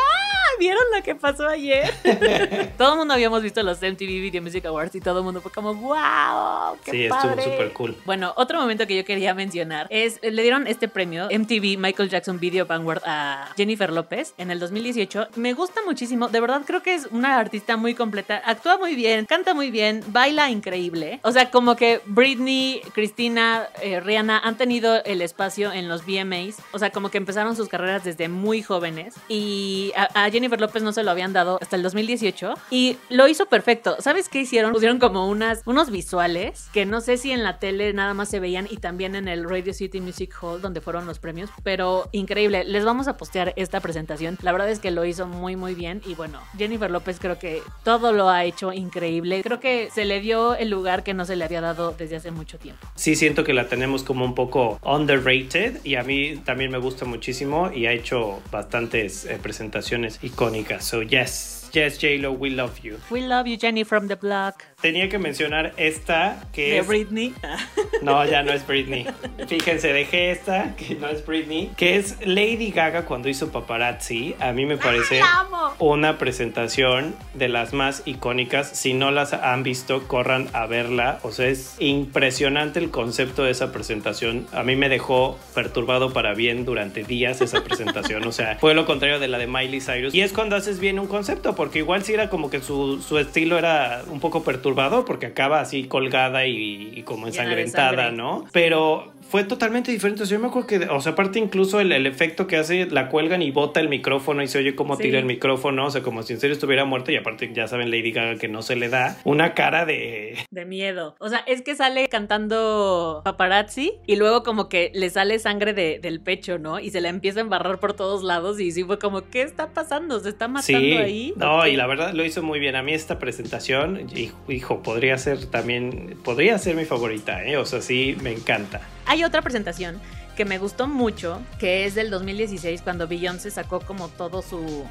¿Vieron 0.59 0.83
lo 0.93 1.01
que 1.05 1.15
pasó 1.15 1.47
ayer? 1.47 1.89
todo 2.77 2.95
el 2.95 2.99
mundo 2.99 3.15
habíamos 3.15 3.45
visto 3.45 3.63
los 3.63 3.79
MTV 3.79 3.99
Video 3.99 4.43
Music 4.43 4.67
Awards 4.67 4.93
y 4.97 5.01
todo 5.01 5.19
el 5.19 5.25
mundo 5.25 5.41
fue 5.41 5.53
como, 5.53 5.73
¡wow! 5.73 6.77
¡Qué 6.85 6.91
Sí, 6.91 7.05
estuvo 7.05 7.41
súper 7.41 7.73
cool. 7.75 7.97
Bueno, 8.05 8.33
otro 8.37 8.61
momento 8.61 8.89
que 8.89 8.97
yo 8.97 9.05
quería 9.05 9.35
mencionar 9.35 9.87
es, 9.91 10.19
le 10.21 10.43
dieron 10.43 10.67
este 10.67 10.89
premio 10.89 11.29
MTV 11.31 11.79
Michael 11.79 12.09
Jackson 12.09 12.41
Video 12.41 12.67
Vanguard 12.67 13.03
a 13.07 13.53
Jennifer 13.57 13.93
López 13.93 14.35
en 14.37 14.51
el 14.51 14.59
2018. 14.59 15.29
Me 15.37 15.53
gusta 15.53 15.81
muchísimo, 15.87 16.29
de 16.29 16.41
verdad 16.41 16.63
creo 16.67 16.83
que 16.83 16.95
es 16.95 17.07
una 17.13 17.39
artista 17.39 17.77
muy 17.77 17.95
completa, 17.95 18.43
actúa 18.45 18.79
muy 18.79 18.97
bien, 18.97 19.27
canta 19.27 19.55
muy 19.55 19.71
bien, 19.71 20.03
baila 20.09 20.51
increíble. 20.51 21.21
O 21.23 21.31
sea, 21.31 21.53
como 21.53 21.77
que 21.77 22.01
Britney, 22.07 22.83
Cristina, 22.95 23.69
eh, 23.81 24.01
Rihanna 24.01 24.41
han 24.41 24.57
tenido 24.57 25.05
el 25.05 25.23
espacio 25.23 25.73
en 25.73 25.89
los 25.89 26.05
VMAs. 26.05 26.57
O 26.73 26.81
sea, 26.81 26.91
como 26.91 27.13
que 27.13 27.19
empezaron 27.29 27.55
sus 27.57 27.69
carreras 27.69 28.05
desde 28.05 28.31
muy 28.31 28.63
jóvenes 28.63 29.15
y 29.29 29.93
a, 29.95 30.31
Jennifer 30.31 30.59
López 30.59 30.83
no 30.83 30.95
se 30.95 31.03
lo 31.05 31.11
habían 31.11 31.35
dado 31.35 31.59
hasta 31.61 31.77
el 31.77 31.83
2018 31.83 32.55
y 32.71 32.97
lo 33.11 33.29
hizo 33.29 33.45
perfecto. 33.45 33.97
¿Sabes 33.99 34.31
qué 34.31 34.41
hicieron? 34.41 34.73
Pusieron 34.73 34.99
como 34.99 35.29
unas, 35.29 35.61
unos 35.67 35.91
visuales 35.91 36.69
que 36.73 36.87
no 36.87 37.03
sé 37.03 37.19
si 37.19 37.31
en 37.31 37.45
la 37.45 37.59
tele 37.59 37.93
nada 37.93 38.15
más 38.15 38.31
se 38.31 38.41
veían 38.41 38.67
y 38.71 38.79
también 38.79 39.15
en 39.15 39.29
el 39.29 39.45
Radio 39.45 39.75
City 39.75 40.01
Music 40.01 40.35
Hall 40.41 40.63
donde 40.63 40.81
fueron 40.81 41.05
los 41.05 41.19
premios, 41.19 41.51
pero 41.63 42.09
increíble. 42.13 42.65
Les 42.65 42.87
vamos 42.87 43.09
a 43.09 43.19
postear 43.19 43.53
esta 43.57 43.81
presentación. 43.81 44.39
La 44.41 44.53
verdad 44.53 44.71
es 44.71 44.79
que 44.79 44.91
lo 44.91 45.05
hizo 45.05 45.27
muy 45.27 45.55
muy 45.55 45.75
bien 45.75 46.01
y 46.07 46.15
bueno, 46.15 46.41
Jennifer 46.57 46.91
López 46.91 47.19
creo 47.21 47.39
que 47.39 47.61
todo 47.85 48.13
lo 48.13 48.31
ha 48.31 48.45
hecho 48.45 48.73
increíble. 48.73 49.43
Creo 49.43 49.61
que 49.61 49.91
se 49.93 50.07
le 50.07 50.23
dio 50.23 50.55
el 50.55 50.71
lugar 50.71 51.05
que 51.05 51.13
no 51.13 51.27
se 51.27 51.37
le 51.37 51.45
había 51.45 51.61
dado 51.61 51.93
desde 51.93 52.17
hace 52.17 52.31
mucho 52.31 52.59
tiempo. 52.59 52.87
Sí 52.95 53.17
siento 53.17 53.45
que 53.45 53.53
la 53.53 53.69
tenemos 53.69 54.03
como 54.03 54.25
un 54.25 54.35
poco 54.35 54.81
underrated 54.83 55.85
y 55.85 55.97
a 55.97 56.03
mí 56.03 56.39
también 56.39 56.71
me 56.71 56.79
gusta 56.79 57.05
muchísimo 57.09 57.73
y 57.75 57.87
ha 57.87 57.93
hecho 57.93 58.41
bastantes 58.53 59.25
eh, 59.25 59.39
presentaciones 59.43 60.21
icónicas. 60.23 60.85
So 60.85 61.03
yes, 61.03 61.58
yes 61.73 61.99
J-Lo, 62.01 62.33
we 62.33 62.51
love 62.51 62.79
you. 62.83 62.99
We 63.11 63.21
love 63.23 63.47
you 63.47 63.57
Jenny 63.57 63.85
from 63.85 64.09
the 64.09 64.17
block. 64.17 64.63
Tenía 64.81 65.09
que 65.09 65.19
mencionar 65.19 65.73
esta 65.77 66.41
que 66.53 66.71
De 66.73 66.79
es 66.79 66.87
Britney. 66.87 67.35
No, 68.03 68.25
ya 68.25 68.43
no 68.45 68.53
es 68.53 68.65
Britney. 68.65 69.07
Fíjense, 69.49 69.93
dejé 69.93 70.31
esta, 70.31 70.77
que 70.77 70.95
no 70.95 71.09
es 71.09 71.27
Britney, 71.27 71.73
que 71.77 71.97
es 71.97 72.17
Lady 72.25 72.71
Gaga 72.71 73.05
cuando 73.07 73.29
hizo 73.29 73.51
Paparazzi. 73.51 74.37
A 74.39 74.53
mí 74.53 74.67
me 74.67 74.77
parece 74.77 75.19
¡La 75.19 75.41
amo! 75.41 75.75
una 75.81 76.17
presentación 76.17 77.17
de 77.35 77.49
las 77.49 77.73
más 77.73 78.03
icónicas. 78.05 78.69
Si 78.71 78.95
no 78.95 79.11
las 79.11 79.33
han 79.33 79.65
visto, 79.65 80.07
corran 80.07 80.49
a 80.53 80.67
verla. 80.67 81.19
O 81.25 81.33
sea, 81.33 81.49
es 81.49 81.75
impresionante 81.81 82.79
el 82.79 82.91
concepto 82.91 83.43
de 83.43 83.51
esa 83.51 83.73
presentación. 83.73 84.47
A 84.53 84.63
mí 84.63 84.77
me 84.77 84.89
dejó 84.89 85.39
perturbado 85.55 86.13
para 86.13 86.35
bien 86.35 86.65
durante 86.65 87.03
días 87.03 87.41
esa 87.41 87.65
presentación. 87.65 88.25
O 88.27 88.33
sea, 88.33 88.57
fue 88.61 88.75
lo 88.75 88.87
contrario 88.87 89.19
de 89.19 89.29
la 89.29 89.39
de 89.39 89.47
Miley 89.49 89.81
Cyrus. 89.81 90.15
Y 90.15 90.21
es 90.21 90.33
cuando 90.33 90.55
haces 90.55 90.79
bien 90.79 90.99
un 90.99 91.09
concepto, 91.09 91.55
porque 91.59 91.81
igual 91.81 92.05
sí 92.05 92.15
era 92.15 92.31
como 92.31 92.51
que 92.51 92.61
su, 92.61 93.03
su 93.03 93.19
estilo 93.19 93.59
era 93.59 94.03
un 94.09 94.21
poco 94.21 94.45
perturbador, 94.45 95.05
porque 95.05 95.27
acaba 95.27 95.61
así 95.61 95.89
colgada 95.89 96.47
y, 96.47 96.93
y 96.95 97.03
como 97.03 97.27
ensangrentada, 97.27 98.05
sangre. 98.05 98.17
¿no? 98.17 98.47
Pero 98.53 99.13
fue 99.29 99.45
totalmente 99.45 99.93
diferente. 99.93 100.23
O 100.23 100.27
sea, 100.27 100.37
yo 100.37 100.41
me 100.43 100.49
acuerdo 100.49 100.67
que, 100.67 100.79
o 100.89 101.01
sea, 101.01 101.13
aparte 101.13 101.39
incluso 101.39 101.81
el, 101.81 101.93
el 101.93 102.07
efecto 102.07 102.47
que 102.47 102.57
hace, 102.57 102.87
la 102.87 103.09
cuelgan 103.09 103.43
y 103.43 103.51
bota 103.51 103.81
el 103.81 103.89
micrófono 103.89 104.43
y 104.43 104.49
se 104.49 104.59
oye 104.59 104.75
como 104.75 104.97
Sí. 104.97 105.03
tira 105.05 105.19
el 105.19 105.25
micrófono, 105.27 105.87
o 105.87 105.91
sea, 105.91 106.03
como 106.03 106.23
si 106.23 106.33
en 106.33 106.41
serio 106.41 106.55
estuviera 106.55 106.85
muerta 106.85 107.13
y 107.13 107.17
aparte 107.17 107.51
ya 107.53 107.69
saben 107.69 107.91
Lady 107.91 108.11
Gaga 108.13 108.37
que 108.37 108.49
no 108.49 108.63
se 108.63 108.75
le 108.77 108.89
da 108.89 109.17
una 109.25 109.55
cara 109.55 109.85
de... 109.87 110.37
De 110.51 110.65
miedo. 110.65 111.15
O 111.21 111.29
sea, 111.29 111.39
es 111.47 111.63
que 111.63 111.75
sale 111.77 112.09
cantando 112.09 113.23
paparazzi 113.25 113.93
y 114.07 114.17
luego 114.17 114.43
como 114.43 114.69
que 114.69 114.91
le 114.95 115.11
sale 115.11 115.39
sangre 115.39 115.73
de- 115.75 115.99
del 116.01 116.21
pecho, 116.21 116.59
¿no? 116.59 116.81
Y 116.81 116.91
se 116.91 117.01
la 117.01 117.09
empieza 117.09 117.41
a 117.41 117.43
embarrar 117.43 117.79
por 117.81 117.93
todos 117.95 118.23
lados 118.23 118.59
y 118.61 118.73
sí 118.73 118.85
fue 118.85 118.99
como, 118.99 119.29
¿qué 119.31 119.43
está 119.43 119.69
pasando? 119.75 120.21
¿Se 120.21 120.31
está 120.31 120.49
matando 120.49 120.79
Sí, 120.81 120.93
ahí? 120.97 121.33
no, 121.37 121.67
y 121.67 121.77
la 121.77 121.87
verdad 121.87 122.13
lo 122.15 122.25
hizo 122.25 122.43
muy 122.43 122.59
bien. 122.61 122.77
A 122.77 122.83
mí 122.83 122.93
esta 122.95 123.19
presentación, 123.19 124.07
hijo, 124.17 124.37
hijo, 124.51 124.83
podría 124.83 125.19
ser 125.19 125.47
también, 125.47 126.17
podría 126.25 126.59
ser 126.59 126.77
mi 126.77 126.85
favorita, 126.85 127.45
¿eh? 127.45 127.57
O 127.57 127.65
sea, 127.67 127.81
sí, 127.83 128.17
me 128.23 128.33
encanta. 128.33 128.81
Hay 129.09 129.25
otra 129.25 129.41
presentación 129.41 129.99
que 130.37 130.45
me 130.45 130.59
gustó 130.59 130.87
mucho, 130.87 131.41
que 131.59 131.87
es 131.87 131.95
del 131.95 132.11
2016, 132.11 132.83
cuando 132.83 133.09
Beyoncé 133.09 133.51
sacó 133.51 133.81
como 133.81 134.09
todo 134.09 134.43
su 134.43 134.85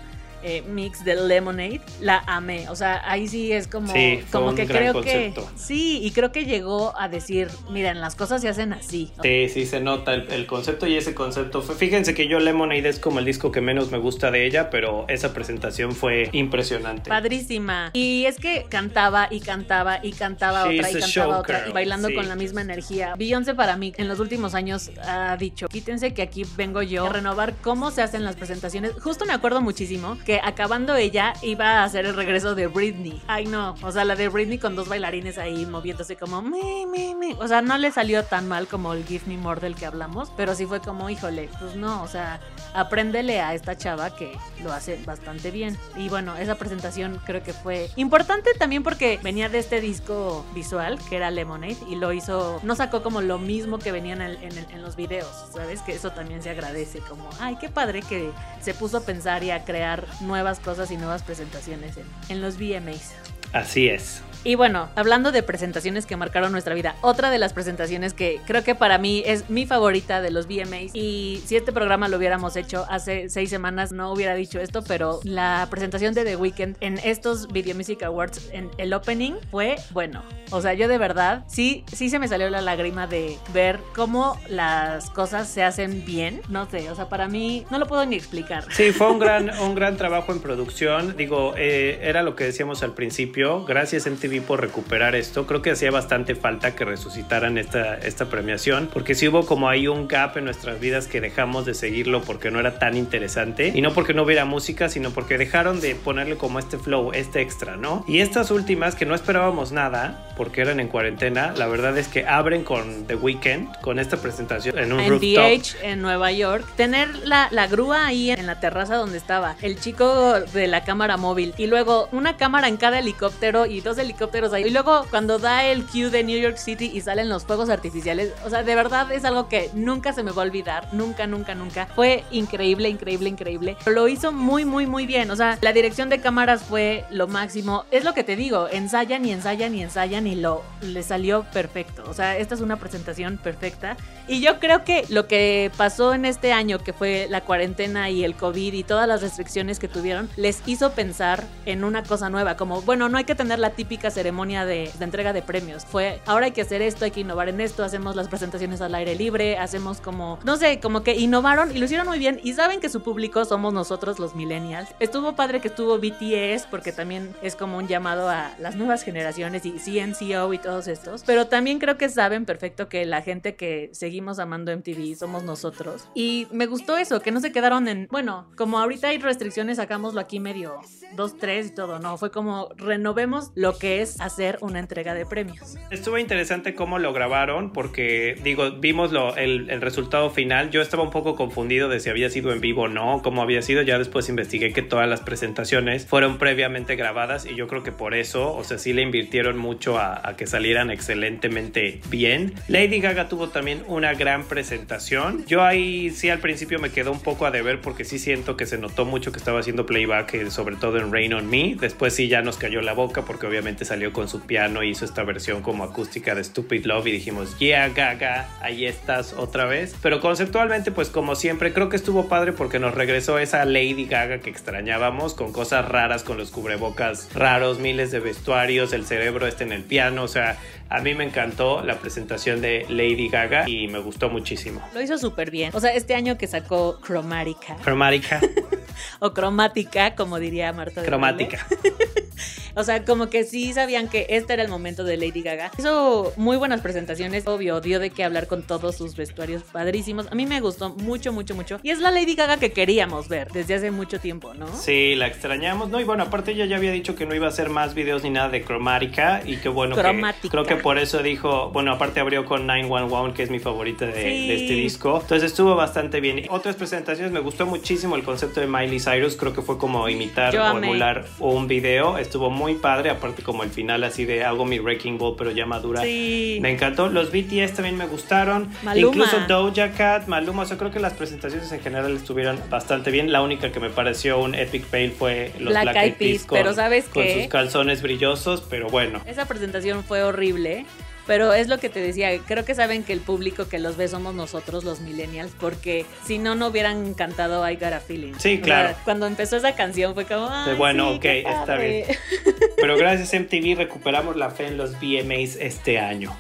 eh, 0.44 0.64
mix 0.68 1.04
de 1.04 1.16
Lemonade. 1.16 1.82
La 2.02 2.24
amé. 2.28 2.70
O 2.70 2.76
sea, 2.76 3.02
ahí 3.10 3.28
sí 3.28 3.52
es 3.52 3.68
como, 3.68 3.94
Sí, 3.94 4.20
como 4.32 4.56
que 4.56 4.66
creo 4.66 4.94
concepto. 4.94 5.50
que... 5.54 5.60
Sí, 5.60 6.00
y 6.04 6.12
creo 6.12 6.32
que 6.32 6.46
llegó 6.46 6.98
a 6.98 7.10
decir, 7.10 7.50
miren, 7.70 8.02
las 8.02 8.16
cosas 8.16 8.42
se 8.42 8.50
hacen 8.50 8.74
así. 8.74 9.12
Sí, 9.22 9.50
sí, 9.50 9.66
se 9.66 9.80
nota 9.80 10.14
el, 10.14 10.32
el 10.32 10.46
concepto 10.48 10.88
y 10.88 10.96
ese 10.96 11.14
concepto 11.16 11.62
fue. 11.62 11.76
Fíjense 11.76 12.14
que 12.14 12.28
yo 12.28 12.40
Lemonade 12.40 12.90
es 12.90 13.00
como 13.00 13.20
el 13.20 13.26
disco 13.26 13.52
que 13.52 13.62
menos 13.62 13.92
me 13.92 13.98
gusta 13.98 14.32
de 14.32 14.46
ella, 14.46 14.70
pero 14.70 15.06
esa 15.08 15.34
presentación 15.34 15.94
fue 15.94 16.30
impresionante. 16.32 17.10
Padrísima. 17.10 17.92
Y 17.94 18.26
es 18.26 18.38
que 18.38 18.66
cantaba 18.70 19.28
y 19.32 19.40
cantaba 19.40 20.00
y 20.04 20.12
cantaba 20.12 20.70
She's 20.72 20.80
otra 20.80 20.92
y 20.92 21.02
cantaba 21.02 21.40
otra 21.40 21.58
girl, 21.60 21.70
y 21.70 21.74
bailando 21.74 22.08
sí. 22.10 22.16
con 22.16 22.28
la 22.28 22.36
misma 22.36 22.62
energía. 22.62 23.16
Beyoncé 23.18 23.54
para 23.56 23.76
mí 23.78 23.94
en 23.98 24.08
los 24.08 24.20
últimos 24.20 24.54
años 24.56 24.92
ha 25.04 25.36
dicho, 25.38 25.68
quítense 25.68 26.14
que 26.14 26.22
aquí 26.22 26.46
vengo 26.56 26.82
yo 26.82 27.06
a 27.06 27.10
renovar 27.10 27.54
cómo 27.62 27.92
se 27.92 28.02
hacen 28.02 28.24
las 28.24 28.36
presentaciones. 28.36 28.94
Justo 29.02 29.26
me 29.26 29.34
acuerdo 29.34 29.62
muchísimo 29.62 30.18
que 30.28 30.42
acabando 30.44 30.98
ella 30.98 31.32
iba 31.42 31.80
a 31.80 31.84
hacer 31.86 32.06
el 32.06 32.14
regreso 32.14 32.54
de 32.54 32.68
Britney. 32.68 33.22
Ay 33.28 33.46
no, 33.46 33.76
o 33.82 33.94
sea, 33.94 34.04
la 34.04 34.18
de 34.18 34.28
Britney 34.28 34.58
con 34.58 34.76
dos 34.76 34.90
bailarines 34.90 35.38
ahí 35.38 35.66
moviéndose 35.66 36.18
como 36.18 36.42
me, 36.42 36.86
me, 36.86 37.16
me. 37.16 37.34
O 37.36 37.48
sea, 37.48 37.62
no 37.62 37.78
le 37.78 37.94
salió 37.94 38.26
tan 38.26 38.46
mal 38.46 38.68
como 38.68 38.92
el 38.92 39.06
Give 39.06 39.24
Me 39.26 39.38
More 39.38 39.62
del 39.62 39.76
que 39.76 39.86
hablamos, 39.86 40.30
pero 40.36 40.54
sí 40.54 40.66
fue 40.66 40.82
como, 40.82 41.10
híjole, 41.10 41.50
pues 41.62 41.78
no, 41.78 42.04
o 42.04 42.10
sea, 42.10 42.42
apréndele 42.74 43.40
a 43.40 43.54
esta 43.54 43.78
chava 43.78 44.18
que 44.18 44.38
lo 44.62 44.74
hace 44.74 45.02
bastante 45.06 45.50
bien. 45.50 45.78
Y 45.96 46.10
bueno, 46.10 46.36
esa 46.36 46.56
presentación 46.56 47.22
creo 47.26 47.42
que 47.42 47.54
fue 47.54 47.90
importante 47.96 48.50
también 48.60 48.84
porque 48.84 49.22
venía 49.24 49.48
de 49.48 49.60
este 49.60 49.80
disco 49.80 50.46
visual 50.54 51.00
que 51.08 51.16
era 51.16 51.32
Lemonade 51.32 51.78
y 51.88 51.96
lo 51.96 52.12
hizo, 52.12 52.60
no 52.64 52.76
sacó 52.76 53.02
como 53.02 53.22
lo 53.22 53.38
mismo 53.40 53.80
que 53.80 53.94
venía 53.94 54.16
en, 54.16 54.22
en 54.22 54.82
los 54.82 54.98
videos, 54.98 55.46
¿sabes? 55.54 55.82
Que 55.84 55.94
eso 55.94 56.12
también 56.12 56.44
se 56.44 56.50
agradece, 56.50 57.00
como, 57.00 57.30
ay, 57.40 57.56
qué 57.62 57.70
padre 57.70 58.02
que 58.02 58.30
se 58.60 58.74
puso 58.74 58.98
a 58.98 59.02
pensar 59.02 59.42
y 59.46 59.52
a 59.52 59.64
crear 59.64 60.06
nuevas 60.22 60.60
cosas 60.60 60.92
y 60.92 60.98
nuevas 60.98 61.24
presentaciones 61.24 61.98
en, 61.98 62.06
en 62.30 62.42
los 62.42 62.58
VMAs. 62.58 63.14
Así 63.54 63.88
es. 63.88 64.22
Y 64.44 64.56
bueno, 64.56 64.88
hablando 64.96 65.32
de 65.32 65.44
presentaciones 65.44 66.06
que 66.06 66.16
marcaron 66.16 66.52
nuestra 66.52 66.74
vida, 66.74 66.96
otra 67.02 67.32
de 67.32 67.38
las 67.38 67.52
presentaciones 67.52 68.14
que 68.14 68.40
creo 68.46 68.64
que 68.64 68.76
para 68.76 68.98
mí 68.98 69.22
es 69.26 69.50
mi 69.50 69.66
favorita 69.66 70.22
de 70.22 70.32
los 70.32 70.48
VMAs, 70.48 70.92
y 70.94 71.42
si 71.46 71.58
este 71.58 71.74
programa 71.74 72.08
lo 72.08 72.16
hubiéramos 72.16 72.56
hecho 72.56 72.86
hace 72.90 73.30
seis 73.30 73.50
semanas 73.50 73.92
no 73.92 74.12
hubiera 74.14 74.36
dicho 74.36 74.62
esto, 74.62 74.84
pero 74.84 75.20
la 75.24 75.68
presentación 75.70 76.14
de 76.14 76.24
The 76.24 76.38
Weeknd 76.38 76.78
en 76.80 76.98
estos 77.00 77.50
Video 77.50 77.76
Music 77.76 78.04
Awards, 78.04 78.50
en 78.54 78.70
el 78.78 78.94
opening, 78.94 79.34
fue 79.52 79.76
bueno. 79.92 80.24
O 80.52 80.62
sea, 80.62 80.74
yo 80.74 80.88
de 80.88 80.98
verdad, 80.98 81.44
sí, 81.48 81.84
sí 81.92 82.10
se 82.10 82.20
me 82.20 82.30
salió 82.30 82.50
la 82.50 82.62
lágrima 82.62 83.06
de 83.06 83.38
ver 83.54 83.82
cómo 83.96 84.40
las 84.48 85.10
cosas 85.10 85.50
se 85.50 85.62
hacen 85.62 86.06
bien. 86.06 86.42
No 86.48 86.70
sé, 86.70 86.90
o 86.90 86.96
sea, 86.96 87.10
para 87.10 87.28
mí 87.28 87.66
no 87.70 87.80
lo 87.80 87.86
puedo 87.86 88.06
ni 88.06 88.16
explicar. 88.16 88.64
Sí, 88.72 88.94
fue 88.94 89.12
un 89.12 89.20
gran, 89.20 89.50
un 89.60 89.76
gran 89.76 89.98
trabajo 89.98 90.07
en 90.08 90.40
producción. 90.40 91.16
Digo, 91.18 91.54
eh, 91.58 92.00
era 92.02 92.24
lo 92.24 92.36
que 92.36 92.46
decíamos 92.46 92.82
al 92.82 92.94
principio. 92.94 93.66
Gracias 93.66 94.08
MTV 94.08 94.42
por 94.42 94.62
recuperar 94.62 95.16
esto. 95.16 95.46
Creo 95.46 95.62
que 95.62 95.72
hacía 95.72 95.92
bastante 95.92 96.34
falta 96.34 96.76
que 96.76 96.86
resucitaran 96.86 97.58
esta, 97.58 97.96
esta 97.98 98.26
premiación, 98.26 98.90
porque 98.92 99.16
sí 99.16 99.28
hubo 99.28 99.46
como 99.46 99.70
ahí 99.70 99.88
un 99.88 100.08
gap 100.08 100.38
en 100.38 100.46
nuestras 100.46 100.80
vidas 100.80 101.08
que 101.08 101.22
dejamos 101.22 101.66
de 101.66 101.74
seguirlo 101.74 102.22
porque 102.22 102.52
no 102.52 102.60
era 102.60 102.80
tan 102.80 102.96
interesante. 102.96 103.72
Y 103.76 103.82
no 103.82 103.94
porque 103.94 104.14
no 104.14 104.24
hubiera 104.24 104.46
música, 104.46 104.90
sino 104.90 105.12
porque 105.12 105.38
dejaron 105.38 105.82
de 105.82 105.96
ponerle 105.96 106.38
como 106.38 106.60
este 106.60 106.78
flow, 106.78 107.12
este 107.14 107.42
extra, 107.42 107.76
¿no? 107.76 108.06
Y 108.08 108.20
estas 108.20 108.50
últimas, 108.50 108.96
que 108.96 109.06
no 109.06 109.14
esperábamos 109.14 109.72
nada, 109.72 110.34
porque 110.38 110.62
eran 110.62 110.80
en 110.80 110.88
cuarentena. 110.88 111.54
La 111.58 111.68
verdad 111.68 111.98
es 111.98 112.08
que 112.08 112.26
abren 112.26 112.64
con 112.64 113.06
The 113.08 113.16
Weeknd, 113.16 113.82
con 113.82 114.00
esta 114.00 114.18
presentación 114.18 114.80
en 114.80 114.94
un 114.94 115.02
en 115.02 115.10
rooftop. 115.10 115.30
VH 115.30 115.76
en 115.84 116.02
Nueva 116.02 116.32
York, 116.32 116.66
tener 116.78 117.14
la, 117.28 117.50
la 117.52 117.68
grúa 117.68 118.08
ahí 118.08 118.32
en 118.32 118.48
la 118.48 118.60
terraza 118.60 118.96
donde 118.96 119.18
estaba, 119.18 119.56
el 119.62 119.80
chico 119.80 119.97
de 119.98 120.68
la 120.68 120.84
cámara 120.84 121.18
móvil 121.18 121.56
y 121.58 121.66
luego 121.66 122.08
una 122.12 122.38
cámara 122.38 122.68
en 122.68 122.78
cada 122.78 123.00
helicóptero 123.00 123.66
y 123.66 123.82
dos 123.82 123.98
helicópteros 123.98 124.54
ahí. 124.54 124.66
Y 124.66 124.70
luego 124.70 125.06
cuando 125.10 125.40
da 125.40 125.66
el 125.66 125.86
cue 125.86 126.12
de 126.12 126.24
New 126.24 126.40
York 126.40 126.58
City 126.58 126.92
y 126.94 127.02
salen 127.02 127.30
los 127.30 127.46
fuegos 127.46 127.70
artificiales, 127.70 128.32
o 128.46 128.50
sea, 128.50 128.62
de 128.62 128.76
verdad 128.76 129.12
es 129.12 129.26
algo 129.26 129.50
que 129.50 129.72
nunca 129.74 130.14
se 130.14 130.22
me 130.22 130.32
va 130.32 130.44
a 130.44 130.46
olvidar, 130.46 130.88
nunca, 130.94 131.26
nunca, 131.26 131.56
nunca. 131.56 131.88
Fue 131.96 132.24
increíble, 132.30 132.90
increíble, 132.90 133.30
increíble. 133.30 133.76
Lo 133.88 134.08
hizo 134.08 134.32
muy, 134.32 134.66
muy, 134.66 134.86
muy 134.86 135.08
bien. 135.08 135.32
O 135.32 135.36
sea, 135.36 135.58
la 135.62 135.74
dirección 135.74 136.10
de 136.10 136.22
cámaras 136.22 136.64
fue 136.64 137.04
lo 137.10 137.28
máximo. 137.28 137.86
Es 137.90 138.04
lo 138.04 138.14
que 138.14 138.24
te 138.24 138.36
digo, 138.36 138.68
ensayan 138.72 139.26
y 139.26 139.32
ensayan 139.32 139.74
y 139.74 139.82
ensayan 139.82 140.28
y 140.28 140.36
lo 140.36 140.62
le 140.82 141.02
salió 141.02 141.44
perfecto. 141.52 142.04
O 142.08 142.14
sea, 142.14 142.38
esta 142.38 142.54
es 142.54 142.62
una 142.62 142.78
presentación 142.78 143.38
perfecta. 143.38 143.98
Y 144.28 144.42
yo 144.42 144.60
creo 144.60 144.84
que 144.84 145.06
lo 145.10 145.28
que 145.28 145.72
pasó 145.76 146.14
en 146.14 146.26
este 146.26 146.52
año, 146.52 146.80
que 146.80 146.94
fue 146.94 147.28
la 147.30 147.42
cuarentena 147.42 148.10
y 148.10 148.24
el 148.24 148.36
COVID 148.36 148.74
y 148.74 148.84
todas 148.84 149.08
las 149.08 149.22
restricciones 149.22 149.80
que 149.80 149.87
tuvieron, 149.88 150.30
les 150.36 150.62
hizo 150.66 150.92
pensar 150.92 151.44
en 151.66 151.84
una 151.84 152.04
cosa 152.04 152.30
nueva, 152.30 152.58
como, 152.58 152.82
bueno, 152.82 153.10
no 153.10 153.18
hay 153.18 153.24
que 153.24 153.36
tener 153.36 153.60
la 153.60 153.72
típica 153.72 154.12
ceremonia 154.12 154.66
de, 154.66 154.92
de 154.98 155.04
entrega 155.04 155.34
de 155.34 155.42
premios. 155.42 155.86
Fue, 155.86 156.22
ahora 156.26 156.46
hay 156.46 156.52
que 156.52 156.62
hacer 156.62 156.82
esto, 156.82 157.06
hay 157.06 157.12
que 157.12 157.22
innovar 157.22 157.50
en 157.50 157.62
esto, 157.62 157.84
hacemos 157.84 158.16
las 158.16 158.28
presentaciones 158.28 158.82
al 158.82 158.96
aire 158.96 159.16
libre, 159.16 159.58
hacemos 159.58 160.02
como, 160.02 160.40
no 160.44 160.58
sé, 160.58 160.80
como 160.80 161.04
que 161.04 161.16
innovaron 161.16 161.76
y 161.76 161.80
lo 161.80 161.86
hicieron 161.86 162.08
muy 162.08 162.20
bien 162.20 162.40
y 162.44 162.54
saben 162.54 162.80
que 162.80 162.90
su 162.90 163.02
público 163.02 163.46
somos 163.46 163.74
nosotros 163.74 164.20
los 164.20 164.36
millennials. 164.36 164.90
Estuvo 165.00 165.36
padre 165.36 165.62
que 165.62 165.68
estuvo 165.68 165.98
BTS 165.98 166.68
porque 166.70 166.92
también 166.92 167.36
es 167.42 167.56
como 167.56 167.78
un 167.78 167.88
llamado 167.88 168.30
a 168.30 168.52
las 168.60 168.76
nuevas 168.76 169.04
generaciones 169.04 169.66
y 169.66 169.74
CNCO 169.74 170.54
y 170.54 170.58
todos 170.58 170.88
estos, 170.88 171.24
pero 171.26 171.48
también 171.48 171.80
creo 171.80 171.98
que 171.98 172.10
saben 172.10 172.46
perfecto 172.46 172.90
que 172.90 173.06
la 173.06 173.22
gente 173.22 173.56
que 173.56 173.90
seguimos 173.94 174.40
amando 174.40 174.76
MTV 174.76 175.16
somos 175.18 175.44
nosotros. 175.44 176.08
Y 176.14 176.48
me 176.52 176.66
gustó 176.66 176.98
eso, 176.98 177.22
que 177.22 177.32
no 177.32 177.40
se 177.40 177.52
quedaron 177.52 177.88
en, 177.88 178.08
bueno, 178.12 178.48
como 178.56 178.80
ahorita 178.80 179.10
hay 179.10 179.18
restricciones, 179.18 179.77
sacámoslo 179.78 180.20
aquí 180.20 180.40
medio 180.40 180.82
2, 181.16 181.38
3 181.38 181.68
y 181.68 181.70
todo, 181.74 182.00
no, 182.00 182.18
fue 182.18 182.32
como 182.32 182.70
renovemos 182.76 183.52
lo 183.56 183.78
que 183.78 184.02
es 184.02 184.20
hacer 184.20 184.58
una 184.62 184.80
entrega 184.80 185.14
de 185.14 185.26
premios. 185.26 185.78
Estuvo 185.90 186.18
interesante 186.18 186.76
cómo 186.76 187.00
lo 187.00 187.14
grabaron 187.14 187.72
porque, 187.72 188.38
digo, 188.44 188.72
vimos 188.72 189.12
lo, 189.12 189.36
el, 189.38 189.70
el, 189.70 189.82
resultado 189.82 190.30
final. 190.30 190.70
Yo 190.70 190.82
estaba 190.82 191.04
un 191.04 191.12
poco 191.12 191.36
confundido 191.36 191.88
de 191.88 192.00
si 192.00 192.10
había 192.10 192.30
sido 192.30 192.52
en 192.52 192.60
vivo 192.60 192.84
o 192.84 192.88
no, 192.88 193.22
cómo 193.24 193.42
había 193.42 193.62
sido. 193.62 193.82
Ya 193.84 193.98
después 193.98 194.28
investigué 194.30 194.74
que 194.74 194.82
todas 194.82 195.08
las 195.08 195.22
presentaciones 195.22 196.06
fueron 196.06 196.38
previamente 196.38 196.96
grabadas 196.96 197.46
y 197.46 197.56
yo 197.56 197.68
creo 197.68 197.84
que 197.84 197.92
por 197.92 198.14
eso, 198.14 198.54
o 198.54 198.64
sea, 198.64 198.78
sí 198.78 198.92
le 198.94 199.02
invirtieron 199.02 199.58
mucho 199.58 199.98
a, 199.98 200.28
a 200.28 200.36
que 200.36 200.48
salieran 200.48 200.92
excelentemente 200.92 202.02
bien. 202.10 202.54
Lady 202.68 203.00
Gaga 203.00 203.30
tuvo 203.30 203.50
también 203.50 203.84
una 203.88 204.14
gran 204.14 204.44
presentación. 204.44 205.46
Yo 205.46 205.64
ahí 205.64 206.10
sí 206.10 206.30
al 206.30 206.40
principio 206.40 206.80
me 206.80 206.90
quedó 206.90 207.12
un 207.12 207.22
poco 207.22 207.46
a 207.46 207.52
deber 207.52 207.80
porque 207.82 208.04
sí 208.04 208.20
siento 208.20 208.58
que 208.58 208.66
se 208.66 208.78
notó 208.78 209.06
mucho 209.06 209.32
que 209.32 209.38
estaba 209.38 209.62
haciendo 209.68 209.86
playback, 209.86 210.34
eh, 210.36 210.50
sobre 210.50 210.78
todo 210.78 210.98
en 210.98 211.12
Rain 211.12 211.34
on 211.34 211.50
Me. 211.50 211.76
Después 211.78 212.14
sí 212.14 212.30
ya 212.30 212.42
nos 212.42 212.56
cayó 212.56 212.82
la 212.82 212.94
boca 212.94 213.24
porque 213.24 213.48
obviamente 213.48 213.84
salió 213.84 214.14
con 214.14 214.30
su 214.30 214.40
piano 214.40 214.82
y 214.82 214.92
hizo 214.92 215.04
esta 215.04 215.24
versión 215.24 215.62
como 215.62 215.84
acústica 215.84 216.36
de 216.36 216.44
Stupid 216.46 216.86
Love 216.86 217.08
y 217.08 217.12
dijimos, 217.12 217.60
yeah, 217.60 217.90
Gaga, 217.90 218.48
ahí 218.62 218.86
estás 218.86 219.34
otra 219.34 219.66
vez. 219.66 219.94
Pero 220.02 220.22
conceptualmente, 220.22 220.92
pues 220.92 221.10
como 221.10 221.36
siempre, 221.36 221.74
creo 221.74 221.90
que 221.90 221.98
estuvo 221.98 222.30
padre 222.30 222.54
porque 222.54 222.80
nos 222.80 222.96
regresó 222.96 223.40
esa 223.40 223.66
Lady 223.66 224.06
Gaga 224.06 224.40
que 224.40 224.50
extrañábamos 224.50 225.34
con 225.34 225.52
cosas 225.52 225.86
raras, 225.86 226.24
con 226.24 226.38
los 226.38 226.52
cubrebocas 226.52 227.28
raros, 227.34 227.80
miles 227.80 228.10
de 228.12 228.22
vestuarios, 228.22 228.94
el 228.94 229.06
cerebro 229.06 229.48
este 229.48 229.66
en 229.66 229.74
el 229.74 229.84
piano, 229.84 230.24
o 230.24 230.30
sea, 230.30 230.58
a 230.90 231.02
mí 231.02 231.14
me 231.14 231.24
encantó 231.24 231.84
la 231.84 232.00
presentación 232.00 232.62
de 232.62 232.86
Lady 232.90 233.30
Gaga 233.30 233.68
y 233.68 233.88
me 233.88 234.00
gustó 234.00 234.30
muchísimo. 234.30 234.82
Lo 234.94 235.02
hizo 235.02 235.18
súper 235.18 235.52
bien. 235.52 235.72
O 235.74 235.80
sea, 235.80 235.94
este 235.94 236.16
año 236.16 236.38
que 236.38 236.48
sacó 236.48 237.00
Chromatica. 237.02 237.78
Chromática. 237.84 238.42
o 239.20 239.34
cromática, 239.34 240.16
como 240.16 240.40
diría 240.40 240.72
Marta. 240.74 241.02
De 241.02 241.08
Cromática. 241.08 241.66
o 242.76 242.84
sea, 242.84 243.04
como 243.06 243.30
que 243.30 243.44
sí 243.44 243.74
sabían 243.74 244.10
que 244.10 244.28
este 244.30 244.54
era 244.54 244.64
el 244.64 244.70
momento 244.70 245.04
de 245.04 245.18
Lady 245.18 245.42
Gaga. 245.42 245.72
Hizo 245.78 246.34
muy 246.38 246.58
buenas 246.58 246.82
presentaciones, 246.82 247.48
obvio, 247.48 247.82
dio 247.82 248.00
de 248.00 248.10
qué 248.10 248.24
hablar 248.24 248.48
con 248.48 248.64
todos 248.64 248.96
sus 248.98 249.16
vestuarios 249.16 249.64
padrísimos. 249.64 250.28
A 250.32 250.36
mí 250.36 250.46
me 250.46 250.60
gustó 250.62 250.90
mucho, 250.90 251.32
mucho, 251.32 251.56
mucho. 251.56 251.80
Y 251.84 251.90
es 251.90 252.00
la 252.00 252.12
Lady 252.12 252.36
Gaga 252.36 252.58
que 252.58 252.72
queríamos 252.72 253.28
ver 253.28 253.52
desde 253.52 253.76
hace 253.76 253.92
mucho 253.92 254.20
tiempo, 254.20 254.54
¿no? 254.54 254.68
Sí, 254.76 255.16
la 255.16 255.28
extrañamos. 255.28 255.90
No, 255.90 256.00
y 256.00 256.04
bueno, 256.04 256.24
aparte 256.24 256.52
ella 256.52 256.66
ya 256.66 256.78
había 256.78 256.92
dicho 256.92 257.16
que 257.16 257.26
no 257.26 257.36
iba 257.36 257.48
a 257.48 257.50
hacer 257.50 257.70
más 257.70 257.94
videos 257.94 258.24
ni 258.24 258.30
nada 258.30 258.50
de 258.50 258.64
cromática 258.64 259.42
y 259.46 259.58
que 259.58 259.70
bueno, 259.70 259.96
que 259.96 260.50
creo 260.50 260.66
que 260.66 260.76
por 260.76 260.98
eso 260.98 261.22
dijo, 261.24 261.70
bueno, 261.72 261.94
aparte 261.94 262.20
abrió 262.20 262.46
con 262.46 262.68
911, 262.68 263.36
que 263.36 263.44
es 263.44 263.50
mi 263.50 263.60
favorita 263.60 264.06
de, 264.06 264.14
sí. 264.14 264.48
de, 264.48 264.56
este 264.56 264.74
disco. 264.74 265.20
Entonces 265.22 265.52
estuvo 265.52 265.76
bastante 265.76 266.22
bien. 266.22 266.46
Otras 266.50 266.76
presentaciones 266.76 267.32
me 267.32 267.40
gustó 267.40 267.66
muchísimo 267.66 268.16
el 268.16 268.24
concepto 268.24 268.60
de 268.60 268.68
Miley 268.68 269.00
Cyrus, 269.00 269.36
creo 269.36 269.54
que 269.54 269.62
fue 269.62 269.78
como 269.78 270.08
imitar 270.10 270.54
Yo 270.54 270.62
o 270.62 270.66
amé. 270.66 270.88
emular 270.88 271.26
un 271.40 271.68
video. 271.68 272.18
Estuvo 272.28 272.50
muy 272.50 272.76
padre, 272.76 273.10
aparte 273.10 273.42
como 273.42 273.64
el 273.64 273.70
final 273.70 274.04
así 274.04 274.26
de 274.26 274.44
hago 274.44 274.66
mi 274.66 274.80
Wrecking 274.80 275.18
Ball, 275.18 275.36
pero 275.38 275.52
ya 275.52 275.66
madura. 275.66 276.02
Sí. 276.02 276.60
Me 276.62 276.72
encantó. 276.72 277.08
Los 277.08 277.32
BTS 277.32 277.74
también 277.74 277.96
me 277.96 278.06
gustaron. 278.06 278.70
Maluma. 278.84 279.08
Incluso 279.08 279.40
Doja 279.48 279.92
Cat, 279.92 280.28
Maluma. 280.28 280.64
O 280.64 280.66
sea, 280.66 280.78
creo 280.78 280.92
que 280.92 281.00
las 281.00 281.14
presentaciones 281.14 281.72
en 281.72 281.80
general 281.80 282.18
estuvieron 282.18 282.60
bastante 282.70 283.12
bien. 283.12 283.32
La 283.32 283.42
única 283.42 283.72
que 283.72 283.80
me 283.80 283.90
pareció 283.90 284.40
un 284.40 284.56
epic 284.56 284.84
fail 284.84 285.12
fue 285.12 285.54
los 285.58 285.72
Black, 285.72 285.84
Black 285.84 285.96
Eyed 285.96 286.14
Peas 286.16 286.44
con, 286.44 286.58
pero 286.58 286.74
¿sabes 286.74 287.06
con 287.06 287.24
sus 287.26 287.48
calzones 287.48 288.02
brillosos, 288.02 288.62
pero 288.70 288.90
bueno. 288.90 289.22
Esa 289.26 289.46
presentación 289.46 290.04
fue 290.04 290.22
horrible. 290.24 290.86
Pero 291.28 291.54
es 291.54 291.68
lo 291.68 291.78
que 291.78 291.90
te 291.90 292.00
decía, 292.00 292.30
creo 292.40 292.64
que 292.64 292.74
saben 292.74 293.04
que 293.04 293.12
el 293.12 293.20
público 293.20 293.68
que 293.68 293.80
los 293.80 293.98
ve 293.98 294.08
somos 294.08 294.34
nosotros, 294.34 294.86
los 294.86 295.02
millennials, 295.02 295.52
porque 295.60 296.06
si 296.26 296.38
no, 296.38 296.56
no 296.56 296.68
hubieran 296.68 297.14
cantado 297.14 297.70
I 297.70 297.76
Got 297.76 297.94
a 297.94 298.00
Feeling. 298.00 298.34
Sí, 298.40 298.60
claro. 298.62 298.92
O 298.92 298.94
sea, 298.94 299.04
cuando 299.04 299.28
empezó 299.28 299.58
esa 299.58 299.76
canción 299.76 300.14
fue 300.14 300.24
como, 300.26 300.48
Ay, 300.50 300.76
bueno, 300.76 301.12
sí, 301.12 301.18
ok, 301.18 301.26
está 301.26 301.66
padre". 301.66 302.06
bien. 302.08 302.18
Pero 302.78 302.98
gracias 302.98 303.34
MTV 303.40 303.76
recuperamos 303.78 304.38
la 304.38 304.50
fe 304.52 304.68
en 304.68 304.78
los 304.78 304.94
VMAs 305.00 305.58
este 305.60 306.00
año. 306.00 306.36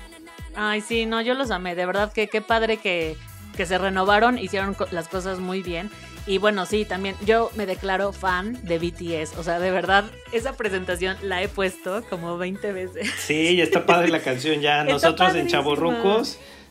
Ay, 0.55 0.81
sí, 0.81 1.05
no, 1.05 1.21
yo 1.21 1.33
los 1.33 1.51
amé, 1.51 1.75
de 1.75 1.85
verdad 1.85 2.11
que 2.13 2.27
qué 2.29 2.41
padre 2.41 2.77
que, 2.77 3.15
que 3.57 3.65
se 3.65 3.77
renovaron, 3.77 4.39
hicieron 4.39 4.75
las 4.91 5.07
cosas 5.09 5.39
muy 5.39 5.61
bien. 5.61 5.91
Y 6.27 6.39
bueno, 6.39 6.65
sí, 6.65 6.83
también 6.83 7.15
yo 7.25 7.49
me 7.55 7.65
declaro 7.65 8.11
fan 8.11 8.59
de 8.63 8.79
BTS, 8.79 9.37
o 9.37 9.43
sea, 9.43 9.59
de 9.59 9.71
verdad, 9.71 10.03
esa 10.33 10.53
presentación 10.53 11.15
la 11.21 11.41
he 11.41 11.47
puesto 11.47 12.03
como 12.09 12.37
20 12.37 12.73
veces. 12.73 13.09
Sí, 13.17 13.55
ya 13.55 13.63
está 13.63 13.85
padre 13.85 14.09
la 14.09 14.19
canción 14.19 14.59
ya. 14.59 14.81
Está 14.81 14.91
Nosotros 14.91 15.29
en 15.35 15.47
padrísima. 15.47 15.63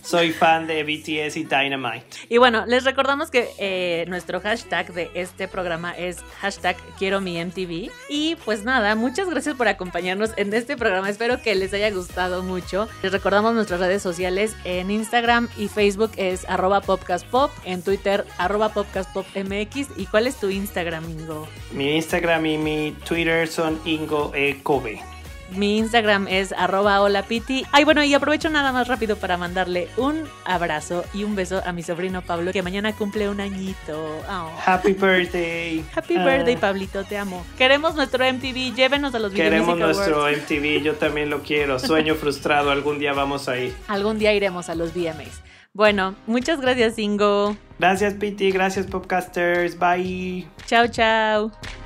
Soy 0.06 0.30
fan 0.30 0.68
de 0.68 0.84
BTS 0.84 1.36
y 1.36 1.44
Dynamite. 1.44 2.06
Y 2.28 2.38
bueno, 2.38 2.64
les 2.64 2.84
recordamos 2.84 3.28
que 3.28 3.50
eh, 3.58 4.04
nuestro 4.06 4.40
hashtag 4.40 4.92
de 4.92 5.10
este 5.14 5.48
programa 5.48 5.96
es 5.98 6.18
hashtag 6.40 6.76
quiero 6.96 7.20
mi 7.20 7.44
MTV. 7.44 7.90
Y 8.08 8.36
pues 8.44 8.62
nada, 8.62 8.94
muchas 8.94 9.28
gracias 9.28 9.56
por 9.56 9.66
acompañarnos 9.66 10.30
en 10.36 10.54
este 10.54 10.76
programa. 10.76 11.10
Espero 11.10 11.42
que 11.42 11.56
les 11.56 11.74
haya 11.74 11.90
gustado 11.90 12.44
mucho. 12.44 12.88
Les 13.02 13.10
recordamos 13.10 13.54
nuestras 13.54 13.80
redes 13.80 14.00
sociales 14.00 14.54
en 14.62 14.92
Instagram 14.92 15.48
y 15.56 15.66
Facebook 15.66 16.12
es 16.16 16.48
arroba 16.48 16.82
popcastpop, 16.82 17.50
en 17.64 17.82
Twitter 17.82 18.24
arroba 18.38 18.68
popcastpopmx. 18.68 19.88
¿Y 19.96 20.06
cuál 20.06 20.28
es 20.28 20.36
tu 20.36 20.50
Instagram, 20.50 21.10
Ingo? 21.10 21.48
Mi 21.72 21.96
Instagram 21.96 22.46
y 22.46 22.58
mi 22.58 22.96
Twitter 23.04 23.48
son 23.48 23.80
Ingo 23.84 24.30
E. 24.36 24.60
Kobe. 24.62 25.15
Mi 25.50 25.78
Instagram 25.78 26.26
es 26.28 26.52
arroba 26.52 27.00
holapiti. 27.00 27.64
Ay, 27.72 27.84
bueno, 27.84 28.02
y 28.02 28.12
aprovecho 28.14 28.50
nada 28.50 28.72
más 28.72 28.88
rápido 28.88 29.16
para 29.16 29.36
mandarle 29.36 29.88
un 29.96 30.24
abrazo 30.44 31.04
y 31.14 31.24
un 31.24 31.36
beso 31.36 31.62
a 31.64 31.72
mi 31.72 31.82
sobrino 31.82 32.20
Pablo, 32.22 32.52
que 32.52 32.62
mañana 32.62 32.92
cumple 32.92 33.28
un 33.28 33.40
añito. 33.40 34.18
Oh. 34.28 34.50
Happy 34.64 34.92
birthday. 34.92 35.84
Happy 35.94 36.16
Ah, 36.16 36.24
birthday, 36.24 36.56
Pablito, 36.56 37.04
te 37.04 37.16
amo. 37.16 37.44
Queremos 37.56 37.94
nuestro 37.94 38.24
MTV, 38.24 38.74
llévenos 38.74 39.14
a 39.14 39.18
los 39.20 39.32
Video 39.32 39.44
Queremos 39.44 39.76
Music 39.78 39.84
nuestro 39.96 40.16
Awards. 40.20 40.38
MTV, 40.50 40.82
yo 40.82 40.94
también 40.94 41.30
lo 41.30 41.42
quiero. 41.42 41.78
Sueño 41.78 42.14
frustrado, 42.20 42.70
algún 42.70 42.98
día 42.98 43.12
vamos 43.12 43.48
a 43.48 43.56
ir. 43.56 43.74
Algún 43.88 44.18
día 44.18 44.32
iremos 44.32 44.68
a 44.68 44.74
los 44.74 44.92
VMAs. 44.94 45.42
Bueno, 45.72 46.14
muchas 46.26 46.60
gracias, 46.60 46.98
Ingo. 46.98 47.54
Gracias, 47.78 48.14
Piti. 48.14 48.50
Gracias, 48.50 48.86
Popcasters. 48.86 49.78
Bye. 49.78 50.48
Chao, 50.66 50.86
chao. 50.88 51.85